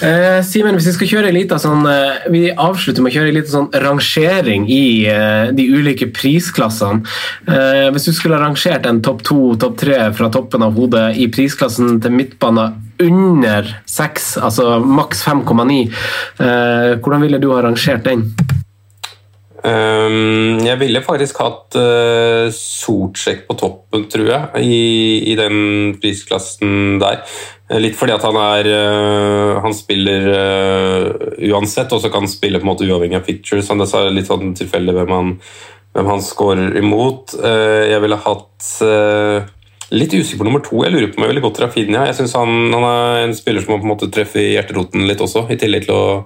Eh, 0.10 0.40
Simen, 0.48 0.80
hvis 0.80 0.90
vi 0.90 0.96
skal 0.98 1.14
kjøre 1.14 1.34
litt 1.36 1.52
av 1.54 1.62
sånn 1.62 1.86
Vi 2.32 2.50
avslutter 2.50 3.04
med 3.04 3.12
å 3.12 3.18
kjøre 3.20 3.34
litt 3.36 3.50
sånn 3.52 3.70
rangering 3.84 4.66
i 4.72 5.06
eh, 5.10 5.52
de 5.56 5.66
ulike 5.70 6.10
prisklassene. 6.16 7.04
Eh, 7.48 7.88
hvis 7.94 8.10
du 8.10 8.14
skulle 8.16 8.38
ha 8.38 8.44
rangert 8.46 8.88
en 8.90 9.02
topp 9.06 9.24
to, 9.28 9.40
topp 9.60 9.78
tre 9.84 10.00
fra 10.16 10.30
toppen 10.34 10.64
av 10.66 10.76
hodet 10.80 11.08
i 11.20 11.28
prisklassen 11.34 12.00
til 12.04 12.16
midtbane 12.16 12.70
under 13.00 13.68
6, 13.88 14.32
altså 14.44 14.80
maks 14.84 15.24
5,9. 15.28 15.82
Eh, 16.40 16.96
hvordan 17.00 17.22
ville 17.24 17.40
du 17.40 17.52
ha 17.54 17.62
rangert 17.64 18.08
den? 18.08 18.28
Um, 19.60 20.62
jeg 20.64 20.80
ville 20.80 21.02
faktisk 21.04 21.42
hatt 21.44 21.76
uh, 21.76 22.48
Sortsjekk 22.56 23.42
på 23.50 23.58
toppen, 23.60 24.06
tror 24.12 24.30
jeg, 24.30 24.62
i, 24.64 24.84
i, 25.34 25.36
den 25.36 25.98
prisklassen 26.00 27.00
der. 27.02 27.26
Litt 27.84 27.98
fordi 28.00 28.16
at 28.16 28.24
han 28.26 28.38
er 28.40 28.70
uh, 28.72 29.60
Han 29.62 29.76
spiller 29.76 30.30
uh, 30.32 31.10
uansett, 31.52 31.92
og 31.92 32.00
så 32.02 32.12
kan 32.12 32.24
han 32.24 32.32
spille 32.32 32.62
på 32.62 32.68
en 32.68 32.72
måte 32.72 32.88
uavhengig 32.88 33.20
av 33.20 33.28
pictures. 33.28 33.68
Han, 33.74 33.84
det 33.84 33.92
er 33.92 34.16
litt 34.16 34.32
sånn 34.32 34.56
tilfeldig 34.58 34.96
hvem 34.96 35.14
han, 35.18 35.36
hvem 35.98 36.12
han 36.14 36.24
scorer 36.24 36.80
imot. 36.80 37.36
jeg 37.36 38.00
ville 38.04 38.24
hatt 38.24 38.74
Litt 39.90 40.14
usikker 40.14 40.44
på 40.44 40.46
nummer 40.46 40.62
to. 40.62 40.84
Jeg 40.86 40.94
lurer 40.94 41.12
på 41.14 41.24
jeg 41.24 41.32
ville 41.32 41.44
gått 41.44 41.60
Rafinha. 41.64 42.06
Jeg 42.10 42.18
synes 42.20 42.36
han, 42.38 42.58
han, 42.76 42.86
er 42.86 43.24
en 43.24 43.38
spiller 43.38 43.64
som 43.64 43.74
på 43.74 43.82
en 43.82 43.94
måte 43.94 44.10
treffe 44.14 44.42
i 44.42 44.52
hjerteroten 44.54 45.08
litt 45.10 45.22
også, 45.26 45.48
i 45.50 45.58
tillegg 45.58 45.88
til 45.88 45.96
å, 45.96 46.20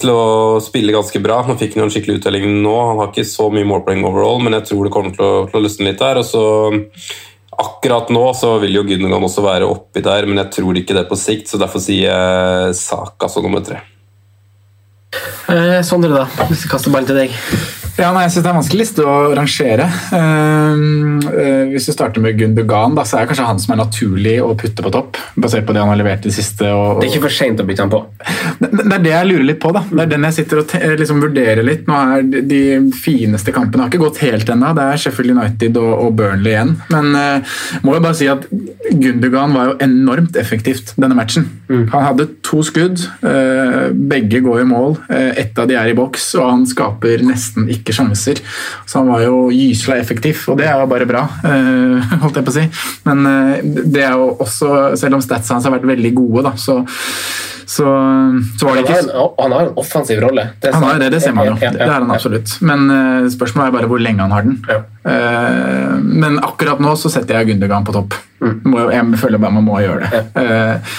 til 0.00 0.12
å 0.14 0.22
spille 0.64 0.94
ganske 0.96 1.20
bra. 1.20 1.42
Han 1.48 1.60
fikk 1.60 1.76
en 1.76 1.92
skikkelig 1.92 2.22
uttelling 2.22 2.46
nå. 2.64 2.76
Han 2.92 3.02
har 3.02 3.10
ikke 3.12 3.28
så 3.28 3.50
mye 3.52 3.68
målpoeng 3.68 4.06
overall, 4.08 4.40
men 4.44 4.56
jeg 4.56 4.70
tror 4.70 4.88
det 4.88 4.94
kommer 4.94 5.12
til 5.16 5.26
å, 5.26 5.34
til 5.50 5.60
å 5.60 5.64
løsne 5.66 5.90
litt 5.90 6.00
der. 6.00 6.22
og 6.22 6.28
så 6.28 6.44
Akkurat 7.60 8.08
nå 8.08 8.22
så 8.38 8.54
vil 8.62 8.78
jo 8.78 8.86
Gundogan 8.88 9.26
også 9.26 9.44
være 9.44 9.68
oppi 9.68 10.00
der, 10.04 10.24
men 10.28 10.40
jeg 10.40 10.52
tror 10.54 10.78
ikke 10.80 10.96
det 10.96 11.04
på 11.10 11.18
sikt, 11.20 11.50
så 11.50 11.60
derfor 11.60 11.82
sier 11.84 12.06
jeg 12.08 12.78
Saka 12.78 13.28
som 13.28 13.44
nummer 13.44 13.60
tre. 13.66 13.82
Eh, 15.50 15.80
Sondre, 15.84 16.14
da? 16.14 16.46
Hvis 16.48 16.64
vi 16.64 16.72
kaster 16.72 16.94
ballen 16.94 17.10
til 17.10 17.20
deg. 17.20 17.36
Ja, 18.00 18.10
nei, 18.16 18.22
jeg 18.24 18.32
synes 18.32 18.44
Det 18.44 18.48
er 18.48 18.54
en 18.54 18.58
vanskelig 18.60 18.80
liste 18.80 19.04
å 19.04 19.14
rangere. 19.36 19.86
Uh, 20.08 21.20
uh, 21.26 21.64
hvis 21.70 21.88
du 21.88 21.92
starter 21.92 22.22
med 22.24 22.38
Gundogan, 22.38 22.96
da, 22.96 23.04
så 23.04 23.18
er 23.18 23.26
det 23.26 23.32
kanskje 23.32 23.48
han 23.50 23.60
som 23.60 23.74
er 23.74 23.80
naturlig 23.82 24.36
å 24.40 24.54
putte 24.58 24.84
på 24.84 24.92
topp. 24.94 25.20
basert 25.36 25.66
på 25.68 25.74
Det 25.76 25.82
han 25.82 25.92
har 25.92 26.00
levert 26.00 26.24
det 26.24 26.32
siste. 26.32 26.64
Og, 26.72 26.96
og... 26.96 27.00
Det 27.02 27.08
er 27.08 27.12
ikke 27.12 27.26
for 27.26 27.36
seint 27.36 27.60
å 27.60 27.66
bytte 27.68 27.84
han 27.84 27.92
på? 27.92 28.00
Det, 28.60 28.70
det, 28.72 28.86
er 28.96 29.04
det 29.04 29.12
jeg 29.12 29.28
lurer 29.28 29.46
litt 29.50 29.60
på. 29.60 29.72
da. 29.76 29.84
Det 29.90 30.04
er 30.06 30.12
den 30.14 30.26
jeg 30.30 30.38
sitter 30.38 30.62
og 30.62 30.74
liksom 31.02 31.20
vurderer 31.26 31.66
litt. 31.66 31.84
Nå 31.90 31.98
er 32.00 32.24
De 32.50 32.62
fineste 32.96 33.54
kampene 33.54 33.84
har 33.84 33.92
ikke 33.92 34.02
gått 34.06 34.22
helt 34.24 34.54
ennå. 34.54 34.72
Det 34.78 34.86
er 34.86 35.04
Sheffield 35.04 35.36
United 35.36 35.80
og, 35.82 35.92
og 36.06 36.16
Burnley 36.22 36.54
igjen. 36.54 36.74
Men 36.94 37.12
uh, 37.12 37.54
må 37.84 37.98
jo 37.98 38.04
bare 38.06 38.16
si 38.16 38.30
at 38.32 38.48
Gundogan 38.90 39.56
var 39.56 39.72
jo 39.72 39.76
enormt 39.84 40.40
effektivt 40.40 40.94
denne 40.96 41.18
matchen. 41.18 41.50
Mm. 41.68 41.84
Han 41.92 42.06
hadde 42.08 42.30
to 42.46 42.64
skudd. 42.66 43.04
begge 44.10 44.40
går 44.42 44.62
i 44.62 44.66
mål. 44.66 44.96
ett 45.10 45.58
av 45.58 45.68
de 45.68 45.76
er 45.78 45.90
i 45.92 45.96
boks, 45.96 46.32
og 46.40 46.48
han 46.48 46.64
skaper 46.68 47.22
nesten 47.26 47.68
ikke 47.70 47.89
ikke 47.90 47.98
sjanser. 47.98 48.40
Så 48.86 49.02
han 49.02 49.10
var 49.10 49.26
jo 49.26 49.44
gysla 49.52 49.98
effektiv, 50.00 50.46
og 50.50 50.58
det 50.60 50.70
er 50.70 50.80
jo 50.80 50.88
bare 50.90 51.08
bra, 51.10 51.26
uh, 51.44 52.16
holdt 52.24 52.40
jeg 52.40 52.46
på 52.46 52.54
å 52.54 52.58
si. 52.60 52.66
Men 53.08 53.26
uh, 53.26 53.54
det 53.62 54.06
er 54.06 54.16
jo 54.18 54.32
også, 54.40 54.96
selv 55.00 55.18
om 55.18 55.24
statsa 55.24 55.56
hans 55.56 55.68
har 55.68 55.74
vært 55.76 55.88
veldig 55.90 56.14
gode, 56.16 56.46
da, 56.50 56.56
så 56.60 56.80
så, 57.70 57.84
så 58.58 58.66
var 58.66 58.74
det 58.74 58.80
ikke 58.82 58.94
han, 58.96 59.10
har, 59.14 59.28
han 59.38 59.52
har 59.54 59.68
en 59.68 59.76
offensiv 59.78 60.18
rolle. 60.24 60.42
Det 60.58 60.72
han 60.74 60.82
har 60.82 60.96
det, 60.98 61.12
det 61.14 61.20
ser 61.22 61.36
man 61.36 61.52
jo. 61.52 61.52
Det 61.60 61.84
er 61.84 61.92
han 61.92 62.10
absolutt. 62.10 62.56
Men 62.66 62.88
uh, 62.90 63.28
spørsmålet 63.30 63.70
er 63.70 63.76
bare 63.76 63.90
hvor 63.92 64.02
lenge 64.02 64.24
han 64.24 64.34
har 64.34 64.48
den. 64.48 64.56
Ja. 64.66 64.80
Uh, 65.06 65.92
men 66.02 66.40
akkurat 66.42 66.82
nå 66.82 66.96
så 66.98 67.12
setter 67.14 67.38
jeg 67.38 67.52
Gundergan 67.52 67.86
på 67.86 67.94
topp. 67.94 68.16
Mm. 68.42 68.74
jeg 68.90 69.20
føler 69.20 69.38
bare 69.38 69.54
man 69.54 69.68
må 69.68 69.78
gjøre 69.84 70.08
det. 70.08 70.24
Ja. 70.34 70.72
Uh, 70.80 70.96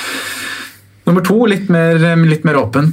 Nummer 1.09 1.25
to, 1.25 1.35
litt 1.49 1.67
mer, 1.73 1.97
litt 2.29 2.43
mer 2.45 2.59
åpen. 2.61 2.91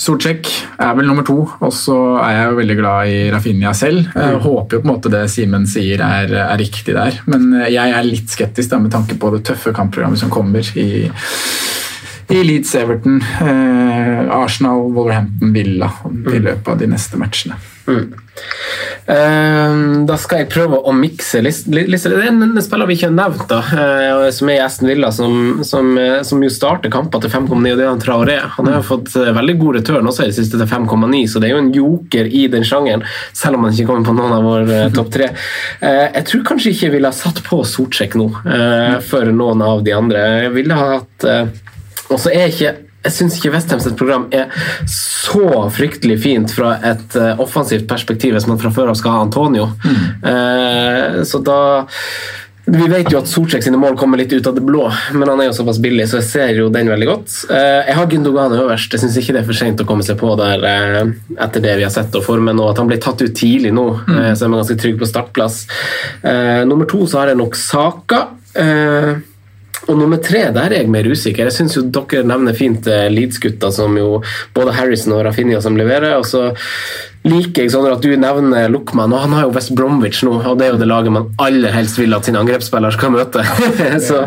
Uh, 0.00 0.06
Sortsjek 0.06 0.48
er 0.80 0.94
vel 0.96 1.06
nummer 1.10 1.22
to, 1.28 1.34
og 1.60 1.72
så 1.76 1.94
er 2.24 2.32
jeg 2.38 2.46
jo 2.50 2.56
veldig 2.56 2.76
glad 2.78 3.10
i 3.12 3.18
Rafinha 3.34 3.72
selv. 3.76 4.06
Jeg 4.14 4.34
Mm. 4.36 4.40
håper 4.40 4.76
jo 4.76 4.80
på 4.80 4.88
en 4.88 4.94
måte 4.94 5.10
det 5.12 5.30
Simen 5.30 5.66
sier 5.66 6.00
er, 6.00 6.32
er 6.32 6.56
riktig 6.56 6.94
der, 6.94 7.12
men 7.26 7.52
jeg 7.68 7.90
er 7.92 8.02
litt 8.02 8.28
skeptisk 8.32 8.70
da, 8.70 8.78
med 8.78 8.90
tanke 8.92 9.18
på 9.20 9.30
det 9.36 9.44
tøffe 9.44 9.72
kampprogrammet 9.76 10.18
som 10.18 10.30
kommer 10.30 10.60
i, 10.76 11.10
i 12.30 12.42
Leeds, 12.46 12.74
Everton, 12.78 13.20
eh, 13.42 14.22
Arsenal, 14.30 14.86
Wolverhampton, 14.94 15.52
Villa 15.52 15.90
i 16.32 16.38
løpet 16.38 16.68
av 16.68 16.78
de 16.78 16.86
neste 16.90 17.18
matchene. 17.20 17.58
Mm. 17.90 18.12
Uh, 19.10 20.04
da 20.06 20.14
skal 20.20 20.42
jeg 20.44 20.50
prøve 20.52 20.78
å 20.86 20.92
mikse 20.94 21.40
list- 21.42 21.66
li- 21.72 21.86
lister. 21.90 22.12
Det 22.14 22.28
er 22.28 22.30
en 22.30 22.62
spiller 22.62 22.86
vi 22.86 22.94
ikke 22.96 23.08
har 23.08 23.16
nevnt, 23.16 23.42
da, 23.50 23.58
uh, 23.58 24.30
som 24.34 24.48
er 24.52 24.60
i 24.60 24.62
Aston 24.64 24.88
Villa, 24.88 25.10
som, 25.12 25.62
som, 25.66 25.90
uh, 25.98 26.20
som 26.26 26.42
jo 26.44 26.50
starter 26.52 26.92
kamper 26.92 27.20
til 27.24 27.32
5,9, 27.32 27.72
og 27.72 27.80
det 27.80 27.84
er 27.84 27.90
han 27.90 28.02
Traoré. 28.04 28.36
Han 28.56 28.70
har 28.70 28.78
jo 28.78 28.86
fått 28.92 29.16
veldig 29.16 29.56
god 29.60 29.80
return 29.80 30.10
også 30.10 30.24
i 30.24 30.30
det 30.30 30.36
siste 30.38 30.60
til 30.60 30.70
5,9, 30.70 31.24
så 31.32 31.42
det 31.42 31.50
er 31.50 31.56
jo 31.56 31.62
en 31.64 31.72
joker 31.74 32.30
i 32.30 32.44
den 32.52 32.66
sjangeren, 32.68 33.02
selv 33.36 33.58
om 33.58 33.66
han 33.66 33.74
ikke 33.74 33.88
kommer 33.90 34.06
på 34.08 34.16
noen 34.20 34.36
av 34.38 34.46
våre 34.46 34.84
topp 34.94 35.10
tre. 35.16 35.32
Jeg 35.80 36.24
tror 36.30 36.46
kanskje 36.52 36.72
ikke 36.74 36.86
jeg 36.86 36.94
ville 36.94 37.10
ha 37.10 37.16
satt 37.16 37.42
på 37.46 37.60
Sortsjekk 37.66 38.14
nå, 38.20 38.28
eh, 38.46 39.00
for 39.04 39.26
noen 39.34 39.64
av 39.66 39.82
de 39.84 39.96
andre. 39.96 40.22
Jeg 40.46 40.54
ville 40.54 40.78
ha 40.78 40.88
hatt 41.00 41.26
Og 42.10 42.18
så 42.20 42.32
er 42.34 42.50
ikke 42.50 42.76
jeg 43.00 43.14
syns 43.16 43.38
ikke 43.38 43.54
Westhams 43.54 43.86
program 43.96 44.26
er 44.34 44.52
så 44.90 45.64
fryktelig 45.72 46.18
fint 46.20 46.52
fra 46.52 46.74
et 46.84 47.16
uh, 47.16 47.32
offensivt 47.40 47.88
perspektiv 47.88 48.36
hvis 48.36 48.48
man 48.50 48.60
fra 48.60 48.72
før 48.74 48.92
av 48.92 48.98
skal 49.00 49.16
ha 49.16 49.24
Antonio. 49.24 49.70
Eh, 50.20 51.22
så 51.24 51.40
da 51.44 51.60
Vi 52.70 52.86
vet 52.92 53.08
jo 53.10 53.18
at 53.18 53.26
Sorcek 53.26 53.64
sine 53.64 53.78
mål 53.80 53.96
kommer 53.98 54.20
litt 54.20 54.30
ut 54.30 54.46
av 54.46 54.54
det 54.54 54.62
blå, 54.62 54.84
men 55.16 55.30
han 55.32 55.40
er 55.40 55.48
jo 55.48 55.54
såpass 55.56 55.80
billig, 55.82 56.04
så 56.10 56.20
jeg 56.20 56.26
ser 56.28 56.52
jo 56.60 56.68
den 56.70 56.90
veldig 56.92 57.08
godt. 57.08 57.32
Eh, 57.50 57.88
jeg 57.88 57.96
har 57.96 58.10
Gundogan 58.12 58.54
øverst. 58.54 58.92
Jeg 58.92 59.02
syns 59.02 59.16
ikke 59.18 59.34
det 59.34 59.40
er 59.40 59.48
for 59.48 59.58
seint 59.58 59.80
å 59.80 59.86
komme 59.88 60.04
seg 60.06 60.20
på 60.20 60.34
der 60.38 60.68
etter 60.68 61.64
det 61.64 61.78
vi 61.80 61.86
har 61.88 61.94
sett 61.94 62.14
og 62.20 62.26
formen, 62.28 62.60
og 62.60 62.74
at 62.74 62.82
han 62.82 62.92
ble 62.92 63.00
tatt 63.00 63.24
ut 63.24 63.34
tidlig 63.34 63.72
nå, 63.74 63.88
eh, 64.04 64.30
så 64.36 64.44
er 64.44 64.52
man 64.52 64.60
ganske 64.60 64.78
trygg 64.84 65.00
på 65.00 65.08
startplass. 65.08 65.64
Nummer 66.68 66.86
to 66.90 67.02
så 67.08 67.24
har 67.24 67.32
jeg 67.32 67.40
nok 67.40 67.58
Saka. 67.58 68.22
Og 69.90 69.98
nummer 69.98 70.20
tre, 70.22 70.44
der 70.54 70.70
er 70.70 70.84
jeg 70.84 70.90
mer 70.92 71.08
usikker. 71.10 71.48
Jeg 71.48 71.56
syns 71.56 71.78
dere 71.90 72.22
nevner 72.28 72.54
fint 72.54 72.86
eh, 72.86 73.08
Leeds-gutta, 73.10 73.72
som 73.74 73.96
jo 73.98 74.20
både 74.54 74.74
Harrison 74.76 75.16
og 75.16 75.24
Rafinha 75.26 75.58
som 75.64 75.78
leverer. 75.78 76.14
Og 76.20 76.28
så 76.30 76.50
liker 77.26 77.66
jeg 77.66 77.72
sånn 77.74 77.88
at 77.90 78.04
du 78.04 78.14
nevner 78.14 78.70
Luckman, 78.72 79.12
og 79.12 79.24
han 79.24 79.34
har 79.36 79.48
jo 79.48 79.54
West 79.56 79.74
Bromwich 79.76 80.22
nå. 80.26 80.36
Og 80.38 80.60
det 80.60 80.68
er 80.68 80.74
jo 80.76 80.80
det 80.80 80.88
laget 80.88 81.16
man 81.16 81.28
aller 81.42 81.74
helst 81.74 81.98
vil 81.98 82.14
at 82.16 82.28
sin 82.28 82.38
angrepsspiller 82.38 82.94
skal 82.94 83.16
møte. 83.16 83.44
så 84.08 84.24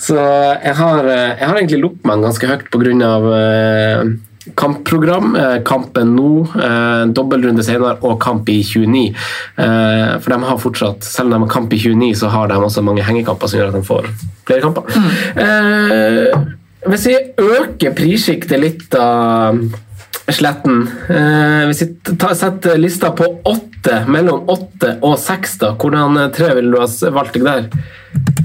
så 0.00 0.18
jeg, 0.18 0.76
har, 0.80 1.04
eh, 1.04 1.36
jeg 1.36 1.48
har 1.48 1.60
egentlig 1.60 1.82
Luckman 1.84 2.24
ganske 2.24 2.48
høyt 2.48 2.68
på 2.72 2.80
grunn 2.82 3.04
av 3.06 3.28
eh, 3.36 4.12
kampprogram. 4.54 5.36
eh, 5.36 5.62
Kampen 5.64 6.14
nå, 6.16 6.30
eh, 6.56 7.04
dobbeltrunde 7.14 7.64
senere 7.64 7.98
og 8.02 8.20
kamp 8.20 8.48
i 8.48 8.62
29. 8.62 9.14
Eh, 9.56 10.18
For 10.18 10.30
de 10.30 10.42
har 10.42 10.58
fortsatt, 10.58 11.04
selv 11.04 11.26
om 11.26 11.32
de 11.32 11.46
har 11.46 11.52
kamp 11.54 11.72
i 11.72 11.78
29, 11.78 12.14
så 12.14 12.28
har 12.28 12.48
de 12.48 12.54
også 12.54 12.82
mange 12.82 13.02
hengekamper 13.02 13.48
som 13.48 13.60
gjør 13.60 13.68
at 13.68 13.74
de 13.74 13.82
får 13.82 14.10
flere 14.46 14.60
kamper. 14.60 14.82
Mm. 14.96 16.46
Hvis 16.90 17.06
vi 17.06 17.16
øker 17.38 17.94
prissjiktet 17.94 18.58
litt 18.58 18.94
av 18.98 19.58
Sletten 20.32 20.88
Hvis 21.68 21.82
vi 21.82 22.16
setter 22.34 22.78
lista 22.78 23.10
på 23.14 23.26
åtte, 23.44 24.04
mellom 24.06 24.48
åtte 24.50 24.98
og 25.02 25.18
seks, 25.18 25.58
da, 25.58 25.72
hvordan 25.74 26.32
tre 26.34 26.54
ville 26.54 26.70
du 26.70 26.78
ha 26.80 27.10
valgt 27.14 27.34
deg 27.34 27.44
der? 27.46 28.41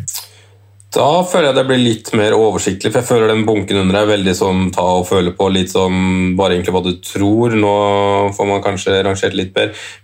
Da 0.95 1.05
føler 1.27 1.49
jeg 1.49 1.55
det 1.57 1.63
blir 1.67 1.81
litt 1.81 2.09
mer 2.15 2.31
oversiktlig, 2.37 2.93
for 2.93 3.01
jeg 3.01 3.07
føler 3.09 3.27
den 3.33 3.41
bunken 3.45 3.81
under 3.81 3.97
er 3.99 4.07
veldig 4.07 4.33
sånn 4.37 4.61
ta 4.71 4.85
og 5.01 5.03
føle 5.09 5.33
på, 5.35 5.49
litt 5.51 5.73
sånn 5.73 6.37
bare 6.39 6.55
egentlig 6.55 6.73
hva 6.77 6.81
du 6.85 6.93
tror. 7.03 7.57
Nå 7.59 7.73
får 8.37 8.47
man 8.47 8.63
kanskje 8.63 8.95
rangert 9.03 9.35
litt 9.35 9.51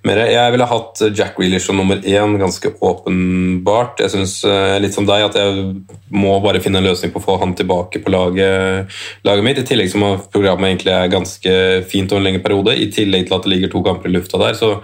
mer. 0.04 0.22
Jeg 0.28 0.54
ville 0.54 0.68
hatt 0.68 1.06
Jack 1.16 1.40
Reelish 1.40 1.70
som 1.70 1.80
nummer 1.80 2.04
én, 2.04 2.36
ganske 2.42 2.74
åpenbart. 2.84 4.04
Jeg 4.04 4.12
syns 4.12 4.36
litt 4.84 4.98
som 4.98 5.08
deg 5.08 5.24
at 5.30 5.40
jeg 5.40 5.68
må 6.12 6.36
bare 6.44 6.60
finne 6.64 6.84
en 6.84 6.90
løsning 6.90 7.14
på 7.16 7.24
å 7.24 7.28
få 7.30 7.38
han 7.40 7.56
tilbake 7.56 8.04
på 8.04 8.12
laget, 8.12 8.92
laget 9.24 9.48
mitt. 9.48 9.64
I 9.64 9.70
tillegg 9.72 9.94
som 9.94 10.04
programmet 10.36 10.74
egentlig 10.74 10.98
er 10.98 11.16
ganske 11.16 11.56
fint 11.94 12.12
over 12.12 12.26
en 12.26 12.28
lengre 12.28 12.44
periode, 12.44 12.76
i 12.76 12.92
tillegg 12.92 13.30
til 13.30 13.40
at 13.40 13.48
det 13.48 13.56
ligger 13.56 13.72
to 13.72 13.86
kamper 13.88 14.12
i 14.12 14.18
lufta 14.18 14.42
der. 14.44 14.60
så 14.60 14.76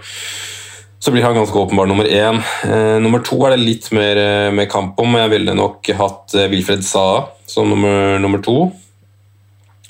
så 1.00 1.10
blir 1.10 1.22
han 1.22 1.34
ganske 1.34 1.58
åpenbar 1.58 1.86
nummer 1.86 2.04
én. 2.04 2.42
Eh, 2.64 3.00
nummer 3.00 3.22
to 3.24 3.38
er 3.46 3.54
det 3.54 3.64
litt 3.64 3.88
mer, 3.96 4.16
eh, 4.20 4.52
mer 4.52 4.66
kamp 4.68 4.98
om. 5.00 5.16
Jeg 5.16 5.32
ville 5.32 5.54
nok 5.56 5.88
hatt 5.96 6.34
eh, 6.36 6.48
Wilfred 6.52 6.84
Saa 6.84 7.24
som 7.48 7.70
nummer, 7.72 8.18
nummer 8.20 8.42
to. 8.44 8.70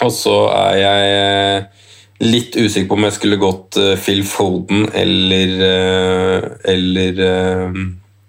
Og 0.01 0.13
så 0.15 0.37
er 0.55 0.77
jeg 0.79 1.17
eh, 1.17 1.87
litt 2.23 2.55
usikker 2.55 2.87
på 2.93 2.99
om 2.99 3.09
jeg 3.09 3.17
skulle 3.17 3.41
gått 3.43 3.79
Phil 4.05 4.23
Foden 4.29 4.85
eller 4.93 5.55
Eller 6.69 7.21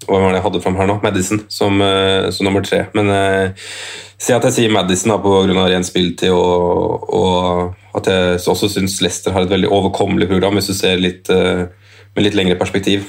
Hva 0.07 0.15
var 0.15 0.31
det 0.31 0.39
jeg 0.39 0.45
hadde 0.45 0.61
fram 0.63 0.77
her 0.79 0.87
nå? 0.87 0.95
Madison 1.03 1.43
som, 1.51 1.83
som 2.31 2.47
nummer 2.47 2.63
tre. 2.65 2.85
Men 2.97 3.11
eh, 3.13 3.67
si 4.21 4.33
at 4.33 4.47
jeg 4.47 4.55
sier 4.57 4.73
Madison 4.73 5.13
da, 5.13 5.19
av 5.21 5.69
ren 5.69 5.85
spilletid 5.85 6.33
og, 6.33 7.05
og 7.13 7.97
at 7.97 8.09
jeg 8.09 8.41
også 8.53 8.71
syns 8.71 8.99
Leicester 9.03 9.35
har 9.35 9.45
et 9.45 9.53
veldig 9.53 9.69
overkommelig 9.69 10.29
program, 10.31 10.57
hvis 10.57 10.71
du 10.71 10.75
ser 10.77 11.01
litt 11.01 11.29
eh, 11.33 11.67
med 12.15 12.25
litt 12.25 12.37
lengre 12.37 12.59
perspektiv. 12.59 13.07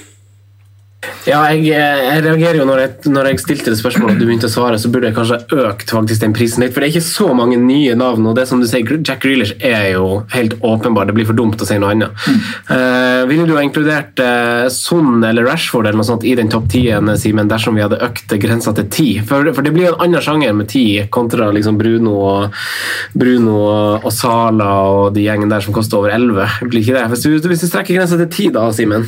Ja, 1.22 1.38
jeg, 1.54 1.68
jeg 1.70 2.22
reagerer 2.24 2.56
jo 2.58 2.64
når 2.66 2.80
jeg, 2.82 3.10
når 3.14 3.28
jeg 3.30 3.40
stilte 3.42 3.70
det 3.70 3.78
spørsmålet 3.78 4.16
og 4.16 4.22
du 4.22 4.26
begynte 4.26 4.48
å 4.48 4.52
svare, 4.52 4.78
så 4.78 4.90
burde 4.90 5.06
jeg 5.06 5.14
kanskje 5.14 5.38
økt 5.68 5.92
faktisk 5.94 6.22
den 6.24 6.34
prisen 6.34 6.64
litt. 6.64 6.74
For 6.74 6.82
det 6.82 6.88
er 6.88 6.94
ikke 6.96 7.06
så 7.06 7.28
mange 7.38 7.58
nye 7.62 7.94
navn, 7.98 8.26
og 8.26 8.34
det 8.38 8.48
som 8.50 8.62
du 8.62 8.66
sier, 8.66 8.90
Jack 9.06 9.22
Grealish 9.22 9.54
er 9.62 9.92
jo 9.92 10.22
helt 10.34 10.56
åpenbar. 10.66 11.06
Det 11.06 11.14
blir 11.14 11.28
for 11.28 11.38
dumt 11.38 11.62
å 11.62 11.68
si 11.68 11.78
noe 11.78 11.92
annet. 11.94 12.26
Eh, 12.72 13.22
ville 13.30 13.46
du 13.46 13.54
ha 13.54 13.62
inkludert 13.62 14.18
uh, 14.22 14.66
Son 14.72 15.22
eller 15.26 15.46
Rashford 15.46 15.86
eller 15.86 16.00
noe 16.00 16.08
sånt 16.10 16.26
i 16.26 16.34
den 16.38 16.50
topp 16.50 16.66
tien, 16.74 17.14
Simen, 17.18 17.50
dersom 17.50 17.78
vi 17.78 17.84
hadde 17.86 18.02
økt 18.02 18.34
grensa 18.42 18.74
til 18.78 18.90
ti? 18.90 19.08
For, 19.26 19.46
for 19.54 19.66
det 19.66 19.74
blir 19.76 19.90
jo 19.90 19.94
en 19.94 20.06
annen 20.08 20.26
sjanger 20.26 20.58
med 20.58 20.70
ti 20.72 20.86
kontra 21.14 21.52
liksom 21.54 21.78
Bruno 21.78 22.18
og 22.18 22.62
Bruno 23.18 23.56
og, 23.62 24.08
og 24.08 24.14
Sala 24.14 24.74
og 24.90 25.14
de 25.14 25.26
gjengen 25.28 25.50
der 25.52 25.62
som 25.62 25.74
koster 25.76 26.02
over 26.02 26.14
elleve. 26.14 26.50
Hvis 26.66 27.26
du, 27.26 27.38
hvis 27.38 27.62
du 27.62 27.68
strekker 27.70 27.98
grensa 27.98 28.18
til 28.18 28.30
ti, 28.34 28.50
da, 28.54 28.66
Simen? 28.74 29.06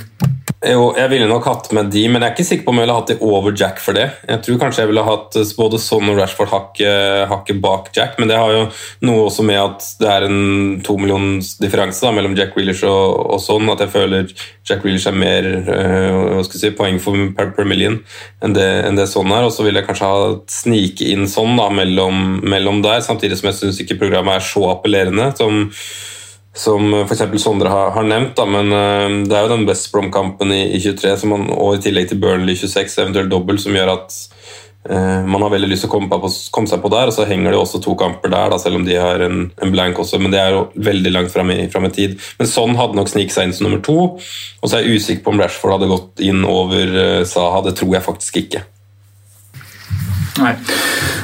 Jo, 0.65 0.95
jeg 0.97 1.11
ville 1.13 1.27
nok 1.29 1.45
hatt 1.45 1.67
med 1.77 1.91
de, 1.93 2.03
men 2.09 2.23
jeg 2.23 2.31
er 2.31 2.35
ikke 2.35 2.47
sikker 2.47 2.65
på 2.65 2.73
om 2.73 2.79
jeg 2.79 2.87
ville 2.87 2.97
hatt 2.97 3.11
de 3.11 3.17
over 3.25 3.53
Jack 3.57 3.81
for 3.85 3.97
det. 3.97 4.07
Jeg 4.29 4.41
tror 4.45 4.61
kanskje 4.63 4.85
jeg 4.85 4.91
ville 4.91 5.05
hatt 5.05 5.37
både 5.59 5.81
Son 5.81 6.09
og 6.09 6.17
Rashford 6.17 6.49
hakket 6.53 7.27
hakke 7.29 7.57
bak 7.61 7.91
Jack, 7.97 8.17
men 8.21 8.31
det 8.31 8.39
har 8.41 8.53
jo 8.53 8.63
noe 9.05 9.27
også 9.27 9.45
med 9.45 9.61
at 9.61 9.85
det 10.01 10.09
er 10.09 10.25
en 10.25 10.79
to 10.85 10.97
millions 11.01 11.55
differanse 11.61 12.05
da, 12.05 12.15
mellom 12.17 12.37
Jack 12.39 12.57
Grealish 12.57 12.85
og, 12.89 13.21
og 13.37 13.43
Son, 13.45 13.69
at 13.73 13.85
jeg 13.85 13.93
føler 13.93 14.33
Jack 14.65 14.81
Grealish 14.85 15.11
er 15.11 15.21
mer 15.21 15.51
øh, 15.61 16.41
si, 16.49 16.73
poeng 16.77 16.97
for 17.03 17.21
per, 17.37 17.53
per 17.57 17.69
million 17.69 18.01
enn 18.45 18.57
det, 18.57 18.71
enn 18.89 19.01
det 19.01 19.09
Son 19.13 19.37
er, 19.37 19.45
og 19.45 19.53
så 19.53 19.69
vil 19.69 19.77
jeg 19.77 19.89
kanskje 19.89 20.09
ha 20.09 20.33
snike 20.49 21.13
inn 21.13 21.29
Son 21.29 21.61
da, 21.61 21.69
mellom, 21.73 22.41
mellom 22.41 22.81
der, 22.85 23.05
samtidig 23.05 23.41
som 23.41 23.53
jeg 23.53 23.61
syns 23.61 23.85
ikke 23.85 24.01
programmet 24.07 24.41
er 24.41 24.49
så 24.49 24.65
appellerende. 24.73 25.29
som 25.37 25.69
som 26.55 26.95
f.eks. 27.03 27.25
Sondre 27.43 27.71
har, 27.73 27.91
har 27.97 28.07
nevnt, 28.07 28.37
da, 28.39 28.47
men 28.47 28.71
uh, 28.71 29.23
det 29.27 29.35
er 29.35 29.47
jo 29.47 29.55
den 29.57 29.67
West 29.69 29.91
Brom-kampen 29.93 30.55
i, 30.55 30.63
i 30.77 30.83
23 30.83 31.17
som 31.25 31.35
man, 31.35 31.49
og 31.51 31.77
i 31.77 31.83
tillegg 31.83 32.13
til 32.13 32.21
Burnley 32.23 32.57
26, 32.59 33.01
eventuelt 33.03 33.33
dobbelt, 33.33 33.63
som 33.65 33.75
gjør 33.75 33.91
at 33.97 34.19
uh, 34.87 35.27
man 35.27 35.43
har 35.43 35.51
veldig 35.57 35.73
lyst 35.73 35.87
til 35.87 35.91
å 35.91 35.95
komme, 35.97 36.11
på, 36.13 36.31
komme, 36.55 36.71
seg 36.71 36.83
på 36.85 36.93
der. 36.95 37.11
og 37.11 37.17
Så 37.17 37.27
henger 37.27 37.51
det 37.51 37.59
jo 37.59 37.65
også 37.65 37.83
to 37.83 37.97
kamper 37.99 38.31
der, 38.31 38.55
da, 38.55 38.61
selv 38.63 38.79
om 38.79 38.87
de 38.87 39.01
har 39.03 39.25
en, 39.27 39.49
en 39.51 39.75
blank 39.75 39.99
også, 40.05 40.23
men 40.23 40.35
det 40.35 40.43
er 40.45 40.55
jo 40.55 40.67
veldig 40.91 41.15
langt 41.17 41.35
fram 41.35 41.51
i, 41.57 41.65
fram 41.73 41.89
i 41.91 41.95
tid. 41.95 42.15
Men 42.39 42.51
sånn 42.51 42.79
hadde 42.79 43.01
nok 43.01 43.11
sniket 43.11 43.35
seg 43.35 43.49
inn 43.49 43.57
som 43.57 43.69
nummer 43.69 43.83
to. 43.85 43.99
Og 44.15 44.71
så 44.71 44.79
er 44.79 44.87
jeg 44.87 45.03
usikker 45.03 45.27
på 45.27 45.35
om 45.35 45.43
Rashford 45.43 45.79
hadde 45.79 45.91
gått 45.91 46.23
inn 46.23 46.47
over 46.47 46.95
uh, 47.01 47.25
Saha. 47.27 47.65
Det 47.67 47.75
tror 47.81 47.99
jeg 47.99 48.09
faktisk 48.13 48.45
ikke. 48.45 48.63
Nei. 50.41 50.55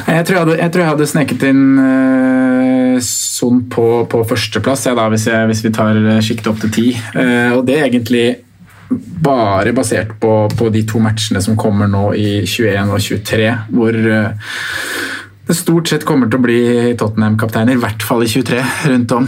Jeg 0.06 0.26
tror 0.26 0.36
jeg 0.36 0.44
hadde, 0.44 0.58
jeg 0.60 0.72
tror 0.72 0.84
jeg 0.84 0.92
hadde 0.92 1.08
sneket 1.10 1.46
inn 1.48 1.64
uh, 1.78 3.00
Son 3.02 3.62
på, 3.72 3.86
på 4.10 4.20
førsteplass, 4.28 4.86
ja, 4.90 4.94
da, 4.98 5.08
hvis, 5.12 5.26
jeg, 5.30 5.48
hvis, 5.50 5.64
vi 5.64 5.72
tar 5.74 5.98
sjiktet 6.22 6.50
opp 6.52 6.60
til 6.62 6.72
ti. 6.74 6.86
Uh, 7.16 7.56
og 7.58 7.64
det 7.66 7.78
er 7.78 7.88
egentlig 7.88 8.24
bare 8.90 9.72
basert 9.74 10.16
på, 10.22 10.34
på, 10.50 10.68
de 10.74 10.82
to 10.88 11.00
matchene 11.02 11.42
som 11.42 11.58
kommer 11.58 11.90
nå 11.90 12.10
i 12.18 12.42
21 12.42 12.90
og 12.90 13.02
23, 13.02 13.48
hvor 13.70 13.98
uh, 13.98 14.52
det 15.50 15.56
stort 15.58 15.90
sett 15.90 16.06
kommer 16.06 16.30
til 16.30 16.38
å 16.38 16.44
bli 16.44 16.60
Tottenham-kapteiner, 16.98 17.74
i 17.74 17.82
hvert 17.82 18.04
fall 18.06 18.22
i 18.22 18.28
23 18.30 18.60
rundt 18.92 19.14
om. 19.16 19.24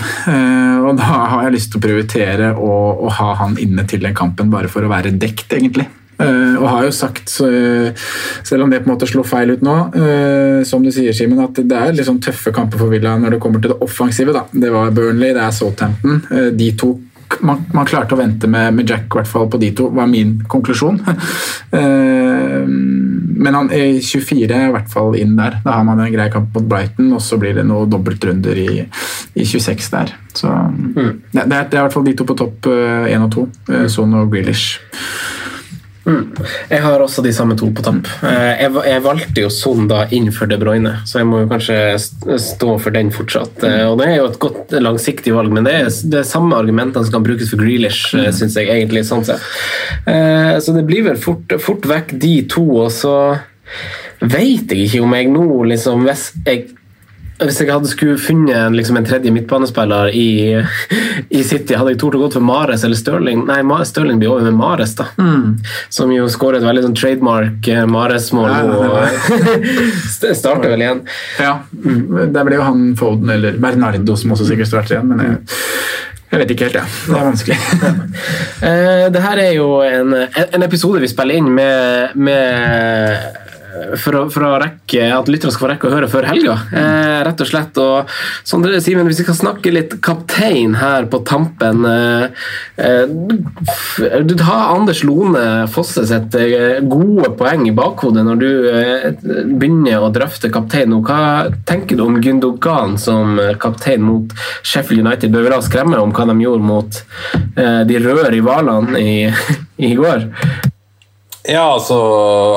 og 0.87 0.93
da 1.01 1.09
har 1.33 1.49
jeg 1.49 1.55
lyst 1.57 1.73
til 1.73 1.81
å 1.81 1.83
prioritere 1.83 2.53
å, 2.55 2.77
å 3.09 3.11
ha 3.17 3.33
han 3.41 3.57
inne 3.59 3.83
til 3.91 4.05
den 4.05 4.15
kampen, 4.15 4.53
bare 4.53 4.71
for 4.71 4.87
å 4.87 4.93
være 4.93 5.11
dekt, 5.19 5.51
egentlig. 5.51 5.89
Uh, 6.23 6.57
og 6.63 6.67
har 6.71 6.89
jo 6.89 6.95
sagt, 6.97 7.35
uh, 7.45 8.09
selv 8.47 8.67
om 8.67 8.73
det 8.73 8.83
på 8.83 8.91
en 8.91 8.95
måte 8.95 9.09
slår 9.11 9.29
feil 9.29 9.55
ut 9.55 9.65
nå, 9.67 9.77
uh, 9.97 10.61
som 10.69 10.85
du 10.85 10.93
sier, 10.95 11.15
Simen, 11.17 11.41
at 11.45 11.59
det 11.59 11.79
er 11.79 11.97
liksom 11.97 12.21
tøffe 12.23 12.55
kamper 12.55 12.81
for 12.81 12.93
Villa 12.93 13.15
når 13.21 13.37
det 13.37 13.43
kommer 13.43 13.63
til 13.63 13.75
det 13.75 13.81
offensive. 13.85 14.35
Da. 14.37 14.47
Det 14.53 14.73
var 14.75 14.93
Burnley, 14.95 15.35
det 15.37 15.43
er 15.43 15.57
Southampton. 15.57 16.23
de 16.59 16.75
to 16.79 16.95
man, 17.41 17.63
man, 17.73 17.87
klarte 17.89 18.17
å 18.17 18.21
vente 18.21 18.49
med, 18.51 18.75
med 18.77 18.91
Jack, 18.91 19.09
hvert 19.13 19.31
fall 19.31 19.49
på 19.51 19.61
de 19.63 19.73
to, 19.77 19.89
var 19.95 20.11
min 20.11 20.41
konklusjon. 20.51 21.01
Eh, 21.73 22.67
men 22.69 23.57
han 23.57 23.71
er 23.73 23.95
24 24.05 24.45
er 24.53 24.67
i 24.67 24.73
hvert 24.75 24.91
fall 24.93 25.15
inn 25.17 25.31
der. 25.39 25.55
Da 25.65 25.79
har 25.79 25.87
man 25.89 26.03
en 26.05 26.11
grei 26.13 26.27
kamp 26.29 26.51
mot 26.53 26.67
Brighton, 26.69 27.07
og 27.17 27.23
så 27.25 27.39
blir 27.41 27.57
det 27.57 27.65
noen 27.65 27.89
dobbeltrunder 27.89 28.61
i, 28.61 28.83
i 28.85 29.47
26 29.49 29.89
der. 29.95 30.13
Så 30.37 30.53
det, 30.53 31.07
det, 31.33 31.41
er, 31.41 31.49
det 31.49 31.79
er 31.79 31.81
i 31.81 31.87
hvert 31.87 31.97
fall 31.97 32.05
de 32.05 32.15
to 32.19 32.27
på 32.29 32.37
topp, 32.37 32.69
én 33.09 33.25
og 33.25 33.33
to. 33.33 33.47
eh, 33.73 33.87
Son 33.89 34.13
og 34.21 34.29
Grealish. 34.35 34.83
Mm. 36.05 36.33
Jeg 36.71 36.83
har 36.83 37.03
også 37.03 37.23
de 37.23 37.33
samme 37.35 37.55
to 37.59 37.69
på 37.71 37.85
topp. 37.87 38.09
Eh, 38.27 38.63
Jeg, 38.63 38.73
jeg 38.89 39.03
valgte 39.05 39.45
jo 39.45 39.51
Son 39.55 39.87
da 39.91 40.05
innenfor 40.11 40.43
for 40.43 40.51
De 40.51 40.59
Bruyne, 40.59 40.95
så 41.07 41.21
jeg 41.21 41.29
må 41.31 41.43
jo 41.45 41.51
kanskje 41.51 41.77
stå 42.43 42.75
for 42.83 42.95
den 42.95 43.13
fortsatt. 43.15 43.63
Eh, 43.63 43.85
Og 43.87 43.99
Det 44.01 44.09
er 44.09 44.17
jo 44.17 44.27
et 44.31 44.41
godt 44.43 44.75
langsiktig 44.83 45.35
valg, 45.37 45.53
men 45.55 45.69
det 45.69 45.75
er 45.79 46.19
er 46.19 46.27
samme 46.27 46.57
argumentene 46.59 47.05
som 47.05 47.13
kan 47.13 47.27
brukes 47.27 47.51
for 47.51 47.63
Grealish, 47.63 48.15
mm. 48.17 48.33
syns 48.33 48.57
jeg 48.59 48.69
egentlig. 48.69 49.05
sånn 49.07 49.25
sett. 49.25 49.41
Eh, 50.07 50.59
Så 50.59 50.75
det 50.75 50.87
blir 50.87 51.05
vel 51.05 51.17
fort, 51.17 51.53
fort 51.61 51.87
vekk 51.87 52.19
de 52.19 52.43
to, 52.51 52.65
og 52.87 52.91
så 52.91 53.39
vet 54.21 54.71
jeg 54.71 54.87
ikke 54.87 55.03
om 55.03 55.15
jeg 55.17 55.29
nå 55.33 55.47
liksom 55.67 56.05
Hvis 56.07 56.33
jeg 56.47 56.69
hvis 57.49 57.61
jeg 57.63 57.71
hadde 57.73 57.91
skulle 57.91 58.21
funnet 58.21 58.77
liksom, 58.77 58.99
en 58.99 59.07
tredje 59.07 59.33
midtbanespiller 59.35 60.13
i, 60.17 60.29
i 61.29 61.43
City, 61.47 61.77
hadde 61.79 61.95
jeg 61.95 62.01
tort 62.03 62.17
å 62.19 62.23
gå 62.23 62.31
for 62.35 62.45
Mares 62.45 62.85
eller 62.87 62.99
Stirling? 62.99 63.45
Nei, 63.49 63.61
Stirling 63.89 64.21
blir 64.23 64.33
over 64.35 64.49
med 64.49 64.59
Mares, 64.61 64.95
da. 64.99 65.09
Som 65.93 66.13
jo 66.15 66.29
skårer 66.33 66.61
et 66.61 66.69
veldig 66.69 66.87
sånn 66.87 66.99
trademark 66.99 67.69
eh, 67.73 67.85
Mares-mål 67.89 68.73
og 68.77 68.97
Starter 70.43 70.73
vel 70.73 70.87
igjen. 70.87 71.05
Ja, 71.41 71.59
der 71.73 72.49
ble 72.49 72.59
jo 72.59 72.67
han 72.67 72.89
Foden 72.99 73.33
eller 73.33 73.59
Bernardo 73.63 74.17
som 74.19 74.35
også 74.35 74.49
sikkert 74.49 74.71
starter 74.71 74.99
igjen, 74.99 75.13
men 75.13 75.23
jeg, 75.25 75.39
jeg 76.33 76.41
vet 76.43 76.53
ikke 76.55 76.69
helt, 76.69 76.81
jeg. 76.81 76.99
Det 77.07 77.19
er 77.19 77.31
vanskelig. 77.31 77.61
Eh, 78.63 79.09
det 79.11 79.19
her 79.19 79.41
er 79.43 79.57
jo 79.57 79.81
en, 79.83 80.13
en 80.15 80.63
episode 80.63 81.01
vi 81.03 81.09
spiller 81.11 81.41
inn 81.41 81.49
med, 81.51 82.13
med 82.15 83.52
for, 83.97 84.17
å, 84.17 84.23
for 84.33 84.45
å 84.47 84.53
rekke, 84.61 85.07
at 85.15 85.29
lytterne 85.31 85.53
skal 85.55 85.65
få 85.65 85.71
rekke 85.73 85.89
å 85.89 85.93
høre 85.95 86.09
før 86.11 86.27
helga, 86.29 86.57
eh, 86.77 87.21
rett 87.27 87.41
og 87.41 87.49
slett. 87.49 87.79
Og 87.81 88.11
Sondre 88.49 88.81
Simen, 88.85 89.07
hvis 89.09 89.23
vi 89.23 89.27
skal 89.27 89.39
snakke 89.39 89.73
litt 89.73 89.97
kaptein 90.05 90.77
her 90.81 91.07
på 91.13 91.23
tampen 91.29 91.87
eh, 91.89 92.47
eh, 92.83 93.05
Du 94.27 94.35
har 94.45 94.75
Anders 94.75 95.03
Lone 95.07 95.45
Fosse 95.73 96.05
sitt 96.09 96.37
eh, 96.39 96.81
gode 96.85 97.33
poeng 97.39 97.65
i 97.69 97.75
bakhodet 97.77 98.25
når 98.27 98.43
du 98.43 98.49
eh, 98.73 99.07
begynner 99.23 100.03
å 100.03 100.13
drøfte 100.15 100.53
kaptein 100.53 100.93
nå. 100.93 101.01
Hva 101.07 101.49
tenker 101.69 101.99
du 101.99 102.05
om 102.07 102.21
Gundogan 102.23 102.99
som 103.01 103.39
eh, 103.41 103.55
kaptein 103.63 104.05
mot 104.05 104.35
Sheffield 104.63 105.07
United? 105.07 105.33
Bør 105.33 105.49
vi 105.49 105.57
oss 105.57 105.71
skremme 105.71 106.01
om 106.03 106.13
hva 106.15 106.29
de 106.29 106.39
gjorde 106.43 106.69
mot 106.69 107.01
eh, 107.57 107.83
de 107.89 108.03
røde 108.03 108.29
rivalene 108.35 109.01
i, 109.01 109.17
i 109.89 109.95
går? 109.99 110.29
Ja, 111.49 111.65
altså 111.73 111.97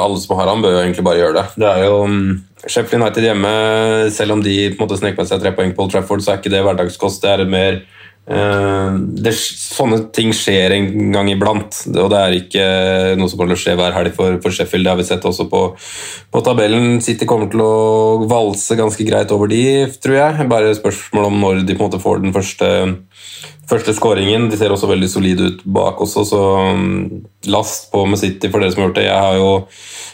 alle 0.03 0.19
som 0.21 0.37
har 0.37 0.51
han, 0.51 0.61
bør 0.61 0.75
jo 0.75 0.83
egentlig 0.83 1.05
bare 1.05 1.21
gjøre 1.21 1.39
det. 1.39 1.45
Det 1.57 1.69
er 1.71 1.87
jo 1.87 1.97
mm, 2.05 2.29
Sheffield 2.67 3.01
United 3.01 3.25
hjemme, 3.25 3.53
selv 4.13 4.37
om 4.37 4.45
de 4.45 4.55
på 4.71 4.77
en 4.77 4.85
måte 4.85 4.99
snek 4.99 5.17
med 5.17 5.29
seg 5.29 5.41
tre 5.41 5.53
poeng 5.57 5.73
på 5.73 5.85
Old 5.85 5.93
Trafford, 5.95 6.21
så 6.21 6.33
er 6.33 6.41
ikke 6.41 6.53
det 6.53 6.63
hverdagskost. 6.65 7.23
Det 7.25 7.33
er 7.33 7.49
mer 7.49 7.83
Uh, 8.25 8.95
det, 9.21 9.35
Sånne 9.37 9.99
ting 10.15 10.31
skjer 10.33 10.73
en 10.73 11.11
gang 11.13 11.27
iblant, 11.29 11.77
og 11.93 12.07
det 12.09 12.17
er 12.17 12.37
ikke 12.39 12.63
noe 13.19 13.29
som 13.29 13.37
kommer 13.37 13.53
til 13.53 13.59
å 13.59 13.61
skje 13.61 13.75
hver 13.77 13.93
helg 13.93 14.15
for, 14.17 14.39
for 14.41 14.55
Sheffield. 14.55 14.87
Det 14.87 14.93
har 14.93 14.97
vi 14.97 15.05
sett 15.05 15.27
også 15.29 15.45
på, 15.51 15.61
på 16.33 16.41
tabellen. 16.45 16.97
City 17.05 17.27
kommer 17.29 17.51
til 17.53 17.61
å 17.61 18.25
valse 18.25 18.77
ganske 18.79 19.05
greit 19.05 19.33
over 19.35 19.51
de, 19.51 19.61
tror 20.01 20.17
jeg. 20.17 20.47
Bare 20.49 20.73
spørsmål 20.77 21.29
om 21.29 21.37
når 21.43 21.61
de 21.67 21.75
på 21.75 21.83
en 21.83 21.91
måte 21.91 22.01
får 22.01 22.23
den 22.23 22.33
første 22.33 22.71
Første 23.69 23.95
skåringen. 23.97 24.49
De 24.51 24.57
ser 24.59 24.73
også 24.73 24.89
veldig 24.89 25.07
solide 25.09 25.49
ut 25.49 25.61
bak 25.65 26.01
også, 26.03 26.25
så 26.29 26.41
um, 26.75 27.23
last 27.49 27.89
på 27.93 28.03
med 28.05 28.21
City 28.21 28.51
for 28.51 28.61
dere 28.61 28.73
som 28.73 28.83
har 28.83 28.91
gjort 28.91 28.99
det. 28.99 29.07
Jeg 29.07 29.23
har 29.25 29.39
jo 29.39 29.49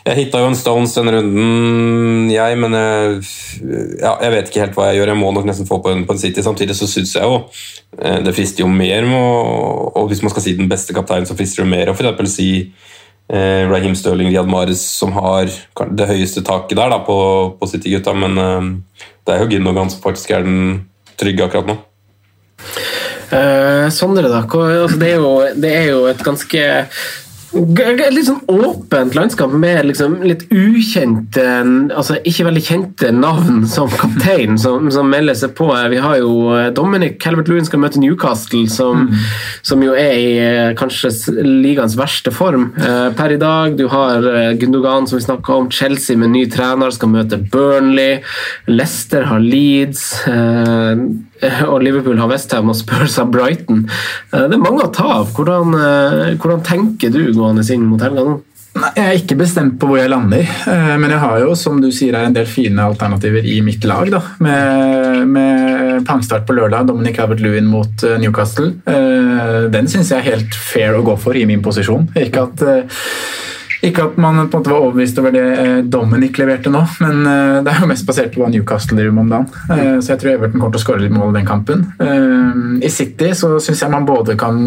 jeg 0.02 0.18
hitta 0.18 0.40
jo 0.42 0.48
en 0.50 0.58
Stones 0.58 0.96
denne 0.98 1.12
runden, 1.14 2.30
jeg, 2.32 2.58
men 2.58 2.74
jeg, 2.74 3.18
ja, 4.00 4.16
jeg 4.24 4.34
vet 4.34 4.48
ikke 4.50 4.64
helt 4.64 4.80
hva 4.80 4.88
jeg 4.90 4.98
gjør. 4.98 5.12
Jeg 5.12 5.20
må 5.20 5.34
nok 5.36 5.46
nesten 5.46 5.68
få 5.70 5.78
på 5.84 5.92
en, 5.94 6.08
på 6.08 6.16
en 6.16 6.22
City. 6.22 6.42
Samtidig 6.42 6.78
så 6.80 6.88
syns 6.90 7.14
jeg 7.18 7.28
jo 7.28 7.36
eh, 8.00 8.18
det 8.26 8.34
frister 8.34 8.64
jo 8.64 8.72
mer 8.72 9.06
å 9.06 9.20
Og 10.02 10.10
hvis 10.10 10.24
man 10.26 10.34
skal 10.34 10.46
si 10.48 10.56
den 10.58 10.72
beste 10.72 10.96
kapteinen, 10.98 11.28
så 11.30 11.38
frister 11.38 11.62
det 11.62 11.70
mer 11.76 11.92
å 11.92 11.94
f.eks. 11.94 12.34
si 12.34 12.50
eh, 13.30 13.68
Raheem 13.70 13.94
Sterling, 14.00 14.32
Riyad 14.32 14.50
Mares, 14.50 14.82
som 14.82 15.14
har 15.20 15.52
det 15.92 16.10
høyeste 16.10 16.42
taket 16.48 16.80
der 16.80 16.96
da, 16.96 17.04
på, 17.06 17.20
på 17.60 17.70
City-gutta, 17.70 18.16
men 18.18 18.42
eh, 18.42 19.06
det 19.28 19.36
er 19.36 19.44
jo 19.44 19.52
Gundogan 19.54 19.94
som 19.94 20.02
faktisk 20.02 20.34
er 20.34 20.48
den 20.48 20.88
trygge 21.22 21.46
akkurat 21.46 21.70
nå. 21.70 21.78
Eh, 23.32 23.90
Sondre, 23.90 24.28
da. 24.28 24.44
Altså, 24.44 25.00
det, 25.00 25.14
er 25.14 25.20
jo, 25.22 25.36
det 25.56 25.76
er 25.76 25.92
jo 25.94 26.08
et 26.12 26.24
ganske 26.26 26.64
litt 27.52 28.28
sånn 28.30 28.46
åpent 28.48 29.12
landskap 29.12 29.52
med 29.60 29.84
liksom 29.90 30.22
litt 30.24 30.46
ukjente, 30.56 31.44
altså 31.92 32.16
ikke 32.24 32.46
veldig 32.48 32.62
kjente 32.64 33.10
navn 33.12 33.66
som 33.68 33.92
kaptein 33.92 34.56
som, 34.62 34.88
som 34.94 35.10
melder 35.12 35.36
seg 35.36 35.52
på. 35.58 35.68
Vi 35.92 36.00
har 36.00 36.22
jo 36.22 36.32
eh, 36.56 36.70
Dominic 36.76 37.18
Calvert-Lewin 37.20 37.68
skal 37.68 37.84
møte 37.84 38.00
Newcastle, 38.00 38.64
som, 38.72 39.10
som 39.68 39.84
jo 39.84 39.96
er 40.00 40.16
i 40.16 40.30
eh, 40.40 40.70
kanskje 40.80 41.12
ligaens 41.44 41.98
verste 42.00 42.32
form 42.32 42.70
per 43.18 43.36
i 43.36 43.40
dag. 43.42 43.76
Du 43.76 43.90
har 43.92 44.24
Gundogan, 44.60 45.10
som 45.10 45.20
vi 45.20 45.26
snakka 45.26 45.58
om. 45.60 45.68
Chelsea 45.72 46.20
med 46.20 46.32
ny 46.32 46.46
trener 46.52 46.96
skal 46.96 47.12
møte 47.12 47.40
Burnley. 47.52 48.22
Leicester 48.72 49.28
har 49.28 49.44
Leeds. 49.44 50.08
og 51.72 51.82
Liverpool 51.84 52.20
har 52.22 52.30
Westham 52.32 52.70
og 52.72 52.78
Spurs 52.80 53.18
har 53.22 53.30
Brighton. 53.32 53.86
Eh, 54.34 54.48
Det 54.48 54.58
er 54.58 54.62
mange 54.64 54.86
å 54.86 54.94
ta 54.94 55.08
av. 55.22 55.34
Hvordan, 55.36 55.76
eh, 55.76 56.32
hvordan 56.38 56.64
tenker 56.66 57.14
du 57.14 57.24
gående 57.34 57.66
inn 57.74 57.88
mot 57.90 58.02
helga 58.02 58.26
nå? 58.28 58.40
Jeg 58.96 59.04
er 59.04 59.18
ikke 59.20 59.36
bestemt 59.36 59.74
på 59.82 59.90
hvor 59.90 59.98
jeg 60.00 60.08
lander, 60.14 60.46
eh, 60.48 60.94
men 60.96 61.12
jeg 61.12 61.20
har 61.20 61.42
jo 61.42 61.56
som 61.60 61.82
du 61.84 61.90
sier, 61.92 62.16
er 62.16 62.30
en 62.30 62.38
del 62.38 62.48
fine 62.48 62.80
alternativer 62.80 63.44
i 63.44 63.58
mitt 63.66 63.84
lag. 63.84 64.08
da, 64.14 64.22
Med, 64.40 65.28
med 65.28 66.06
pangstart 66.08 66.48
på 66.48 66.56
lørdag, 66.56 66.88
Dominic 66.88 67.20
Albert 67.20 67.44
Lewin 67.44 67.68
mot 67.68 68.06
Newcastle. 68.22 68.72
Den 68.86 69.92
syns 69.92 70.14
jeg 70.14 70.22
er 70.22 70.30
helt 70.32 70.56
fair 70.56 70.96
å 70.96 71.04
gå 71.04 71.18
for 71.20 71.36
i 71.36 71.44
min 71.46 71.62
posisjon. 71.62 72.08
Ikke 72.16 72.48
at 72.48 72.64
ikke 73.82 74.04
at 74.06 74.18
man 74.22 74.38
på 74.38 74.44
en 74.44 74.62
måte 74.62 74.70
var 74.70 74.84
overbevist 74.84 75.18
over 75.18 75.34
det 75.34 75.46
eh, 75.58 75.78
Dominic 75.90 76.38
leverte 76.38 76.70
nå, 76.70 76.84
men 77.02 77.24
eh, 77.26 77.58
det 77.66 77.72
er 77.74 77.82
jo 77.82 77.90
mest 77.90 78.06
basert 78.06 78.30
på 78.34 78.44
hva 78.44 78.50
Newcastle 78.54 78.98
driver 79.00 79.24
om 79.24 79.32
dagen. 79.32 79.48
Eh, 79.74 79.96
Så 79.98 80.14
jeg 80.14 80.22
tror 80.22 80.34
Everton 80.36 80.62
kommer 80.62 80.76
til 80.76 80.82
å 80.82 80.84
skåre 80.84 81.02
litt 81.02 81.16
mål 81.16 81.34
i 81.34 81.40
den 81.40 81.50
kampen. 81.50 81.86
I 82.82 82.92
City 82.94 83.32
så 83.38 83.56
syns 83.64 83.82
jeg 83.82 83.94
man 83.94 84.06
både 84.06 84.38
kan 84.40 84.58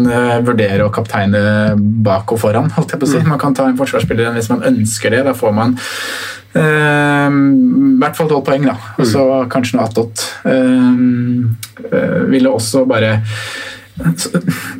vurdere 0.45 0.85
å 0.85 0.93
kapteine 0.93 1.75
bak 1.75 2.31
og 2.35 2.41
foran. 2.43 2.71
holdt 2.75 2.95
jeg 2.95 3.01
på 3.01 3.07
å 3.07 3.11
si. 3.13 3.23
Man 3.27 3.41
kan 3.41 3.55
ta 3.55 3.69
en 3.69 3.79
forsvarsspiller 3.79 4.35
hvis 4.35 4.51
man 4.51 4.65
ønsker 4.67 5.15
det. 5.15 5.25
Da 5.27 5.35
får 5.37 5.55
man 5.55 5.77
Uh, 6.55 7.27
i 7.27 7.97
hvert 7.99 8.15
fall 8.15 8.29
tolv 8.29 8.45
poeng, 8.47 8.63
da. 8.63 8.77
Og 8.95 9.07
så 9.09 9.23
kanskje 9.51 9.75
noe 9.75 9.89
attåt. 9.89 10.21
Uh, 10.47 11.51
uh, 11.91 12.21
ville 12.31 12.47
også 12.47 12.85
bare 12.87 13.17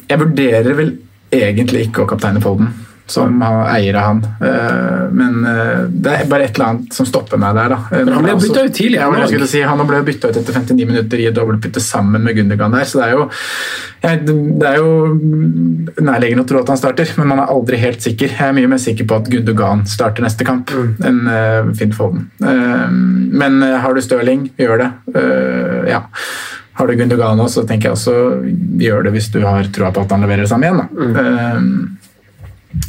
Jeg 0.08 0.20
vurderer 0.22 0.72
vel 0.78 0.94
egentlig 1.36 1.90
ikke 1.90 2.06
å 2.06 2.08
kapteine 2.08 2.40
Folden 2.44 2.72
som 3.08 3.42
har 3.42 3.68
eier 3.76 3.96
av 4.00 4.06
han. 4.08 4.22
Eh, 4.42 5.04
Men 5.14 5.46
eh, 5.46 5.84
det 5.90 6.14
er 6.14 6.30
bare 6.30 6.48
et 6.48 6.58
eller 6.58 6.72
annet 6.72 6.96
som 6.96 7.06
stopper 7.06 7.38
meg 7.42 7.56
der. 7.58 7.76
da. 7.76 7.78
Eh, 7.92 8.04
Men 8.06 8.14
han 8.18 8.26
ble 8.26 8.36
bytta 8.40 8.48
byttet 8.48 8.72
ut 8.72 8.78
tidlig, 8.80 9.02
han 9.02 9.18
også. 9.22 9.50
si, 9.52 9.62
han 9.62 9.84
ble 9.88 10.02
bytta 10.08 10.32
ut 10.32 10.40
etter 10.42 10.58
59 10.58 10.90
minutter 10.90 11.22
i 11.22 11.28
et 11.30 11.38
dobbeltbytte 11.38 11.84
sammen 11.84 12.26
med 12.26 12.38
Gundergan 12.38 12.74
der. 12.74 12.90
så 12.90 13.02
det 13.02 13.08
er 13.10 13.16
jo 13.16 13.30
det 14.06 14.68
er 14.70 14.76
jo 14.78 14.90
nærliggende 16.06 16.44
å 16.44 16.48
tro 16.50 16.60
at 16.62 16.70
han 16.70 16.78
starter, 16.78 17.10
men 17.18 17.32
man 17.32 17.40
er 17.42 17.54
aldri 17.54 17.80
helt 17.82 18.04
sikker. 18.06 18.36
Jeg 18.38 18.50
er 18.50 18.54
mye 18.54 18.70
mer 18.70 18.82
sikker 18.82 19.08
på 19.10 19.18
at 19.18 19.30
Gundogan 19.32 19.86
starter 19.90 20.22
neste 20.22 20.46
kamp 20.46 20.70
enn 20.76 21.24
uh, 21.26 21.72
Finn 21.74 21.96
Foden. 21.96 22.28
Men 22.38 23.62
har 23.64 23.96
du 23.98 24.02
Stirling, 24.06 24.52
gjør 24.62 24.84
det. 24.84 24.92
Ja. 25.90 26.04
Har 26.76 26.88
du 26.88 26.96
Gundogan 26.96 27.40
også, 27.40 27.62
så 27.62 27.68
tenker 27.70 27.90
jeg 27.90 27.96
også 27.96 28.16
gjør 28.84 29.06
det 29.08 29.14
hvis 29.16 29.30
du 29.32 29.40
har 29.46 29.64
troa 29.72 29.94
på 29.96 30.04
at 30.04 30.12
han 30.12 30.26
leverer 30.26 30.44
det 30.44 30.52
samme 30.52 30.68
igjen. 30.68 30.82
Da. 30.84 31.06
Eh, 31.22 31.62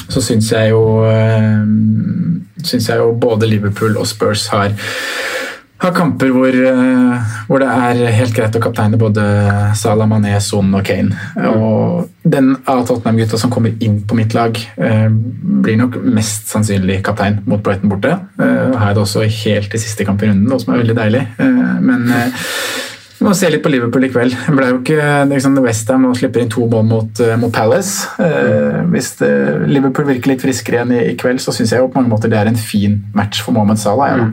så 0.09 0.22
syns 0.22 0.51
jeg 0.53 0.72
jo 0.72 0.82
eh, 1.07 1.64
syns 2.66 2.91
jeg 2.91 3.01
jo 3.03 3.12
både 3.20 3.49
Liverpool 3.51 3.99
og 4.01 4.09
Spurs 4.09 4.49
har 4.55 4.74
har 5.76 5.93
kamper 5.93 6.30
hvor, 6.32 6.55
eh, 6.57 7.32
hvor 7.49 7.61
det 7.61 7.68
er 7.68 8.14
helt 8.16 8.32
greit 8.32 8.55
å 8.57 8.62
kapteine 8.64 8.97
både 8.97 9.22
Salah, 9.76 10.09
Mané, 10.09 10.32
Son 10.41 10.70
og 10.72 10.87
Kane. 10.89 11.12
Og 11.51 12.07
den 12.24 12.55
av 12.64 12.87
Tottenham-gutta 12.89 13.37
som 13.41 13.53
kommer 13.53 13.74
inn 13.84 13.99
på 14.09 14.16
mitt 14.16 14.32
lag, 14.32 14.57
eh, 14.57 15.11
blir 15.11 15.76
nok 15.82 16.01
mest 16.01 16.49
sannsynlig 16.49 17.03
kaptein 17.05 17.43
mot 17.45 17.61
Brighton 17.61 17.93
borte. 17.93 18.14
Har 18.41 18.87
jeg 18.87 18.97
det 18.97 19.05
også 19.05 19.28
helt 19.45 19.76
i 19.76 19.82
siste 19.84 20.09
kamp 20.09 20.24
i 20.24 20.30
runden, 20.30 20.49
noe 20.49 20.64
som 20.64 20.72
er 20.72 20.80
veldig 20.80 20.97
deilig. 20.97 21.26
Men 21.84 22.09
vi 23.17 23.25
må 23.25 23.33
se 23.37 23.49
litt 23.49 23.62
på 23.64 23.73
Liverpool 23.73 24.05
i 24.05 24.11
kveld. 24.12 24.35
Det 24.47 24.55
ble 24.57 24.71
jo 24.71 24.81
ikke 24.83 25.11
liksom, 25.31 25.57
Westham 25.64 26.09
og 26.09 26.17
slipper 26.19 26.43
inn 26.43 26.51
to 26.53 26.67
mål 26.69 26.85
mot, 26.89 27.21
eh, 27.25 27.37
mot 27.41 27.53
Palace. 27.55 28.11
Eh, 28.21 28.83
hvis 28.93 29.14
det, 29.23 29.31
Liverpool 29.71 30.09
virker 30.11 30.35
litt 30.35 30.45
friskere 30.45 30.83
igjen 30.83 30.97
i, 30.99 31.05
i 31.12 31.17
kveld, 31.21 31.41
så 31.41 31.55
syns 31.57 31.73
jeg 31.73 31.81
jo 31.81 31.89
på 31.93 32.01
mange 32.01 32.12
måter 32.12 32.33
det 32.33 32.43
er 32.43 32.51
en 32.53 32.61
fin 32.61 32.99
match 33.17 33.41
for 33.45 33.57
Mohammed 33.57 33.81
Salah. 33.81 34.12
Ja. 34.12 34.29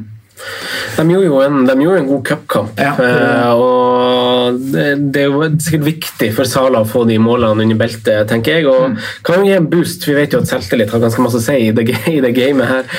De 0.98 1.06
gjorde 1.10 1.26
jo 1.26 1.40
en, 1.42 1.64
de 1.66 1.76
gjorde 1.82 2.02
en 2.02 2.10
god 2.10 2.22
cupkamp. 2.28 2.82
Ja. 2.82 2.94
Eh, 3.00 3.52
og 3.56 4.60
det, 4.74 4.86
det 5.16 5.24
er 5.24 5.32
jo 5.32 5.48
sikkert 5.56 5.88
viktig 5.88 6.30
for 6.36 6.50
Sala 6.50 6.84
å 6.84 6.90
få 6.90 7.06
de 7.10 7.18
målene 7.22 7.66
under 7.66 7.80
beltet, 7.80 8.28
tenker 8.30 8.60
jeg. 8.60 8.68
Og 8.70 9.00
kan 9.26 9.42
jo 9.42 9.48
gi 9.48 9.58
en 9.58 9.70
boost. 9.72 10.06
Vi 10.10 10.18
vet 10.18 10.36
jo 10.36 10.44
at 10.44 10.52
selvtillit 10.52 10.94
har 10.94 11.02
ganske 11.04 11.24
masse 11.24 11.40
å 11.40 11.46
si 11.46 11.58
i 11.70 11.74
det, 11.76 11.88
i 12.18 12.20
det 12.24 12.36
gamet 12.38 12.74
her. 12.76 12.96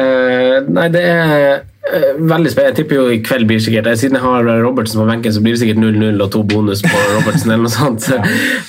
Eh, 0.00 0.58
nei, 0.66 0.88
det 0.94 1.06
er 1.12 1.34
eh, 1.36 1.64
veldig 1.86 2.50
spennende. 2.50 2.72
Jeg 2.72 2.76
tipper 2.80 2.98
jo 2.98 3.06
i 3.14 3.20
kveld 3.24 3.46
blir 3.48 3.60
det 3.60 3.66
sikkert 3.66 3.90
eh, 3.90 3.98
Siden 4.00 4.18
jeg 4.18 4.24
har 4.26 4.48
Robertsen 4.64 5.00
på 5.00 5.06
benken, 5.08 5.34
så 5.34 5.42
blir 5.44 5.54
det 5.54 5.62
sikkert 5.62 5.82
0-0 5.82 6.24
og 6.24 6.30
to 6.34 6.42
bonus 6.46 6.82
på 6.84 7.02
Robertsen 7.16 7.52
eller 7.52 7.66
noe 7.66 7.74
sånt. 7.74 8.08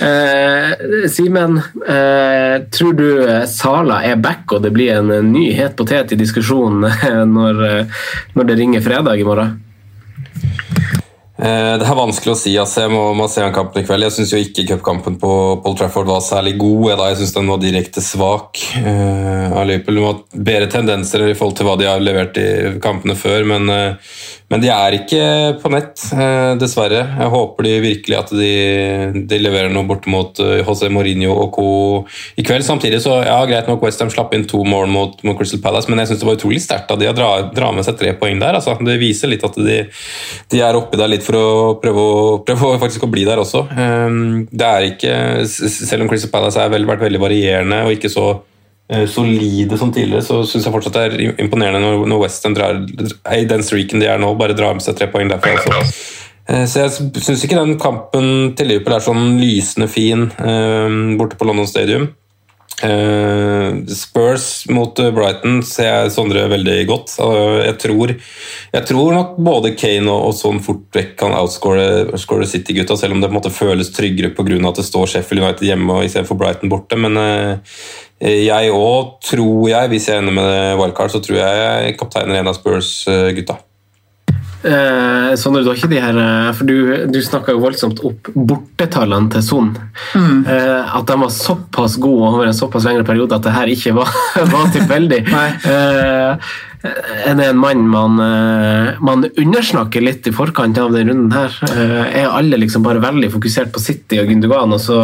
Eh, 0.08 1.08
Simen, 1.12 1.62
eh, 1.88 2.56
tror 2.74 2.98
du 2.98 3.08
Sala 3.50 4.02
er 4.08 4.20
back 4.22 4.54
og 4.54 4.66
det 4.66 4.74
blir 4.76 5.00
en 5.00 5.32
ny 5.32 5.50
het 5.58 5.78
potet 5.80 6.14
i 6.14 6.20
diskusjonen 6.20 6.90
eh, 6.92 7.24
når, 7.28 7.64
eh, 7.68 8.04
når 8.38 8.52
det 8.52 8.60
ringer 8.62 8.86
fredag 8.86 9.22
i 9.22 9.28
morgen? 9.28 9.58
Eh, 11.38 11.74
Det 11.78 11.86
er 11.86 11.98
vanskelig 11.98 12.34
å 12.34 12.40
si. 12.40 12.54
Altså. 12.58 12.86
Jeg 12.86 12.94
må, 12.94 13.04
må 13.18 13.28
se 13.30 13.44
an 13.46 13.54
kampen 13.56 13.84
i 13.84 13.86
kveld. 13.88 14.08
Jeg 14.08 14.16
syns 14.16 14.34
ikke 14.40 14.66
cupkampen 14.72 15.20
på 15.22 15.32
Paul 15.64 15.78
Trafford 15.78 16.10
var 16.10 16.24
særlig 16.26 16.56
god. 16.58 16.88
Jeg, 16.90 16.98
da. 16.98 17.10
jeg 17.12 17.20
syns 17.22 17.36
den 17.36 17.52
var 17.52 17.62
direkte 17.62 18.04
svak. 18.04 18.64
Uh, 18.82 19.62
Liverpool 19.68 20.02
har 20.06 20.24
bedre 20.34 20.72
tendenser 20.74 21.28
i 21.28 21.36
forhold 21.38 21.60
til 21.60 21.70
hva 21.70 21.78
de 21.80 21.90
har 21.90 22.02
levert 22.02 22.40
i 22.42 22.48
kampene 22.84 23.18
før, 23.18 23.46
men, 23.54 23.70
eh, 23.70 24.18
men 24.48 24.62
de 24.64 24.70
er 24.72 24.96
ikke 24.96 25.24
på 25.62 25.72
nett, 25.74 26.00
eh, 26.16 26.54
dessverre. 26.62 27.02
Jeg 27.20 27.32
håper 27.34 27.68
de 27.68 27.74
virkelig 27.84 28.18
at 28.18 28.32
de, 28.32 28.52
de 29.28 29.40
leverer 29.42 29.74
noe 29.74 29.88
borte 29.90 30.12
mot 30.12 30.40
José 30.40 30.88
Mourinho 30.94 31.34
og 31.36 31.52
co. 31.58 31.68
i 32.40 32.46
kveld. 32.48 32.64
Samtidig 32.64 33.02
så, 33.04 33.18
ja, 33.28 33.38
greit 33.50 33.68
nok 33.68 33.84
Westham 33.84 34.12
slapp 34.14 34.34
inn 34.38 34.48
to 34.48 34.64
mål 34.64 34.88
mot, 34.92 35.20
mot 35.28 35.38
Crystal 35.40 35.62
Palace, 35.64 35.92
men 35.92 36.00
jeg 36.00 36.14
syns 36.14 36.24
det 36.24 36.30
var 36.30 36.40
utrolig 36.40 36.62
sterkt 36.64 36.92
av 36.94 37.02
de 37.02 37.10
å 37.12 37.16
dra, 37.18 37.30
dra 37.52 37.74
med 37.76 37.88
seg 37.88 38.00
tre 38.00 38.16
poeng 38.20 38.40
der. 38.40 38.58
Altså. 38.60 38.78
Det 38.88 38.98
viser 39.02 39.32
litt 39.32 39.44
at 39.48 39.60
de, 39.60 39.80
de 40.54 40.64
er 40.64 40.80
oppi 40.80 41.00
der 41.00 41.12
litt 41.12 41.26
for 41.28 41.40
å 41.40 41.48
prøve 41.84 42.04
å, 42.04 42.28
prøve 42.48 42.76
faktisk 42.82 43.08
å 43.08 43.12
bli 43.12 43.28
der 43.28 43.44
også. 43.44 43.68
Ehm, 43.76 44.48
Det 44.52 44.68
er 44.68 44.92
ikke, 44.94 45.16
Selv 45.48 46.06
om 46.06 46.10
Crystal 46.12 46.32
Palace 46.32 46.62
har 46.62 46.72
vært 46.72 47.04
veldig 47.04 47.22
varierende 47.22 47.84
og 47.86 47.96
ikke 47.96 48.12
så 48.12 48.30
eh, 48.32 48.57
solide 49.12 49.78
som 49.78 49.92
tidligere, 49.92 50.24
så 50.24 50.44
syns 50.48 50.64
jeg 50.68 50.74
fortsatt 50.74 50.96
det 50.96 51.06
er 51.08 51.42
imponerende 51.44 51.82
når, 51.84 52.06
når 52.08 52.22
Western 52.22 52.56
drar 52.56 52.78
i 53.36 53.44
den 53.50 53.66
streaken 53.66 54.00
de 54.00 54.08
er 54.08 54.22
nå, 54.22 54.30
bare 54.40 54.56
drar 54.56 54.78
med 54.78 54.86
seg 54.86 54.96
tre 54.96 55.10
poeng 55.12 55.28
derfra. 55.32 55.58
også. 55.60 55.92
Eh, 56.48 56.64
Så 56.66 56.86
jeg 56.86 57.24
syns 57.26 57.44
ikke 57.44 57.60
den 57.60 57.76
kampen 57.82 58.54
til 58.56 58.72
Liverpool 58.72 58.96
er 58.96 59.04
sånn 59.04 59.36
lysende 59.42 59.90
fin 59.92 60.30
eh, 60.40 60.96
borte 61.20 61.36
på 61.40 61.50
London 61.50 61.68
Stadium. 61.68 62.08
Eh, 62.84 63.86
Spurs 63.90 64.66
mot 64.70 65.00
eh, 65.00 65.10
Brighton 65.10 65.64
ser 65.66 65.88
jeg 65.88 66.12
Sondre 66.14 66.44
veldig 66.52 66.78
godt. 66.90 67.16
Eh, 67.24 67.62
jeg, 67.66 67.78
tror, 67.82 68.14
jeg 68.76 68.88
tror 68.92 69.16
nok 69.16 69.40
både 69.48 69.74
Kane 69.80 70.12
og, 70.14 70.28
og 70.30 70.36
sånn 70.38 70.62
fort 70.64 70.86
vekk 70.94 71.16
kan 71.18 71.34
outscore 71.38 72.50
City-gutta, 72.50 72.98
selv 73.00 73.18
om 73.18 73.24
det 73.24 73.32
på 73.32 73.34
en 73.34 73.40
måte 73.40 73.54
føles 73.54 73.90
tryggere 73.96 74.34
pga. 74.38 74.60
at 74.70 74.82
det 74.82 74.86
står 74.86 75.10
Sheffield 75.14 75.44
United 75.44 75.66
hjemme 75.66 76.04
istedenfor 76.06 76.38
Brighton 76.38 76.70
borte. 76.72 77.00
Men 77.02 77.18
jeg 78.22 78.74
òg 78.74 79.18
tror 79.26 79.70
jeg, 79.72 79.90
hvis 79.94 80.10
jeg 80.10 80.22
ender 80.22 80.38
med 80.38 80.78
wildcard, 80.82 81.14
så 81.14 81.22
tror 81.24 81.42
jeg 81.42 81.98
kapteiner 81.98 82.40
en 82.40 82.54
av 82.54 82.58
Spurs-gutta. 82.58 83.58
Eh, 84.68 85.34
Sondre, 85.40 85.64
du 85.64 85.70
har 85.72 85.78
ikke 85.78 85.90
de 85.92 86.00
her 86.02 86.18
eh, 86.20 86.50
For 86.58 86.68
du, 86.68 86.76
du 87.12 87.20
snakka 87.24 87.54
jo 87.56 87.62
voldsomt 87.64 88.02
opp 88.08 88.32
bortetallene 88.36 89.32
til 89.32 89.44
Son. 89.46 89.70
Eh, 90.18 90.96
at 90.98 91.08
de 91.08 91.18
var 91.22 91.32
såpass 91.34 91.98
gode 92.02 92.32
over 92.34 92.50
en 92.50 92.58
såpass 92.58 92.88
lengre 92.88 93.06
periode 93.08 93.38
at 93.38 93.46
det 93.48 93.56
her 93.56 93.72
ikke 93.72 93.96
var, 93.98 94.12
var 94.54 94.74
tilfeldig. 94.76 95.22
eh, 95.32 96.52
er 97.28 97.38
det 97.40 97.48
en 97.50 97.58
mann 97.60 97.88
man, 97.90 98.20
eh, 98.22 99.00
man 99.04 99.26
undersnakker 99.30 100.04
litt 100.04 100.28
i 100.30 100.36
forkant 100.36 100.78
av 100.82 100.92
denne 100.94 101.14
runden 101.14 101.34
her? 101.36 101.58
Eh, 101.72 102.22
er 102.24 102.30
alle 102.30 102.60
liksom 102.62 102.86
bare 102.86 103.04
veldig 103.04 103.32
fokusert 103.34 103.74
på 103.76 103.84
City 103.84 104.22
og 104.22 104.30
Gundogan, 104.32 104.76
og 104.76 104.84
så, 104.84 105.00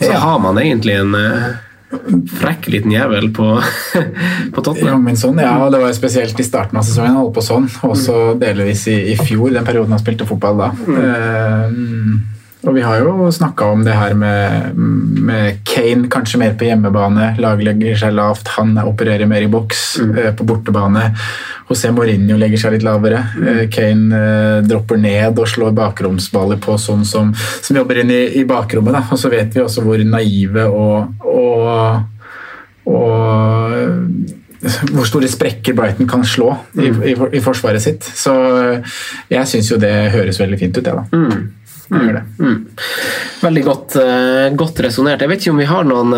så 0.00 0.12
har 0.16 0.42
man 0.42 0.58
egentlig 0.62 0.98
en 0.98 1.14
frekk 2.36 2.68
liten 2.72 2.94
jævel 2.94 3.30
på, 3.36 3.48
på 4.54 4.62
Tottenham? 4.62 5.04
Min 5.04 5.18
son, 5.20 5.38
ja, 5.42 5.56
det 5.72 5.80
var 5.82 5.92
spesielt 5.96 6.40
i 6.40 6.46
starten 6.46 6.78
av 6.80 6.86
sesongen. 6.86 7.14
Han 7.14 7.22
holdt 7.24 7.36
på 7.38 7.44
sånn, 7.44 7.68
og 7.88 7.96
så 8.00 8.20
delvis 8.40 8.86
i, 8.92 8.96
i 9.12 9.18
fjor, 9.20 9.50
den 9.54 9.66
perioden 9.66 9.96
han 9.96 10.02
spilte 10.02 10.28
fotball 10.28 10.64
da. 10.64 10.72
Eh, 11.02 11.76
og 12.66 12.74
vi 12.74 12.82
har 12.82 12.98
jo 12.98 13.28
snakka 13.30 13.68
om 13.70 13.84
det 13.86 13.94
her 13.94 14.14
med, 14.18 14.74
med 14.76 15.58
Kane, 15.66 16.08
kanskje 16.10 16.40
mer 16.42 16.56
på 16.58 16.66
hjemmebane. 16.66 17.28
Laget 17.38 17.68
legger 17.68 17.98
seg 18.00 18.16
lavt, 18.16 18.48
han 18.56 18.74
opererer 18.82 19.28
mer 19.30 19.44
i 19.46 19.50
boks 19.50 19.82
eh, 20.02 20.32
på 20.34 20.46
bortebane. 20.48 21.04
José 21.68 21.92
Mourinho 21.94 22.38
legger 22.38 22.64
seg 22.64 22.74
litt 22.74 22.86
lavere. 22.86 23.20
Eh, 23.38 23.62
Kane 23.70 24.18
eh, 24.18 24.56
dropper 24.66 24.98
ned 24.98 25.38
og 25.38 25.50
slår 25.50 25.76
bakromsballer 25.78 26.58
på 26.62 26.74
sånn 26.80 27.04
som, 27.06 27.30
som 27.36 27.78
jobber 27.78 28.02
inn 28.02 28.10
i, 28.14 28.22
i 28.40 28.44
bakrommet. 28.48 28.98
Da. 28.98 29.04
Og 29.14 29.20
så 29.22 29.30
vet 29.30 29.54
vi 29.54 29.62
også 29.62 29.84
hvor 29.86 30.02
naive 30.02 30.66
og, 30.66 31.22
og, 31.22 32.02
og 32.90 34.56
hvor 34.90 35.06
store 35.06 35.28
sprekker 35.30 35.76
Brighton 35.76 36.08
kan 36.10 36.24
slå 36.26 36.48
i, 36.80 36.88
i, 37.12 37.14
i 37.14 37.44
forsvaret 37.44 37.82
sitt. 37.82 38.02
Så 38.02 38.34
jeg 39.30 39.46
syns 39.52 39.70
jo 39.70 39.78
det 39.78 39.94
høres 40.16 40.42
veldig 40.42 40.58
fint 40.58 40.80
ut, 40.80 40.82
jeg, 40.82 40.96
da. 40.96 41.06
Mm. 41.14 41.46
Det. 41.88 42.22
Mm. 42.40 42.56
Veldig 43.42 43.64
godt, 43.66 43.96
uh, 44.00 44.46
godt 44.58 44.80
resonnert. 44.86 45.22
Jeg 45.22 45.30
vet 45.30 45.44
ikke 45.44 45.54
om 45.54 45.62
vi 45.62 45.68
har 45.70 45.86
noen 45.86 46.14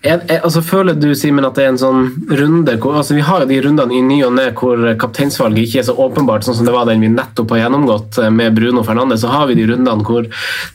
er, 0.00 0.22
er, 0.30 0.38
altså, 0.40 0.62
Føler 0.64 0.96
du 0.96 1.10
Simon, 1.18 1.44
at 1.44 1.58
det 1.58 1.64
er 1.66 1.72
en 1.74 1.80
sånn 1.80 2.06
runde 2.32 2.76
hvor, 2.80 2.96
altså, 3.00 3.14
Vi 3.18 3.24
har 3.24 3.42
jo 3.42 3.48
de 3.50 3.58
rundene 3.66 3.96
i 3.96 4.02
ny 4.04 4.20
og 4.24 4.32
ne 4.38 4.46
hvor 4.56 4.80
kapteinsvalget 5.00 5.66
ikke 5.66 5.82
er 5.82 5.86
så 5.90 5.96
åpenbart, 6.00 6.46
sånn 6.46 6.56
som 6.56 6.68
det 6.68 6.74
var 6.74 6.88
den 6.88 7.02
vi 7.04 7.10
nettopp 7.12 7.52
har 7.52 7.64
gjennomgått 7.64 8.20
eh, 8.22 8.30
med 8.32 8.56
Bruno 8.56 8.84
Fernandes. 8.86 9.20
Så 9.24 9.32
har 9.32 9.48
vi 9.50 9.58
de 9.58 9.66
rundene 9.68 10.06
hvor 10.06 10.24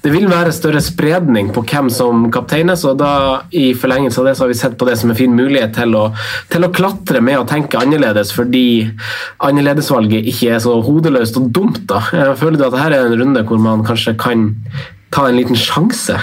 det 0.03 0.13
vil 0.13 0.28
være 0.30 0.53
større 0.53 0.82
spredning 0.84 1.49
på 1.55 1.65
hvem 1.65 1.89
som 1.93 2.28
kapteines. 2.34 2.86
og 2.86 2.99
da 3.01 3.11
I 3.49 3.71
forlengelse 3.78 4.21
av 4.21 4.30
det 4.30 4.36
så 4.38 4.45
har 4.45 4.53
vi 4.53 4.59
sett 4.59 4.78
på 4.78 4.89
det 4.89 4.97
som 5.01 5.13
en 5.13 5.17
fin 5.17 5.34
mulighet 5.34 5.73
til 5.80 5.97
å, 5.97 6.05
til 6.53 6.67
å 6.67 6.73
klatre 6.76 7.21
med 7.26 7.41
å 7.41 7.47
tenke 7.49 7.82
annerledes, 7.82 8.34
fordi 8.36 8.86
annerledesvalget 9.45 10.30
ikke 10.30 10.53
er 10.53 10.61
så 10.61 10.78
hodeløst 10.86 11.41
og 11.41 11.49
dumt. 11.55 11.82
da. 11.89 12.03
Jeg 12.13 12.38
føler 12.41 12.59
du 12.61 12.67
at 12.67 12.78
dette 12.78 12.91
er 12.91 12.99
en 12.99 13.17
runde 13.23 13.45
hvor 13.49 13.61
man 13.61 13.86
kanskje 13.88 14.13
kan 14.21 14.51
ta 15.15 15.30
en 15.30 15.39
liten 15.39 15.57
sjanse? 15.57 16.19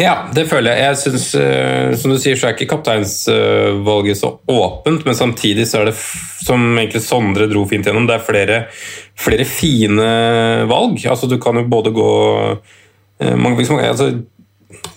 Ja, 0.00 0.14
det 0.34 0.46
føler 0.50 0.74
jeg. 0.74 0.82
Jeg 0.88 0.98
synes, 1.04 1.26
uh, 1.38 1.94
Som 1.98 2.14
du 2.14 2.18
sier, 2.18 2.38
så 2.38 2.48
er 2.48 2.56
ikke 2.56 2.70
kapteinsvalget 2.72 4.18
så 4.18 4.32
åpent, 4.50 5.04
men 5.06 5.18
samtidig 5.18 5.68
så 5.70 5.82
er 5.82 5.90
det, 5.92 5.96
som 6.44 6.64
egentlig 6.74 7.04
Sondre 7.04 7.48
dro 7.50 7.64
fint 7.70 7.86
gjennom, 7.86 8.08
det 8.08 8.18
er 8.18 8.26
flere, 8.26 8.60
flere 9.18 9.46
fine 9.48 10.08
valg. 10.70 10.98
Altså, 11.06 11.30
du 11.30 11.38
kan 11.42 11.60
jo 11.60 11.66
både 11.70 11.94
gå 11.94 12.10
mange, 13.38 13.64
mange, 13.70 13.88
altså, 13.88 14.10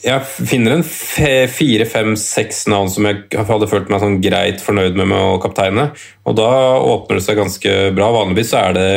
Jeg 0.04 0.48
finner 0.50 0.74
en 0.74 0.84
fire, 0.84 1.86
fem, 1.86 2.16
seks 2.18 2.66
navn 2.72 2.89
som 2.89 3.06
jeg 3.06 3.45
hadde 3.48 3.70
følt 3.70 3.91
meg 3.93 4.02
sånn 4.02 4.20
greit 4.24 4.64
fornøyd 4.66 4.98
med 4.98 5.12
med 5.14 5.22
å 5.22 5.39
kapteine, 5.43 5.91
og 6.26 6.38
da 6.39 6.50
åpner 6.82 7.20
det 7.20 7.26
seg 7.28 7.38
ganske 7.38 7.76
bra. 7.95 8.10
Vanligvis 8.16 8.52
så 8.52 8.64
er 8.66 8.78
det 8.78 8.89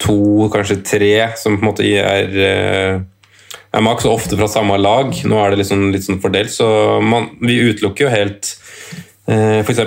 to, 0.00 0.18
kanskje 0.52 0.82
tre, 0.84 1.14
som 1.40 1.56
på 1.56 1.64
en 1.64 1.70
måte 1.70 1.88
er 1.88 3.08
er 3.72 3.84
maks 3.84 4.08
ofte 4.08 4.38
fra 4.38 4.48
samme 4.50 4.78
lag. 4.80 5.12
Nå 5.28 5.42
er 5.42 5.52
det 5.52 5.62
liksom 5.62 5.90
litt 5.92 6.06
sånn 6.06 6.22
fordelt, 6.22 6.52
så 6.54 6.98
man, 7.04 7.32
vi 7.44 7.58
utelukker 7.68 8.06
jo 8.06 8.12
helt 8.12 8.54
eh, 9.28 9.60
f.eks. 9.60 9.82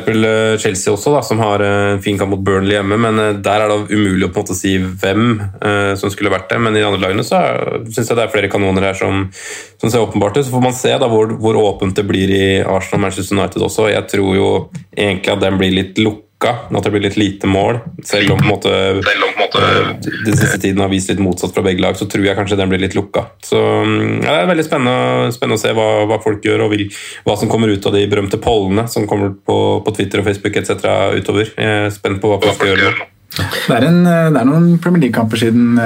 Chelsea 0.62 0.94
også, 0.94 1.14
da, 1.16 1.22
som 1.26 1.42
har 1.42 1.64
en 1.66 2.02
fin 2.04 2.20
kamp 2.20 2.36
mot 2.36 2.44
Burnley 2.46 2.78
hjemme. 2.78 3.00
Men 3.02 3.20
eh, 3.22 3.34
der 3.44 3.66
er 3.66 3.74
det 3.74 3.96
umulig 3.96 4.28
å 4.28 4.32
på 4.32 4.42
en 4.42 4.46
måte 4.46 4.58
si 4.58 4.76
hvem 4.78 5.28
eh, 5.42 5.94
som 6.00 6.14
skulle 6.14 6.34
vært 6.34 6.52
det. 6.54 6.62
Men 6.62 6.78
i 6.78 6.82
de 6.82 6.88
andre 6.88 7.02
lagene 7.02 7.26
så 7.28 7.42
syns 7.90 8.06
jeg 8.06 8.20
det 8.20 8.28
er 8.28 8.34
flere 8.34 8.52
kanoner 8.54 8.92
her 8.92 9.00
som, 9.02 9.28
som 9.82 9.90
ser 9.90 10.06
åpenbart 10.06 10.38
ut. 10.38 10.46
Så 10.46 10.54
får 10.54 10.68
man 10.68 10.78
se 10.78 10.94
da 11.02 11.10
hvor, 11.12 11.34
hvor 11.42 11.60
åpent 11.64 11.98
det 11.98 12.08
blir 12.10 12.36
i 12.38 12.46
Arsenal 12.62 13.02
og 13.02 13.08
Manchester 13.08 13.38
United 13.40 13.66
også. 13.70 13.90
Jeg 13.94 14.10
tror 14.14 14.38
jo 14.38 14.52
egentlig 14.96 15.34
at 15.34 15.46
den 15.46 15.62
blir 15.62 15.80
litt 15.82 16.02
lukka 16.42 16.78
at 16.78 16.84
det 16.84 16.92
blir 16.92 17.04
litt 17.04 17.18
lite 17.18 17.48
mål. 17.48 17.80
Selv 18.04 18.32
om 18.34 18.40
på 18.40 18.44
en 18.44 18.50
måte, 18.50 18.72
den 20.26 20.38
siste 20.38 20.60
tiden 20.60 20.82
har 20.82 20.90
vist 20.90 21.10
litt 21.10 21.20
motsatt 21.22 21.54
fra 21.54 21.64
begge 21.64 21.82
lag, 21.82 21.98
så 21.98 22.08
tror 22.10 22.26
jeg 22.26 22.36
kanskje 22.36 22.58
den 22.58 22.70
blir 22.70 22.82
litt 22.82 22.96
lukka. 22.96 23.28
Så 23.44 23.58
ja, 23.58 24.32
Det 24.32 24.42
er 24.42 24.50
veldig 24.50 24.66
spennende, 24.66 25.32
spennende 25.36 25.60
å 25.60 25.62
se 25.62 25.74
hva, 25.74 26.06
hva, 26.10 26.20
folk 26.24 26.44
gjør, 26.46 26.66
og 26.66 26.74
vil, 26.74 26.88
hva 27.26 27.38
som 27.38 27.50
kommer 27.50 27.70
ut 27.70 27.86
av 27.86 27.94
de 27.94 28.08
berømte 28.10 28.42
pollene 28.42 28.88
som 28.90 29.08
kommer 29.08 29.34
på, 29.34 29.58
på 29.86 29.96
Twitter 29.96 30.22
og 30.22 30.30
Facebook 30.30 30.58
etc. 30.58 30.74
utover. 31.22 31.54
Jeg 31.56 31.86
er 31.86 31.94
spent 31.94 32.22
på 32.22 32.32
hva 32.32 32.42
folk 32.42 32.58
skal 32.58 32.74
gjøre 32.74 32.90
nå. 32.90 33.10
Det 33.32 33.76
er, 33.78 33.88
en, 33.88 34.02
det 34.04 34.42
er 34.42 34.48
noen 34.48 34.74
Premier 34.84 35.06
League-kamper 35.06 35.40
siden 35.40 35.78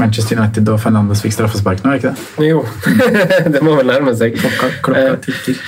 Manchester 0.00 0.38
United 0.38 0.68
og 0.72 0.78
Fernandes 0.80 1.20
fikk 1.22 1.34
straffespark 1.36 1.82
nå, 1.84 1.92
er 1.92 2.00
ikke 2.00 2.12
det? 2.14 2.46
Jo, 2.48 2.62
det 3.54 3.60
må 3.64 3.74
vel 3.76 3.90
nærme 3.90 4.14
seg. 4.16 4.38
Klokka, 4.40 4.70
klokka 4.86 5.18
tikker. 5.26 5.58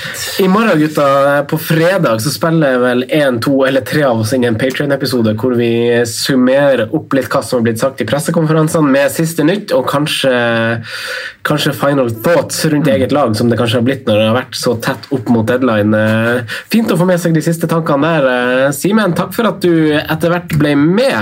I 0.40 0.48
morgen, 0.48 0.80
gutta, 0.80 1.08
på 1.50 1.58
fredag 1.60 2.22
så 2.24 2.32
spiller 2.32 2.80
vel 2.82 3.04
én, 3.12 3.38
to 3.44 3.58
eller 3.68 3.84
tre 3.86 4.06
av 4.08 4.22
oss 4.24 4.32
inn 4.32 4.46
i 4.46 4.48
en 4.48 4.58
Patrion-episode 4.60 5.36
hvor 5.40 5.56
vi 5.58 5.70
summerer 6.08 6.88
opp 6.96 7.12
litt 7.16 7.28
hva 7.28 7.42
som 7.44 7.60
har 7.60 7.68
blitt 7.68 7.82
sagt 7.82 8.00
i 8.00 8.08
pressekonferansene 8.08 8.96
med 8.96 9.12
siste 9.12 9.44
nytt, 9.46 9.74
og 9.76 9.86
kanskje 9.92 10.32
kanskje 11.44 11.74
final 11.76 12.08
thoughts 12.24 12.62
rundt 12.72 12.88
eget 12.88 13.12
lag, 13.12 13.34
som 13.36 13.50
det 13.50 13.58
kanskje 13.60 13.80
har 13.80 13.86
blitt 13.86 14.06
når 14.08 14.20
det 14.20 14.28
har 14.30 14.36
vært 14.38 14.56
så 14.58 14.74
tett 14.80 15.08
opp 15.12 15.28
mot 15.32 15.46
deadline. 15.48 15.92
Eh, 15.96 16.54
Fint 16.72 16.92
å 16.94 16.96
få 17.00 17.06
med 17.08 17.20
seg 17.20 17.36
de 17.36 17.42
siste 17.44 17.68
tankene 17.70 18.12
der. 18.14 18.28
Eh, 18.66 18.70
Simen, 18.76 19.12
takk 19.16 19.34
for 19.36 19.50
at 19.50 19.60
du 19.64 19.92
etter 19.98 20.32
hvert 20.32 20.56
ble 20.60 20.74
med. 20.80 21.20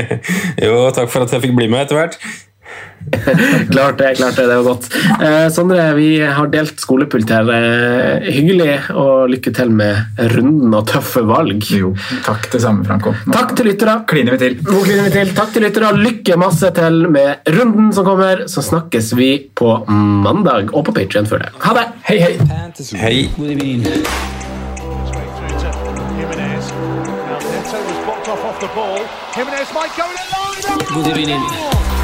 Jo, 0.64 0.88
takk 0.94 1.10
for 1.12 1.24
at 1.26 1.34
jeg 1.34 1.46
fikk 1.46 1.56
bli 1.58 1.70
med 1.70 1.84
etter 1.86 2.00
hvert. 2.00 2.18
klart 3.70 3.98
det, 3.98 4.14
klart 4.16 4.36
det. 4.36 4.46
Det 4.48 4.56
var 4.56 4.62
godt. 4.64 4.86
Eh, 5.22 5.48
Sondre, 5.52 5.82
vi 5.94 6.08
har 6.24 6.46
delt 6.52 6.80
skolepult 6.80 7.30
her. 7.30 7.50
Eh, 7.52 8.28
hyggelig, 8.32 8.78
og 8.96 9.28
lykke 9.32 9.52
til 9.54 9.70
med 9.76 10.22
runden 10.34 10.74
og 10.74 10.86
tøffe 10.88 11.22
valg. 11.28 11.64
Jo, 11.68 11.92
takk 12.24 12.48
det 12.52 12.62
samme, 12.64 12.84
Franco. 12.88 13.12
Nå 13.26 13.36
Takk 13.36 13.54
til 13.58 13.68
lyttere. 13.70 13.98
kliner 14.10 14.36
vi 14.36 14.40
til. 14.44 14.56
Nå 14.64 14.82
kliner 14.86 15.08
vi 15.08 15.14
til. 15.18 15.34
Takk 15.36 15.52
til 15.54 15.66
lyttere. 15.66 15.92
Lykke 16.00 16.38
masse 16.40 16.72
til 16.76 17.08
med 17.12 17.52
runden 17.58 17.92
som 17.92 18.08
kommer. 18.08 18.46
Så 18.48 18.64
snakkes 18.64 19.12
vi 19.18 19.30
på 19.54 19.76
mandag 19.88 20.72
og 20.72 20.86
på 20.88 20.96
Patreon 20.96 21.28
før 21.28 21.44
det. 21.44 21.52
Ha 21.66 21.76
det! 21.76 21.86
Hei, 22.08 22.18
hei. 22.24 22.34
Hei. 23.04 23.16
Good 30.94 31.06
evening. 31.06 32.03